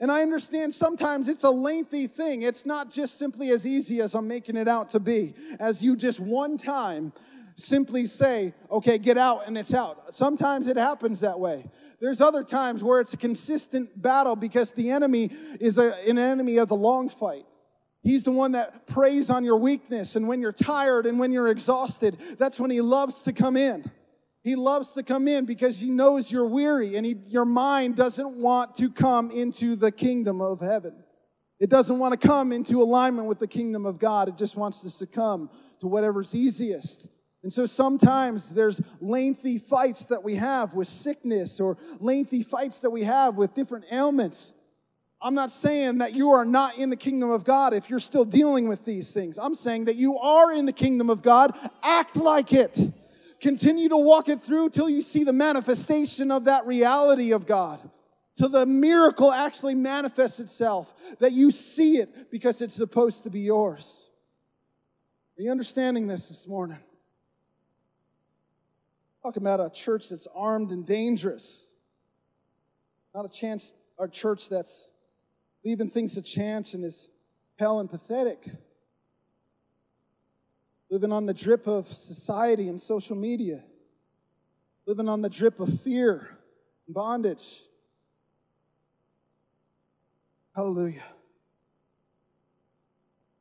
And 0.00 0.10
I 0.10 0.22
understand 0.22 0.74
sometimes 0.74 1.28
it's 1.28 1.44
a 1.44 1.50
lengthy 1.50 2.06
thing. 2.06 2.42
It's 2.42 2.66
not 2.66 2.90
just 2.90 3.18
simply 3.18 3.50
as 3.50 3.66
easy 3.66 4.00
as 4.00 4.14
I'm 4.14 4.26
making 4.26 4.56
it 4.56 4.66
out 4.66 4.90
to 4.90 5.00
be, 5.00 5.34
as 5.60 5.82
you 5.82 5.96
just 5.96 6.20
one 6.20 6.58
time 6.58 7.12
simply 7.56 8.04
say, 8.04 8.52
okay, 8.70 8.98
get 8.98 9.16
out 9.16 9.46
and 9.46 9.56
it's 9.56 9.72
out. 9.72 10.12
Sometimes 10.12 10.66
it 10.66 10.76
happens 10.76 11.20
that 11.20 11.38
way. 11.38 11.64
There's 12.00 12.20
other 12.20 12.42
times 12.42 12.82
where 12.82 13.00
it's 13.00 13.14
a 13.14 13.16
consistent 13.16 14.02
battle 14.02 14.34
because 14.34 14.72
the 14.72 14.90
enemy 14.90 15.30
is 15.60 15.78
a, 15.78 15.94
an 16.08 16.18
enemy 16.18 16.58
of 16.58 16.68
the 16.68 16.76
long 16.76 17.08
fight. 17.08 17.46
He's 18.02 18.24
the 18.24 18.32
one 18.32 18.52
that 18.52 18.86
preys 18.86 19.30
on 19.30 19.44
your 19.44 19.56
weakness. 19.56 20.16
And 20.16 20.28
when 20.28 20.40
you're 20.40 20.52
tired 20.52 21.06
and 21.06 21.18
when 21.18 21.32
you're 21.32 21.48
exhausted, 21.48 22.18
that's 22.38 22.60
when 22.60 22.70
he 22.70 22.80
loves 22.80 23.22
to 23.22 23.32
come 23.32 23.56
in. 23.56 23.90
He 24.44 24.56
loves 24.56 24.90
to 24.92 25.02
come 25.02 25.26
in 25.26 25.46
because 25.46 25.80
he 25.80 25.88
knows 25.88 26.30
you're 26.30 26.46
weary 26.46 26.96
and 26.96 27.06
he, 27.06 27.16
your 27.28 27.46
mind 27.46 27.96
doesn't 27.96 28.36
want 28.36 28.76
to 28.76 28.90
come 28.90 29.30
into 29.30 29.74
the 29.74 29.90
kingdom 29.90 30.42
of 30.42 30.60
heaven. 30.60 30.94
It 31.60 31.70
doesn't 31.70 31.98
want 31.98 32.20
to 32.20 32.28
come 32.28 32.52
into 32.52 32.82
alignment 32.82 33.26
with 33.26 33.38
the 33.38 33.46
kingdom 33.46 33.86
of 33.86 33.98
God. 33.98 34.28
It 34.28 34.36
just 34.36 34.54
wants 34.54 34.82
to 34.82 34.90
succumb 34.90 35.48
to 35.80 35.86
whatever's 35.86 36.34
easiest. 36.34 37.08
And 37.42 37.50
so 37.50 37.64
sometimes 37.64 38.50
there's 38.50 38.82
lengthy 39.00 39.56
fights 39.56 40.04
that 40.06 40.22
we 40.22 40.34
have 40.34 40.74
with 40.74 40.88
sickness 40.88 41.58
or 41.58 41.78
lengthy 41.98 42.42
fights 42.42 42.80
that 42.80 42.90
we 42.90 43.02
have 43.02 43.36
with 43.36 43.54
different 43.54 43.86
ailments. 43.90 44.52
I'm 45.22 45.34
not 45.34 45.50
saying 45.50 45.98
that 45.98 46.12
you 46.12 46.32
are 46.32 46.44
not 46.44 46.76
in 46.76 46.90
the 46.90 46.96
kingdom 46.96 47.30
of 47.30 47.44
God 47.44 47.72
if 47.72 47.88
you're 47.88 47.98
still 47.98 48.26
dealing 48.26 48.68
with 48.68 48.84
these 48.84 49.14
things. 49.14 49.38
I'm 49.38 49.54
saying 49.54 49.86
that 49.86 49.96
you 49.96 50.18
are 50.18 50.52
in 50.52 50.66
the 50.66 50.72
kingdom 50.72 51.08
of 51.08 51.22
God. 51.22 51.56
Act 51.82 52.16
like 52.16 52.52
it. 52.52 52.78
Continue 53.40 53.88
to 53.88 53.96
walk 53.96 54.28
it 54.28 54.40
through 54.40 54.70
till 54.70 54.88
you 54.88 55.02
see 55.02 55.24
the 55.24 55.32
manifestation 55.32 56.30
of 56.30 56.44
that 56.44 56.66
reality 56.66 57.32
of 57.32 57.46
God. 57.46 57.80
Till 58.36 58.48
the 58.48 58.66
miracle 58.66 59.30
actually 59.32 59.74
manifests 59.74 60.40
itself, 60.40 60.94
that 61.20 61.32
you 61.32 61.50
see 61.50 61.98
it 61.98 62.30
because 62.30 62.60
it's 62.62 62.74
supposed 62.74 63.24
to 63.24 63.30
be 63.30 63.40
yours. 63.40 64.10
Are 65.38 65.42
you 65.42 65.50
understanding 65.50 66.06
this 66.06 66.28
this 66.28 66.48
morning? 66.48 66.78
Talking 69.22 69.42
about 69.42 69.60
a 69.60 69.70
church 69.70 70.08
that's 70.08 70.26
armed 70.34 70.70
and 70.70 70.84
dangerous. 70.84 71.72
Not 73.14 73.24
a 73.24 73.28
chance, 73.28 73.74
our 73.98 74.08
church 74.08 74.48
that's 74.48 74.90
leaving 75.64 75.88
things 75.88 76.14
to 76.14 76.22
chance 76.22 76.74
and 76.74 76.84
is 76.84 77.08
pale 77.58 77.80
and 77.80 77.88
pathetic. 77.88 78.48
Living 80.94 81.10
on 81.10 81.26
the 81.26 81.34
drip 81.34 81.66
of 81.66 81.88
society 81.88 82.68
and 82.68 82.80
social 82.80 83.16
media. 83.16 83.64
Living 84.86 85.08
on 85.08 85.22
the 85.22 85.28
drip 85.28 85.58
of 85.58 85.80
fear 85.80 86.28
and 86.86 86.94
bondage. 86.94 87.62
Hallelujah. 90.54 91.02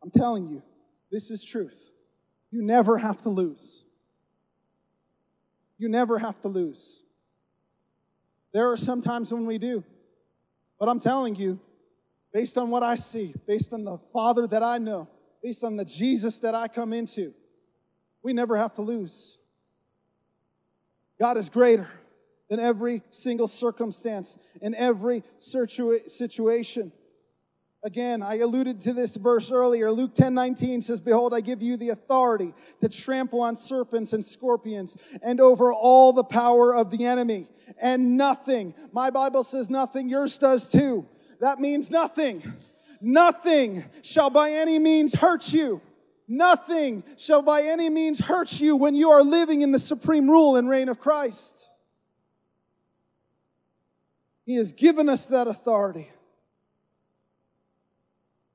I'm 0.02 0.10
telling 0.10 0.48
you, 0.48 0.64
this 1.12 1.30
is 1.30 1.46
truth. 1.46 1.92
You 2.50 2.64
never 2.64 2.98
have 2.98 3.18
to 3.18 3.30
lose. 3.30 3.86
You 5.78 5.90
never 5.90 6.18
have 6.18 6.42
to 6.42 6.48
lose. 6.48 7.04
There 8.52 8.72
are 8.72 8.78
some 8.78 9.00
times 9.00 9.32
when 9.32 9.46
we 9.46 9.60
do. 9.60 9.84
But 10.80 10.90
I'm 10.90 11.00
telling 11.00 11.36
you, 11.36 11.60
based 12.34 12.58
on 12.58 12.72
what 12.72 12.82
I 12.82 12.96
see, 12.96 13.36
based 13.46 13.74
on 13.74 13.86
the 13.86 14.00
Father 14.12 14.48
that 14.48 14.64
I 14.64 14.80
know, 14.80 15.08
based 15.44 15.64
on 15.64 15.78
the 15.78 15.86
Jesus 15.86 16.40
that 16.40 16.56
I 16.56 16.68
come 16.68 16.94
into, 16.94 17.32
we 18.24 18.34
never 18.34 18.58
have 18.58 18.74
to 18.74 18.82
lose. 18.82 19.38
God 21.20 21.38
is 21.38 21.50
greater 21.50 21.88
than 22.50 22.60
every 22.60 23.04
single 23.12 23.48
circumstance 23.48 24.38
in 24.62 24.74
every 24.76 25.24
situation. 25.38 26.92
Again, 27.86 28.24
I 28.24 28.38
alluded 28.38 28.80
to 28.82 28.94
this 28.94 29.18
verse 29.18 29.52
earlier. 29.52 29.92
Luke 29.92 30.16
10 30.16 30.34
19 30.34 30.82
says, 30.82 31.02
Behold, 31.02 31.34
I 31.34 31.42
give 31.42 31.62
you 31.62 31.76
the 31.76 31.90
authority 31.90 32.54
to 32.80 32.88
trample 32.88 33.42
on 33.42 33.58
serpents 33.58 34.14
and 34.14 34.24
scorpions 34.24 34.96
and 35.22 35.42
over 35.42 35.74
all 35.74 36.14
the 36.14 36.24
power 36.24 36.74
of 36.74 36.92
the 36.92 37.06
enemy. 37.06 37.50
And 37.82 38.16
nothing, 38.16 38.74
my 38.94 39.10
Bible 39.10 39.44
says 39.44 39.70
nothing, 39.70 40.08
yours 40.08 40.38
does 40.38 40.68
too. 40.68 41.06
That 41.42 41.60
means 41.60 41.92
nothing. 41.92 42.42
Nothing 43.02 43.84
shall 44.02 44.30
by 44.30 44.52
any 44.52 44.80
means 44.80 45.14
hurt 45.14 45.52
you. 45.52 45.82
Nothing 46.34 47.04
shall 47.16 47.44
by 47.44 47.62
any 47.62 47.90
means 47.92 48.20
hurt 48.20 48.60
you 48.60 48.76
when 48.76 48.96
you 48.96 49.12
are 49.12 49.22
living 49.22 49.62
in 49.62 49.72
the 49.72 49.78
supreme 49.78 50.28
rule 50.28 50.56
and 50.56 50.68
reign 50.68 50.90
of 50.90 51.00
Christ. 51.00 51.70
He 54.46 54.56
has 54.56 54.74
given 54.74 55.10
us 55.10 55.28
that 55.28 55.48
authority. 55.48 56.10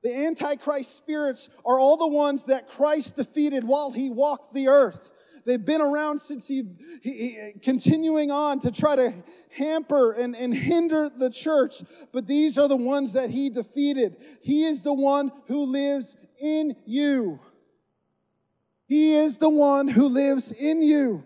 The 0.03 0.13
Antichrist 0.13 0.95
spirits 0.95 1.49
are 1.65 1.79
all 1.79 1.95
the 1.95 2.07
ones 2.07 2.43
that 2.45 2.69
Christ 2.69 3.15
defeated 3.15 3.63
while 3.63 3.91
he 3.91 4.09
walked 4.09 4.53
the 4.53 4.67
earth. 4.67 5.11
They've 5.45 5.63
been 5.63 5.81
around 5.81 6.19
since 6.19 6.47
he, 6.47 6.65
he, 7.01 7.53
continuing 7.61 8.29
on 8.29 8.59
to 8.59 8.71
try 8.71 8.97
to 8.97 9.13
hamper 9.55 10.11
and, 10.11 10.35
and 10.35 10.53
hinder 10.53 11.09
the 11.09 11.29
church. 11.29 11.81
But 12.11 12.27
these 12.27 12.57
are 12.57 12.67
the 12.67 12.75
ones 12.75 13.13
that 13.13 13.29
he 13.29 13.49
defeated. 13.49 14.17
He 14.41 14.65
is 14.65 14.81
the 14.81 14.93
one 14.93 15.31
who 15.47 15.63
lives 15.63 16.17
in 16.41 16.75
you. 16.85 17.39
He 18.89 19.13
is 19.13 19.37
the 19.37 19.49
one 19.49 19.87
who 19.87 20.09
lives 20.09 20.51
in 20.51 20.81
you. 20.81 21.23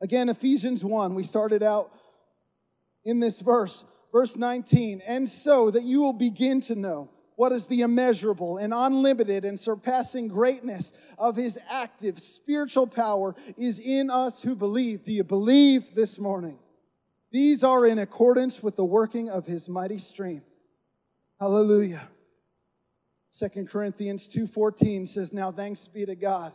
Again, 0.00 0.28
Ephesians 0.28 0.84
1, 0.84 1.14
we 1.14 1.22
started 1.22 1.62
out 1.62 1.92
in 3.04 3.20
this 3.20 3.40
verse. 3.40 3.84
Verse 4.10 4.36
19, 4.36 5.02
and 5.06 5.28
so 5.28 5.70
that 5.70 5.84
you 5.84 6.00
will 6.00 6.12
begin 6.12 6.60
to 6.62 6.74
know 6.74 7.10
what 7.36 7.52
is 7.52 7.66
the 7.66 7.80
immeasurable 7.80 8.58
and 8.58 8.72
unlimited 8.74 9.44
and 9.44 9.58
surpassing 9.58 10.28
greatness 10.28 10.92
of 11.18 11.34
his 11.36 11.58
active 11.68 12.20
spiritual 12.20 12.86
power 12.86 13.34
is 13.56 13.80
in 13.80 14.10
us 14.10 14.42
who 14.42 14.54
believe. 14.54 15.02
Do 15.02 15.12
you 15.12 15.24
believe 15.24 15.94
this 15.94 16.18
morning? 16.18 16.58
These 17.30 17.64
are 17.64 17.86
in 17.86 18.00
accordance 18.00 18.62
with 18.62 18.76
the 18.76 18.84
working 18.84 19.30
of 19.30 19.46
his 19.46 19.68
mighty 19.68 19.98
strength. 19.98 20.46
Hallelujah. 21.40 22.08
Second 23.34 23.68
Corinthians 23.68 24.28
2:14 24.28 25.08
says, 25.08 25.32
"Now 25.32 25.50
thanks 25.50 25.88
be 25.88 26.06
to 26.06 26.14
God." 26.14 26.52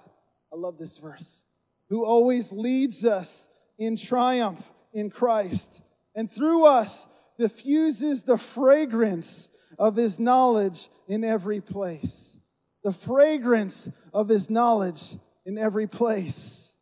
I 0.49 0.55
love 0.55 0.77
this 0.77 0.97
verse. 0.97 1.43
Who 1.89 2.05
always 2.05 2.53
leads 2.53 3.03
us 3.03 3.49
in 3.77 3.97
triumph 3.97 4.71
in 4.93 5.09
Christ 5.09 5.81
and 6.15 6.31
through 6.31 6.63
us 6.63 7.05
diffuses 7.37 8.23
the 8.23 8.37
fragrance 8.37 9.49
of 9.77 9.97
his 9.97 10.19
knowledge 10.21 10.89
in 11.09 11.25
every 11.25 11.59
place. 11.59 12.37
The 12.83 12.93
fragrance 12.93 13.89
of 14.13 14.29
his 14.29 14.49
knowledge 14.49 15.19
in 15.45 15.57
every 15.57 15.85
place. 15.85 16.73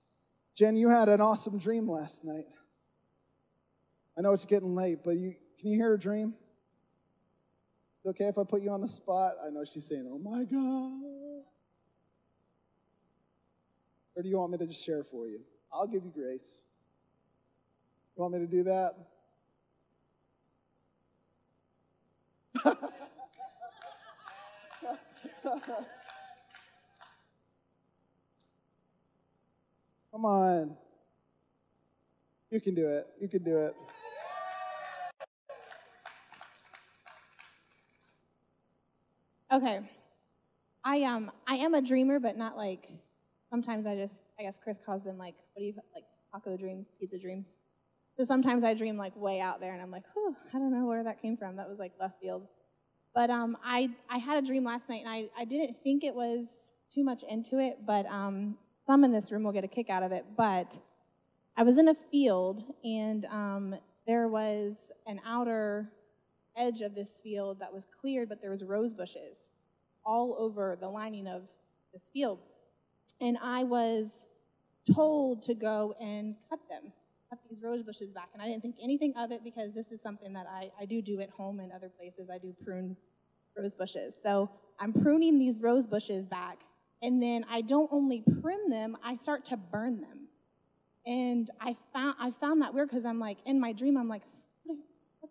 Jen, 0.53 0.77
you 0.77 0.89
had 0.89 1.09
an 1.09 1.21
awesome 1.21 1.57
dream 1.57 1.89
last 1.89 2.23
night. 2.23 2.45
I 4.15 4.21
know 4.21 4.33
it's 4.33 4.45
getting 4.45 4.75
late, 4.75 5.03
but 5.03 5.17
you 5.17 5.33
can 5.57 5.69
you 5.71 5.75
hear 5.77 5.95
a 5.95 5.99
dream? 5.99 6.35
Okay 8.07 8.25
if 8.25 8.37
I 8.37 8.43
put 8.43 8.61
you 8.61 8.71
on 8.71 8.81
the 8.81 8.87
spot? 8.87 9.33
I 9.45 9.49
know 9.49 9.63
she's 9.65 9.85
saying, 9.85 10.07
"Oh 10.11 10.17
my 10.19 10.43
god." 10.43 11.43
Or 14.15 14.23
do 14.23 14.29
you 14.29 14.37
want 14.37 14.51
me 14.51 14.57
to 14.57 14.65
just 14.65 14.83
share 14.83 15.03
for 15.03 15.27
you? 15.27 15.41
I'll 15.71 15.87
give 15.87 16.03
you 16.03 16.11
grace. 16.11 16.63
You 18.15 18.23
want 18.23 18.33
me 18.33 18.39
to 18.39 18.47
do 18.47 18.63
that? 18.63 18.95
Come 30.11 30.25
on. 30.25 30.75
You 32.49 32.59
can 32.59 32.73
do 32.73 32.87
it. 32.87 33.05
You 33.19 33.27
can 33.27 33.43
do 33.43 33.57
it. 33.57 33.75
Okay. 39.51 39.79
I 40.83 41.03
um 41.03 41.31
I 41.47 41.55
am 41.55 41.73
a 41.73 41.81
dreamer, 41.81 42.19
but 42.19 42.37
not 42.37 42.57
like 42.57 42.87
sometimes 43.49 43.85
I 43.85 43.95
just 43.95 44.17
I 44.39 44.43
guess 44.43 44.59
Chris 44.61 44.79
calls 44.85 45.03
them 45.03 45.17
like 45.17 45.35
what 45.53 45.61
do 45.61 45.65
you 45.65 45.73
like 45.93 46.05
taco 46.31 46.57
dreams, 46.57 46.87
pizza 46.99 47.17
dreams. 47.17 47.47
So 48.17 48.23
sometimes 48.23 48.63
I 48.63 48.73
dream 48.73 48.97
like 48.97 49.15
way 49.15 49.39
out 49.39 49.59
there, 49.59 49.73
and 49.73 49.81
I'm 49.81 49.91
like, 49.91 50.03
whew, 50.13 50.35
I 50.53 50.57
don't 50.57 50.73
know 50.73 50.85
where 50.85 51.03
that 51.03 51.21
came 51.21 51.37
from. 51.37 51.55
That 51.57 51.69
was 51.69 51.79
like 51.79 51.93
left 51.99 52.19
field. 52.21 52.47
But 53.15 53.29
um, 53.29 53.57
I 53.63 53.89
I 54.09 54.17
had 54.17 54.43
a 54.43 54.45
dream 54.45 54.63
last 54.63 54.89
night, 54.89 55.01
and 55.05 55.09
I 55.09 55.29
I 55.37 55.45
didn't 55.45 55.77
think 55.83 56.03
it 56.03 56.15
was 56.15 56.47
too 56.93 57.03
much 57.03 57.23
into 57.23 57.59
it, 57.59 57.79
but 57.85 58.05
um, 58.07 58.57
some 58.85 59.03
in 59.03 59.11
this 59.11 59.31
room 59.31 59.43
will 59.43 59.51
get 59.51 59.63
a 59.63 59.67
kick 59.67 59.89
out 59.89 60.03
of 60.03 60.11
it. 60.11 60.25
But 60.35 60.77
I 61.55 61.63
was 61.63 61.77
in 61.77 61.87
a 61.87 61.95
field, 61.95 62.63
and 62.83 63.25
um, 63.25 63.75
there 64.07 64.27
was 64.27 64.91
an 65.05 65.21
outer 65.25 65.91
edge 66.57 66.81
of 66.81 66.95
this 66.95 67.21
field 67.21 67.59
that 67.59 67.73
was 67.73 67.87
cleared, 68.01 68.29
but 68.29 68.41
there 68.41 68.51
was 68.51 68.63
rose 68.63 68.93
bushes 68.93 69.37
all 70.05 70.35
over 70.39 70.77
the 70.79 70.89
lining 70.89 71.27
of 71.27 71.43
this 71.93 72.09
field, 72.13 72.39
and 73.21 73.37
I 73.41 73.63
was 73.63 74.25
told 74.93 75.43
to 75.43 75.53
go 75.53 75.93
and 75.99 76.35
cut 76.49 76.59
them 76.69 76.91
cut 77.29 77.39
these 77.49 77.61
rose 77.61 77.83
bushes 77.83 78.09
back. 78.11 78.29
And 78.33 78.41
I 78.41 78.47
didn't 78.47 78.61
think 78.61 78.75
anything 78.81 79.13
of 79.17 79.31
it 79.31 79.43
because 79.43 79.73
this 79.73 79.91
is 79.91 80.01
something 80.01 80.33
that 80.33 80.47
I, 80.49 80.71
I 80.79 80.85
do 80.85 81.01
do 81.01 81.19
at 81.19 81.29
home 81.29 81.59
and 81.59 81.71
other 81.71 81.89
places. 81.89 82.29
I 82.29 82.37
do 82.37 82.55
prune 82.63 82.95
rose 83.57 83.75
bushes. 83.75 84.15
So 84.23 84.49
I'm 84.79 84.93
pruning 84.93 85.39
these 85.39 85.59
rose 85.59 85.87
bushes 85.87 86.25
back. 86.25 86.59
And 87.01 87.21
then 87.21 87.45
I 87.49 87.61
don't 87.61 87.89
only 87.91 88.23
prune 88.41 88.69
them, 88.69 88.97
I 89.03 89.15
start 89.15 89.45
to 89.45 89.57
burn 89.57 90.01
them. 90.01 90.27
And 91.05 91.49
I 91.61 91.75
found, 91.93 92.15
I 92.19 92.31
found 92.31 92.61
that 92.63 92.73
weird 92.73 92.89
because 92.89 93.05
I'm 93.05 93.19
like, 93.19 93.37
in 93.45 93.59
my 93.59 93.71
dream, 93.71 93.97
I'm 93.97 94.09
like, 94.09 94.23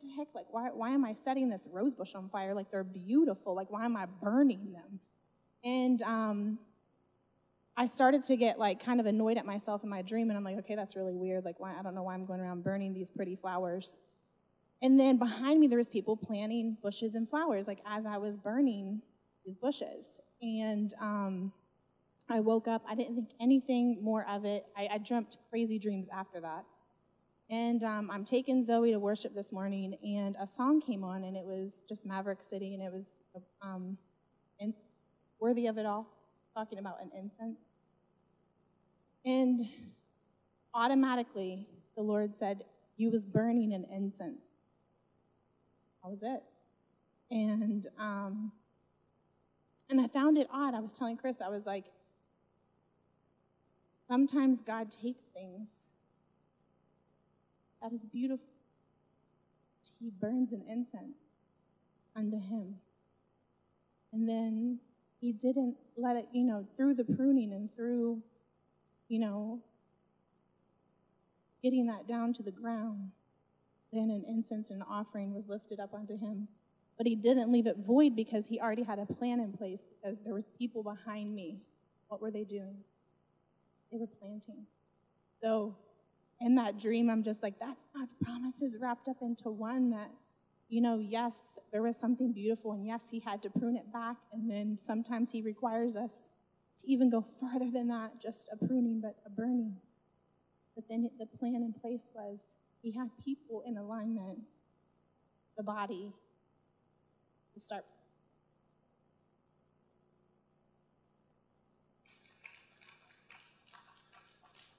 the 0.06 0.14
heck? 0.14 0.28
Like, 0.34 0.46
why, 0.50 0.70
why 0.72 0.90
am 0.90 1.04
I 1.04 1.14
setting 1.24 1.48
this 1.48 1.68
rose 1.70 1.94
bush 1.94 2.14
on 2.14 2.28
fire? 2.28 2.54
Like, 2.54 2.70
they're 2.70 2.84
beautiful. 2.84 3.54
Like, 3.54 3.70
why 3.70 3.84
am 3.84 3.96
I 3.96 4.06
burning 4.22 4.72
them? 4.72 5.00
And 5.64 6.02
um, 6.02 6.58
I 7.76 7.86
started 7.86 8.22
to 8.24 8.36
get 8.36 8.58
like 8.58 8.82
kind 8.82 9.00
of 9.00 9.06
annoyed 9.06 9.36
at 9.36 9.44
myself 9.44 9.82
in 9.84 9.90
my 9.90 10.02
dream, 10.02 10.30
and 10.30 10.36
I'm 10.36 10.44
like, 10.44 10.58
okay, 10.58 10.74
that's 10.74 10.96
really 10.96 11.14
weird. 11.14 11.44
Like, 11.44 11.60
why? 11.60 11.74
I 11.78 11.82
don't 11.82 11.94
know 11.94 12.04
why 12.04 12.14
I'm 12.14 12.24
going 12.24 12.40
around 12.40 12.64
burning 12.64 12.94
these 12.94 13.10
pretty 13.10 13.36
flowers. 13.36 13.96
And 14.82 15.00
then 15.00 15.16
behind 15.16 15.58
me, 15.58 15.66
there 15.66 15.78
was 15.78 15.88
people 15.88 16.16
planting 16.16 16.76
bushes 16.82 17.14
and 17.14 17.28
flowers, 17.28 17.66
like 17.66 17.78
as 17.86 18.06
I 18.06 18.18
was 18.18 18.36
burning 18.36 19.00
these 19.44 19.56
bushes. 19.56 20.20
And 20.42 20.92
um, 21.00 21.52
I 22.28 22.40
woke 22.40 22.68
up. 22.68 22.82
I 22.88 22.94
didn't 22.94 23.16
think 23.16 23.30
anything 23.40 23.98
more 24.02 24.26
of 24.28 24.44
it. 24.44 24.66
I, 24.76 24.88
I 24.92 24.98
dreamt 24.98 25.38
crazy 25.50 25.78
dreams 25.78 26.08
after 26.12 26.40
that. 26.40 26.64
And 27.48 27.84
um, 27.84 28.10
I'm 28.10 28.24
taking 28.24 28.64
Zoe 28.64 28.90
to 28.90 28.98
worship 28.98 29.34
this 29.34 29.52
morning, 29.52 29.96
and 30.02 30.36
a 30.40 30.46
song 30.46 30.80
came 30.80 31.04
on, 31.04 31.24
and 31.24 31.36
it 31.36 31.44
was 31.44 31.70
just 31.88 32.04
Maverick 32.04 32.42
City, 32.42 32.74
and 32.74 32.82
it 32.82 32.92
was 32.92 33.04
um, 33.62 33.96
worthy 35.40 35.66
of 35.66 35.78
it 35.78 35.86
all, 35.86 36.06
talking 36.56 36.78
about 36.78 37.00
an 37.00 37.10
incense. 37.16 37.58
And 39.24 39.60
automatically, 40.74 41.66
the 41.96 42.02
Lord 42.02 42.32
said, 42.38 42.64
You 42.96 43.10
was 43.10 43.24
burning 43.24 43.72
an 43.72 43.86
incense. 43.92 44.42
That 46.02 46.10
was 46.10 46.22
it. 46.22 46.42
And 47.30 47.86
um, 47.98 48.52
and 49.88 50.00
I 50.00 50.08
found 50.08 50.36
it 50.36 50.48
odd. 50.52 50.74
I 50.74 50.80
was 50.80 50.92
telling 50.92 51.16
Chris, 51.16 51.40
I 51.40 51.48
was 51.48 51.64
like, 51.64 51.84
sometimes 54.08 54.62
God 54.62 54.90
takes 54.90 55.22
things 55.32 55.88
that 57.86 57.94
is 57.94 58.02
beautiful. 58.12 58.46
He 60.00 60.10
burns 60.20 60.52
an 60.52 60.62
incense 60.68 61.16
unto 62.16 62.36
him. 62.36 62.74
And 64.12 64.28
then 64.28 64.78
he 65.20 65.32
didn't 65.32 65.76
let 65.96 66.16
it, 66.16 66.26
you 66.32 66.44
know, 66.44 66.66
through 66.76 66.94
the 66.94 67.04
pruning 67.04 67.52
and 67.52 67.74
through 67.74 68.22
you 69.08 69.20
know, 69.20 69.60
getting 71.62 71.86
that 71.86 72.08
down 72.08 72.32
to 72.34 72.42
the 72.42 72.50
ground, 72.50 73.10
then 73.92 74.10
an 74.10 74.24
incense 74.28 74.70
and 74.70 74.82
an 74.82 74.86
offering 74.90 75.32
was 75.32 75.48
lifted 75.48 75.78
up 75.78 75.94
unto 75.94 76.18
him. 76.18 76.48
But 76.98 77.06
he 77.06 77.14
didn't 77.14 77.52
leave 77.52 77.66
it 77.66 77.76
void 77.86 78.16
because 78.16 78.48
he 78.48 78.60
already 78.60 78.82
had 78.82 78.98
a 78.98 79.06
plan 79.06 79.40
in 79.40 79.52
place 79.52 79.82
because 80.02 80.18
there 80.24 80.34
was 80.34 80.50
people 80.58 80.82
behind 80.82 81.34
me. 81.34 81.58
What 82.08 82.20
were 82.20 82.30
they 82.30 82.44
doing? 82.44 82.76
They 83.92 83.98
were 83.98 84.06
planting. 84.06 84.66
So 85.40 85.76
in 86.40 86.54
that 86.56 86.78
dream, 86.78 87.08
I'm 87.10 87.22
just 87.22 87.42
like, 87.42 87.58
that's 87.58 87.80
God's 87.94 88.14
promises 88.22 88.76
wrapped 88.80 89.08
up 89.08 89.16
into 89.22 89.50
one 89.50 89.90
that 89.90 90.10
you 90.68 90.80
know, 90.80 90.98
yes, 90.98 91.44
there 91.72 91.82
was 91.82 91.96
something 91.96 92.32
beautiful, 92.32 92.72
and 92.72 92.86
yes, 92.86 93.06
he 93.10 93.20
had 93.20 93.42
to 93.42 93.50
prune 93.50 93.76
it 93.76 93.92
back, 93.92 94.16
and 94.32 94.50
then 94.50 94.78
sometimes 94.86 95.30
he 95.30 95.42
requires 95.42 95.96
us 95.96 96.12
to 96.80 96.90
even 96.90 97.10
go 97.10 97.24
farther 97.40 97.70
than 97.70 97.88
that, 97.88 98.20
just 98.20 98.48
a 98.52 98.56
pruning, 98.66 99.00
but 99.00 99.16
a 99.24 99.30
burning. 99.30 99.76
But 100.74 100.84
then 100.88 101.08
the 101.18 101.26
plan 101.38 101.56
in 101.56 101.72
place 101.72 102.10
was 102.14 102.40
he 102.82 102.92
had 102.92 103.10
people 103.24 103.62
in 103.66 103.76
alignment, 103.76 104.40
the 105.56 105.62
body, 105.62 106.12
to 107.54 107.60
start. 107.60 107.84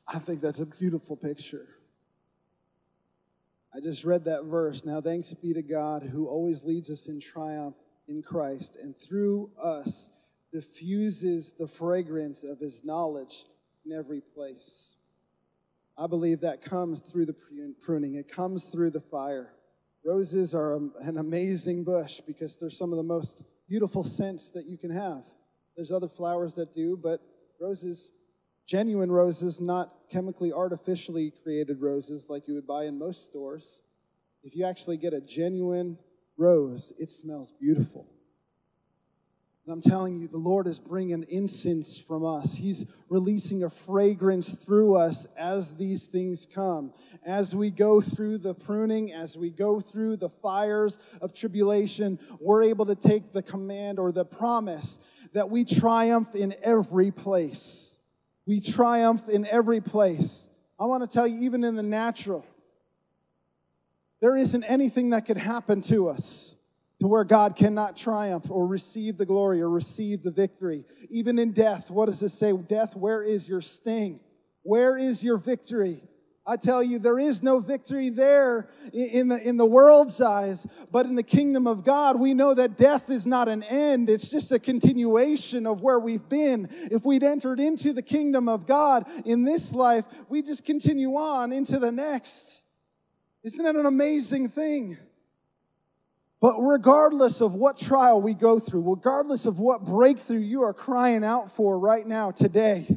I 0.08 0.20
think 0.20 0.41
that's 0.41 0.60
a 0.62 0.66
beautiful 0.66 1.18
picture. 1.18 1.68
I 3.76 3.80
just 3.82 4.05
read 4.05 4.26
that 4.26 4.45
verse. 4.45 4.86
Now, 4.86 5.01
thanks 5.01 5.34
be 5.34 5.53
to 5.53 5.62
God 5.62 6.03
who 6.03 6.28
always 6.28 6.64
leads 6.64 6.89
us 6.89 7.08
in 7.08 7.20
triumph 7.20 7.76
in 8.08 8.22
Christ 8.22 8.78
and 8.82 8.97
through 8.97 9.51
us 9.62 10.10
diffuses 10.53 11.53
the 11.53 11.68
fragrance 11.68 12.43
of 12.43 12.60
his 12.60 12.84
knowledge 12.84 13.45
in 13.86 13.91
every 13.91 14.22
place. 14.22 14.95
I 15.97 16.08
believe 16.08 16.41
that 16.41 16.62
comes 16.62 17.01
through 17.01 17.26
the 17.26 17.36
pruning, 17.82 18.16
it 18.16 18.32
comes 18.32 18.66
through 18.66 18.91
the 18.91 19.01
fire. 19.01 19.53
Roses 20.05 20.53
are 20.53 20.76
an 20.76 21.18
amazing 21.18 21.84
bush 21.84 22.22
because 22.22 22.55
they're 22.55 22.70
some 22.70 22.93
of 22.93 22.97
the 22.97 23.03
most 23.03 23.43
beautiful 23.68 24.03
scents 24.03 24.51
that 24.51 24.66
you 24.66 24.78
can 24.78 24.91
have. 24.91 25.26
There's 25.76 25.91
other 25.91 26.08
flowers 26.08 26.53
that 26.53 26.74
do, 26.74 26.97
but 27.01 27.20
roses, 27.60 28.12
genuine 28.68 29.11
roses, 29.11 29.61
not 29.61 29.93
chemically 30.11 30.51
artificially 30.51 31.34
created 31.41 31.82
roses 31.82 32.28
like 32.30 32.47
you 32.47 32.53
would 32.53 32.68
buy 32.68 32.86
in 32.86 32.99
most 32.99 33.26
stores. 33.26 33.82
If 34.43 34.55
you 34.55 34.65
actually 34.65 34.97
get 34.97 35.13
a 35.13 35.22
genuine 35.22 35.97
rose, 36.38 36.93
it 36.99 37.09
smells 37.09 37.53
beautiful. 37.59 38.07
And 39.65 39.74
I'm 39.74 39.82
telling 39.82 40.18
you, 40.18 40.30
the 40.30 40.38
Lord 40.38 40.65
is 40.68 40.80
bringing 40.80 41.26
incense 41.30 41.97
from 41.97 42.26
us. 42.26 42.55
He's 42.55 42.86
releasing 43.09 43.63
a 43.63 43.70
fragrance 43.70 44.53
through 44.53 44.95
us 44.95 45.28
as 45.38 45.74
these 45.74 46.07
things 46.07 46.45
come. 46.45 46.93
As 47.26 47.53
we 47.53 47.70
go 47.70 47.99
through 47.99 48.38
the 48.38 48.53
pruning, 48.53 49.11
as 49.11 49.36
we 49.36 49.49
go 49.49 49.82
through 49.82 50.18
the 50.18 50.30
fires 50.30 50.99
of 51.22 51.34
tribulation, 51.34 52.18
we're 52.39 52.63
able 52.63 52.86
to 52.86 52.95
take 52.95 53.34
the 53.34 53.43
command 53.43 53.99
or 53.99 54.13
the 54.13 54.24
promise 54.24 54.99
that 55.34 55.49
we 55.49 55.65
triumph 55.65 56.34
in 56.34 56.55
every 56.63 57.11
place. 57.11 57.96
We 58.47 58.61
triumph 58.61 59.27
in 59.27 59.45
every 59.45 59.81
place. 59.81 60.49
I 60.79 60.85
want 60.85 61.03
to 61.03 61.13
tell 61.13 61.27
you, 61.27 61.43
even 61.45 61.65
in 61.65 61.75
the 61.75 61.83
natural, 61.83 62.45
there 64.21 64.37
isn't 64.37 64.63
anything 64.63 65.09
that 65.09 65.25
could 65.25 65.37
happen 65.37 65.81
to 65.81 66.07
us 66.07 66.55
to 67.01 67.07
where 67.07 67.23
God 67.23 67.55
cannot 67.55 67.97
triumph 67.97 68.49
or 68.49 68.65
receive 68.65 69.17
the 69.17 69.25
glory 69.25 69.61
or 69.61 69.69
receive 69.69 70.23
the 70.23 70.31
victory. 70.31 70.85
Even 71.09 71.37
in 71.37 71.51
death, 71.51 71.91
what 71.91 72.07
does 72.07 72.23
it 72.23 72.29
say? 72.29 72.53
Death, 72.53 72.95
where 72.95 73.21
is 73.21 73.47
your 73.47 73.61
sting? 73.61 74.19
Where 74.63 74.97
is 74.97 75.23
your 75.23 75.37
victory? 75.37 76.01
I 76.49 76.55
tell 76.55 76.81
you, 76.81 76.97
there 76.97 77.19
is 77.19 77.43
no 77.43 77.59
victory 77.59 78.09
there 78.09 78.69
in 78.93 79.27
the, 79.27 79.45
in 79.45 79.57
the 79.57 79.65
world's 79.65 80.21
eyes, 80.21 80.65
but 80.93 81.05
in 81.05 81.13
the 81.13 81.21
kingdom 81.21 81.67
of 81.67 81.83
God, 81.83 82.17
we 82.17 82.33
know 82.33 82.53
that 82.53 82.77
death 82.77 83.09
is 83.09 83.27
not 83.27 83.49
an 83.49 83.63
end. 83.63 84.09
It's 84.09 84.29
just 84.29 84.53
a 84.53 84.59
continuation 84.59 85.67
of 85.67 85.81
where 85.81 85.99
we've 85.99 86.27
been. 86.29 86.69
If 86.89 87.03
we'd 87.03 87.23
entered 87.23 87.59
into 87.59 87.91
the 87.91 88.01
kingdom 88.01 88.47
of 88.47 88.65
God 88.65 89.09
in 89.25 89.43
this 89.43 89.73
life, 89.73 90.05
we 90.29 90.41
just 90.41 90.63
continue 90.63 91.15
on 91.15 91.51
into 91.51 91.79
the 91.79 91.91
next. 91.91 92.63
Isn't 93.43 93.65
that 93.65 93.75
an 93.75 93.85
amazing 93.85 94.47
thing? 94.47 94.97
But 96.39 96.61
regardless 96.61 97.41
of 97.41 97.55
what 97.55 97.77
trial 97.77 98.21
we 98.21 98.33
go 98.33 98.57
through, 98.57 98.89
regardless 98.89 99.45
of 99.45 99.59
what 99.59 99.83
breakthrough 99.83 100.39
you 100.39 100.63
are 100.63 100.73
crying 100.73 101.25
out 101.25 101.53
for 101.57 101.77
right 101.77 102.07
now, 102.07 102.31
today, 102.31 102.87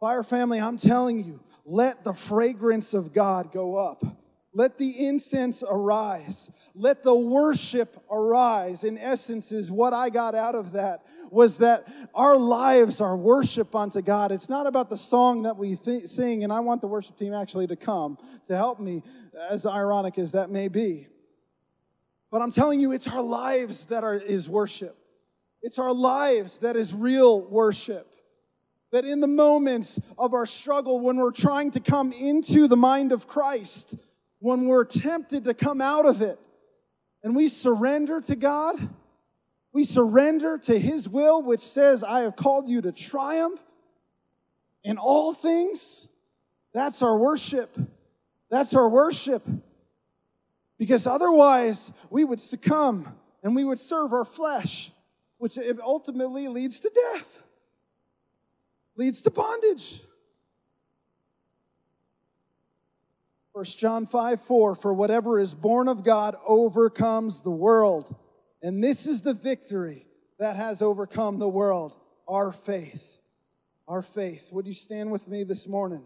Fire 0.00 0.22
family, 0.22 0.58
I'm 0.58 0.78
telling 0.78 1.22
you, 1.22 1.38
let 1.64 2.04
the 2.04 2.14
fragrance 2.14 2.94
of 2.94 3.12
God 3.12 3.52
go 3.52 3.76
up. 3.76 4.04
Let 4.52 4.78
the 4.78 5.06
incense 5.06 5.62
arise. 5.62 6.50
Let 6.74 7.04
the 7.04 7.14
worship 7.14 7.96
arise. 8.10 8.82
In 8.82 8.98
essence, 8.98 9.52
is 9.52 9.70
what 9.70 9.92
I 9.92 10.10
got 10.10 10.34
out 10.34 10.56
of 10.56 10.72
that 10.72 11.04
was 11.30 11.58
that 11.58 11.86
our 12.14 12.36
lives 12.36 13.00
are 13.00 13.16
worship 13.16 13.76
unto 13.76 14.02
God. 14.02 14.32
It's 14.32 14.48
not 14.48 14.66
about 14.66 14.90
the 14.90 14.96
song 14.96 15.42
that 15.44 15.56
we 15.56 15.76
th- 15.76 16.06
sing, 16.06 16.42
and 16.42 16.52
I 16.52 16.58
want 16.58 16.80
the 16.80 16.88
worship 16.88 17.16
team 17.16 17.32
actually 17.32 17.68
to 17.68 17.76
come 17.76 18.18
to 18.48 18.56
help 18.56 18.80
me, 18.80 19.04
as 19.48 19.66
ironic 19.66 20.18
as 20.18 20.32
that 20.32 20.50
may 20.50 20.66
be. 20.66 21.06
But 22.32 22.42
I'm 22.42 22.50
telling 22.50 22.80
you, 22.80 22.90
it's 22.90 23.06
our 23.06 23.22
lives 23.22 23.86
that 23.86 24.02
are, 24.02 24.16
is 24.16 24.48
worship. 24.48 24.96
It's 25.62 25.78
our 25.78 25.92
lives 25.92 26.58
that 26.60 26.74
is 26.74 26.92
real 26.92 27.48
worship. 27.48 28.09
That 28.92 29.04
in 29.04 29.20
the 29.20 29.28
moments 29.28 30.00
of 30.18 30.34
our 30.34 30.46
struggle, 30.46 31.00
when 31.00 31.16
we're 31.16 31.30
trying 31.30 31.70
to 31.72 31.80
come 31.80 32.12
into 32.12 32.66
the 32.66 32.76
mind 32.76 33.12
of 33.12 33.28
Christ, 33.28 33.94
when 34.40 34.66
we're 34.66 34.84
tempted 34.84 35.44
to 35.44 35.54
come 35.54 35.80
out 35.80 36.06
of 36.06 36.22
it, 36.22 36.38
and 37.22 37.36
we 37.36 37.48
surrender 37.48 38.20
to 38.22 38.34
God, 38.34 38.76
we 39.72 39.84
surrender 39.84 40.58
to 40.58 40.78
His 40.78 41.08
will, 41.08 41.42
which 41.42 41.60
says, 41.60 42.02
I 42.02 42.20
have 42.20 42.34
called 42.34 42.68
you 42.68 42.80
to 42.80 42.90
triumph 42.90 43.60
in 44.82 44.98
all 44.98 45.34
things. 45.34 46.08
That's 46.72 47.02
our 47.02 47.16
worship. 47.16 47.78
That's 48.50 48.74
our 48.74 48.88
worship. 48.88 49.46
Because 50.78 51.06
otherwise, 51.06 51.92
we 52.08 52.24
would 52.24 52.40
succumb 52.40 53.14
and 53.42 53.54
we 53.54 53.64
would 53.64 53.78
serve 53.78 54.12
our 54.12 54.24
flesh, 54.24 54.90
which 55.38 55.58
ultimately 55.82 56.48
leads 56.48 56.80
to 56.80 56.90
death, 56.90 57.42
leads 59.00 59.22
to 59.22 59.30
bondage. 59.30 60.02
1 63.52 63.64
John 63.64 64.06
5 64.06 64.42
4 64.42 64.74
For 64.74 64.92
whatever 64.92 65.40
is 65.40 65.54
born 65.54 65.88
of 65.88 66.04
God 66.04 66.36
overcomes 66.46 67.40
the 67.40 67.50
world. 67.50 68.14
And 68.62 68.84
this 68.84 69.06
is 69.06 69.22
the 69.22 69.32
victory 69.32 70.06
that 70.38 70.56
has 70.56 70.82
overcome 70.82 71.38
the 71.38 71.48
world 71.48 71.94
our 72.28 72.52
faith. 72.52 73.02
Our 73.88 74.02
faith. 74.02 74.52
Would 74.52 74.66
you 74.66 74.74
stand 74.74 75.10
with 75.10 75.26
me 75.26 75.44
this 75.44 75.66
morning? 75.66 76.04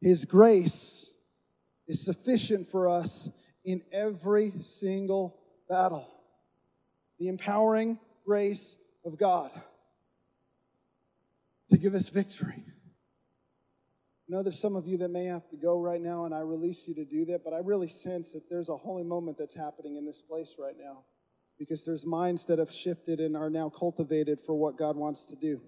His 0.00 0.24
grace 0.24 1.12
is 1.88 2.04
sufficient 2.04 2.70
for 2.70 2.88
us 2.88 3.28
in 3.64 3.82
every 3.92 4.52
single 4.60 5.36
battle. 5.68 6.17
The 7.18 7.28
empowering 7.28 7.98
grace 8.24 8.76
of 9.04 9.18
God 9.18 9.50
to 11.70 11.78
give 11.78 11.94
us 11.94 12.08
victory. 12.08 12.64
I 12.66 14.36
know 14.36 14.42
there's 14.42 14.60
some 14.60 14.76
of 14.76 14.86
you 14.86 14.98
that 14.98 15.10
may 15.10 15.24
have 15.24 15.48
to 15.50 15.56
go 15.56 15.80
right 15.80 16.00
now, 16.00 16.26
and 16.26 16.34
I 16.34 16.40
release 16.40 16.86
you 16.86 16.94
to 16.96 17.04
do 17.04 17.24
that, 17.26 17.44
but 17.44 17.54
I 17.54 17.58
really 17.58 17.88
sense 17.88 18.32
that 18.32 18.48
there's 18.50 18.68
a 18.68 18.76
holy 18.76 19.04
moment 19.04 19.38
that's 19.38 19.54
happening 19.54 19.96
in 19.96 20.04
this 20.04 20.20
place 20.20 20.56
right 20.58 20.74
now 20.78 21.04
because 21.58 21.84
there's 21.84 22.04
minds 22.06 22.44
that 22.46 22.58
have 22.58 22.70
shifted 22.70 23.20
and 23.20 23.36
are 23.36 23.50
now 23.50 23.70
cultivated 23.70 24.38
for 24.44 24.54
what 24.54 24.76
God 24.76 24.96
wants 24.96 25.24
to 25.26 25.36
do. 25.36 25.60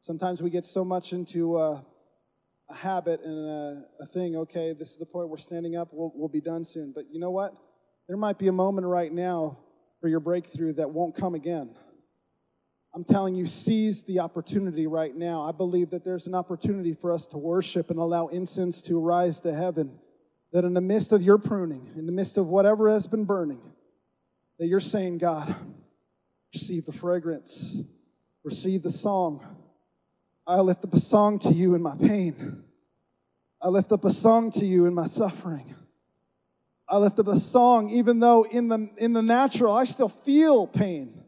Sometimes 0.00 0.40
we 0.40 0.50
get 0.50 0.64
so 0.64 0.84
much 0.84 1.12
into 1.12 1.56
uh, 1.56 1.80
a 2.70 2.74
habit 2.74 3.20
and 3.22 3.48
a, 3.48 3.84
a, 4.00 4.06
thing, 4.06 4.36
okay, 4.36 4.72
this 4.72 4.90
is 4.90 4.96
the 4.96 5.06
point 5.06 5.28
we're 5.28 5.36
standing 5.36 5.76
up, 5.76 5.88
we'll, 5.92 6.12
we'll 6.14 6.28
be 6.28 6.40
done 6.40 6.64
soon. 6.64 6.92
But 6.94 7.04
you 7.12 7.20
know 7.20 7.30
what? 7.30 7.52
There 8.08 8.16
might 8.16 8.38
be 8.38 8.48
a 8.48 8.52
moment 8.52 8.86
right 8.86 9.12
now 9.12 9.58
for 10.02 10.08
your 10.08 10.20
breakthrough 10.20 10.74
that 10.74 10.90
won't 10.90 11.16
come 11.16 11.34
again. 11.34 11.70
I'm 12.94 13.04
telling 13.04 13.34
you, 13.34 13.46
seize 13.46 14.02
the 14.02 14.18
opportunity 14.18 14.86
right 14.86 15.16
now. 15.16 15.42
I 15.44 15.52
believe 15.52 15.88
that 15.90 16.04
there's 16.04 16.26
an 16.26 16.34
opportunity 16.34 16.92
for 16.92 17.10
us 17.10 17.24
to 17.28 17.38
worship 17.38 17.88
and 17.88 17.98
allow 17.98 18.26
incense 18.26 18.82
to 18.82 19.00
rise 19.00 19.40
to 19.40 19.54
heaven. 19.54 19.98
That 20.52 20.64
in 20.64 20.74
the 20.74 20.82
midst 20.82 21.12
of 21.12 21.22
your 21.22 21.38
pruning, 21.38 21.90
in 21.96 22.04
the 22.04 22.12
midst 22.12 22.36
of 22.36 22.48
whatever 22.48 22.90
has 22.90 23.06
been 23.06 23.24
burning, 23.24 23.62
that 24.58 24.66
you're 24.66 24.80
saying, 24.80 25.16
God, 25.16 25.56
receive 26.52 26.84
the 26.84 26.92
fragrance, 26.92 27.82
receive 28.44 28.82
the 28.82 28.90
song 28.90 29.40
I 30.46 30.60
lift 30.60 30.84
up 30.84 30.92
a 30.92 30.98
song 30.98 31.38
to 31.40 31.52
you 31.52 31.76
in 31.76 31.82
my 31.82 31.94
pain. 31.96 32.64
I 33.62 33.68
lift 33.68 33.92
up 33.92 34.04
a 34.04 34.10
song 34.10 34.50
to 34.52 34.66
you 34.66 34.86
in 34.86 34.94
my 34.94 35.06
suffering. 35.06 35.74
I 36.88 36.98
lift 36.98 37.18
up 37.18 37.28
a 37.28 37.38
song, 37.38 37.90
even 37.90 38.20
though 38.20 38.44
in 38.44 38.68
the, 38.68 38.90
in 38.98 39.12
the 39.12 39.22
natural 39.22 39.74
I 39.74 39.84
still 39.84 40.08
feel 40.08 40.66
pain. 40.66 41.22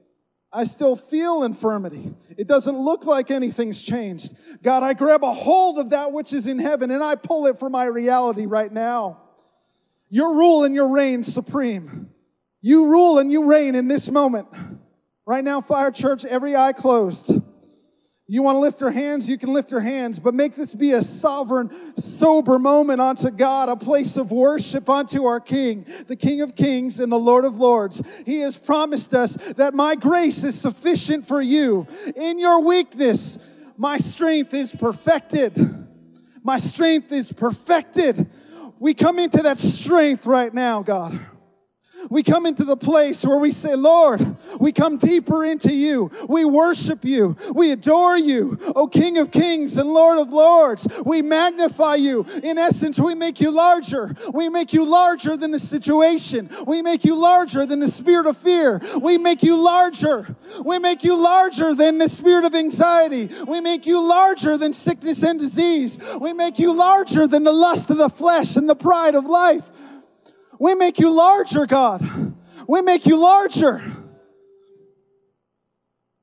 I 0.53 0.65
still 0.65 0.95
feel 0.95 1.43
infirmity. 1.43 2.15
It 2.37 2.47
doesn't 2.47 2.77
look 2.77 3.07
like 3.07 3.33
anything's 3.33 3.83
changed. 3.83 4.37
God, 4.63 4.85
I 4.85 4.95
grab 4.95 5.25
a 5.25 5.33
hold 5.33 5.79
of 5.79 5.91
that 5.91 6.13
which 6.13 6.33
is 6.33 6.47
in 6.47 6.61
heaven 6.61 6.93
and 6.93 7.03
I 7.03 7.17
pull 7.17 7.47
it 7.47 7.59
for 7.59 7.69
my 7.69 7.87
reality 7.87 8.47
right 8.47 8.73
now. 8.73 9.21
Your 10.11 10.35
rule 10.35 10.63
and 10.65 10.75
your 10.75 10.89
reign 10.89 11.25
supreme. 11.25 12.09
You 12.61 12.87
rule 12.87 13.19
and 13.19 13.33
you 13.33 13.45
reign 13.45 13.75
in 13.75 13.89
this 13.89 14.09
moment. 14.09 14.47
Right 15.27 15.43
now, 15.43 15.61
Fire 15.61 15.91
Church, 15.91 16.25
every 16.25 16.55
eye 16.55 16.73
closed. 16.73 17.33
You 18.27 18.43
want 18.43 18.57
to 18.57 18.61
lift 18.61 18.81
your 18.81 18.91
hands? 18.91 19.29
You 19.29 19.37
can 19.37 19.53
lift 19.53 19.71
your 19.71 19.81
hands, 19.81 20.19
but 20.19 20.33
make 20.33 20.57
this 20.57 20.73
be 20.73 20.93
a 20.93 21.03
sovereign, 21.03 21.71
sober 21.99 22.59
moment 22.59 22.99
unto 22.99 23.31
God, 23.31 23.69
a 23.69 23.77
place 23.77 24.17
of 24.17 24.31
worship 24.31 24.89
unto 24.89 25.27
our 25.27 25.41
King, 25.41 25.85
the 26.07 26.17
King 26.17 26.41
of 26.41 26.55
Kings 26.55 27.01
and 27.01 27.13
the 27.13 27.19
Lord 27.19 27.45
of 27.45 27.57
Lords. 27.57 28.03
He 28.25 28.41
has 28.41 28.57
promised 28.57 29.13
us 29.13 29.35
that 29.57 29.75
my 29.75 29.95
grace 29.95 30.43
is 30.43 30.59
sufficient 30.59 31.29
for 31.29 31.43
you. 31.43 31.87
In 32.17 32.39
your 32.39 32.63
weakness, 32.65 33.39
my 33.77 33.99
strength 33.99 34.55
is 34.55 34.73
perfected. 34.73 35.87
My 36.43 36.57
strength 36.57 37.13
is 37.13 37.31
perfected. 37.31 38.31
We 38.79 38.95
come 38.95 39.19
into 39.19 39.43
that 39.43 39.59
strength 39.59 40.25
right 40.25 40.53
now, 40.53 40.83
God. 40.83 41.21
We 42.11 42.23
come 42.23 42.47
into 42.47 42.65
the 42.65 42.77
place 42.77 43.25
where 43.25 43.39
we 43.39 43.53
say, 43.53 43.75
Lord, 43.75 44.37
we 44.61 44.73
come 44.73 44.97
deeper 44.99 45.45
into 45.45 45.73
you. 45.73 46.11
We 46.29 46.45
worship 46.45 47.05
you. 47.05 47.37
We 47.55 47.71
adore 47.73 48.19
you, 48.19 48.59
O 48.77 48.87
King 48.87 49.19
of 49.19 49.31
Kings 49.31 49.79
and 49.79 49.89
Lord 49.89 50.19
of 50.19 50.31
Lords. 50.31 50.87
We 51.05 51.23
magnify 51.23 51.97
you. 51.97 52.27
In 52.43 52.59
essence, 52.59 52.99
we 52.99 53.15
make 53.15 53.41
you 53.41 53.51
larger. 53.51 54.15
We 54.33 54.49
make 54.49 54.73
you 54.73 54.85
larger 54.85 55.37
than 55.37 55.51
the 55.51 55.59
situation. 55.59 56.51
We 56.67 56.83
make 56.83 57.05
you 57.05 57.15
larger 57.15 57.67
than 57.67 57.81
the 57.81 57.89
spirit 57.89 58.27
of 58.27 58.37
fear. 58.37 58.81
We 59.01 59.19
make 59.19 59.43
you 59.43 59.57
larger. 59.57 60.27
We 60.65 60.79
make 60.79 61.05
you 61.05 61.17
larger 61.17 61.75
than 61.75 61.99
the 61.99 62.09
spirit 62.09 62.45
of 62.45 62.55
anxiety. 62.55 63.31
We 63.47 63.61
make 63.61 63.87
you 63.87 64.01
larger 64.01 64.57
than 64.59 64.73
sickness 64.73 65.23
and 65.23 65.39
disease. 65.39 65.99
We 66.21 66.33
make 66.33 66.59
you 66.59 66.73
larger 66.73 67.27
than 67.27 67.45
the 67.45 67.53
lust 67.53 67.91
of 67.91 67.97
the 67.97 68.09
flesh 68.09 68.57
and 68.57 68.69
the 68.69 68.77
pride 68.77 69.15
of 69.15 69.27
life. 69.27 69.71
We 70.65 70.75
make 70.75 70.99
you 70.99 71.11
larger, 71.11 71.67
God. 71.67 72.35
We 72.67 72.81
make 72.81 73.05
you 73.05 73.19
larger. 73.19 73.83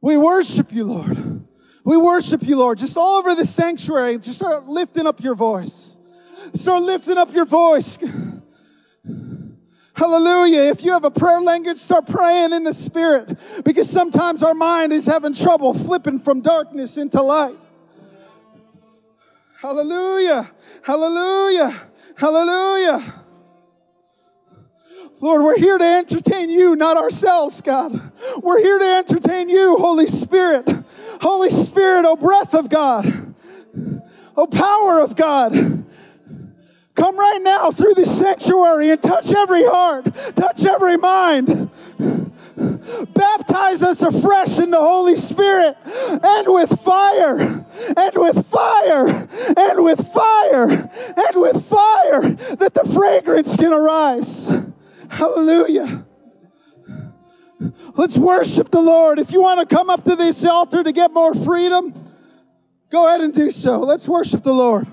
We 0.01 0.17
worship 0.17 0.73
you, 0.73 0.83
Lord. 0.83 1.45
We 1.83 1.95
worship 1.95 2.41
you, 2.41 2.55
Lord. 2.55 2.79
Just 2.79 2.97
all 2.97 3.19
over 3.19 3.35
the 3.35 3.45
sanctuary, 3.45 4.17
just 4.17 4.39
start 4.39 4.65
lifting 4.65 5.05
up 5.05 5.21
your 5.21 5.35
voice. 5.35 5.99
Start 6.55 6.81
lifting 6.81 7.19
up 7.19 7.31
your 7.35 7.45
voice. 7.45 7.99
Hallelujah. 9.93 10.71
If 10.71 10.83
you 10.83 10.91
have 10.93 11.03
a 11.03 11.11
prayer 11.11 11.39
language, 11.39 11.77
start 11.77 12.07
praying 12.07 12.51
in 12.51 12.63
the 12.63 12.73
Spirit 12.73 13.37
because 13.63 13.87
sometimes 13.87 14.41
our 14.41 14.55
mind 14.55 14.91
is 14.91 15.05
having 15.05 15.35
trouble 15.35 15.75
flipping 15.75 16.17
from 16.17 16.41
darkness 16.41 16.97
into 16.97 17.21
light. 17.21 17.59
Hallelujah. 19.61 20.49
Hallelujah. 20.81 21.79
Hallelujah. 22.17 23.20
Lord, 25.22 25.43
we're 25.43 25.57
here 25.57 25.78
to 25.78 25.86
entertain 25.86 26.49
you, 26.49 26.76
not 26.76 26.97
ourselves, 26.97 27.61
God. 27.61 28.11
We're 28.41 28.59
here 28.59 28.80
to 28.80 28.86
entertain 28.86 29.49
you, 29.49 29.78
Holy 29.78 30.07
Spirit. 30.07 30.67
Holy 31.22 31.51
Spirit, 31.51 32.05
oh 32.05 32.15
breath 32.15 32.55
of 32.55 32.67
God, 32.67 33.36
oh 34.36 34.47
power 34.47 34.99
of 34.99 35.15
God. 35.15 35.86
Come 36.95 37.17
right 37.17 37.39
now 37.41 37.69
through 37.69 37.93
the 37.93 38.07
sanctuary 38.07 38.89
and 38.89 39.01
touch 39.01 39.32
every 39.34 39.63
heart, 39.63 40.05
touch 40.36 40.65
every 40.65 40.97
mind. 40.97 41.69
Baptize 43.13 43.84
us 43.84 44.01
afresh 44.01 44.57
in 44.57 44.72
the 44.72 44.80
Holy 44.80 45.15
Spirit 45.15 45.78
and 45.86 46.47
with 46.47 46.82
fire, 46.82 47.39
and 47.39 48.11
with 48.15 48.47
fire, 48.47 49.07
and 49.57 49.84
with 49.84 50.07
fire, 50.11 50.69
and 50.69 51.36
with 51.36 51.65
fire, 51.65 52.22
that 52.55 52.74
the 52.74 52.91
fragrance 52.93 53.55
can 53.55 53.74
arise. 53.74 54.49
Hallelujah. 55.12 56.05
Let's 57.95 58.18
worship 58.18 58.72
the 58.72 58.82
Lord. 58.82 59.20
If 59.20 59.32
you 59.32 59.41
want 59.41 59.59
to 59.59 59.76
come 59.76 59.89
up 59.89 60.05
to 60.05 60.16
this 60.16 60.43
altar 60.45 60.84
to 60.84 60.91
get 60.93 61.12
more 61.12 61.34
freedom, 61.34 61.93
go 62.89 63.07
ahead 63.07 63.20
and 63.20 63.34
do 63.34 63.51
so. 63.51 63.80
Let's 63.80 64.07
worship 64.07 64.41
the 64.41 64.53
Lord. 64.53 64.88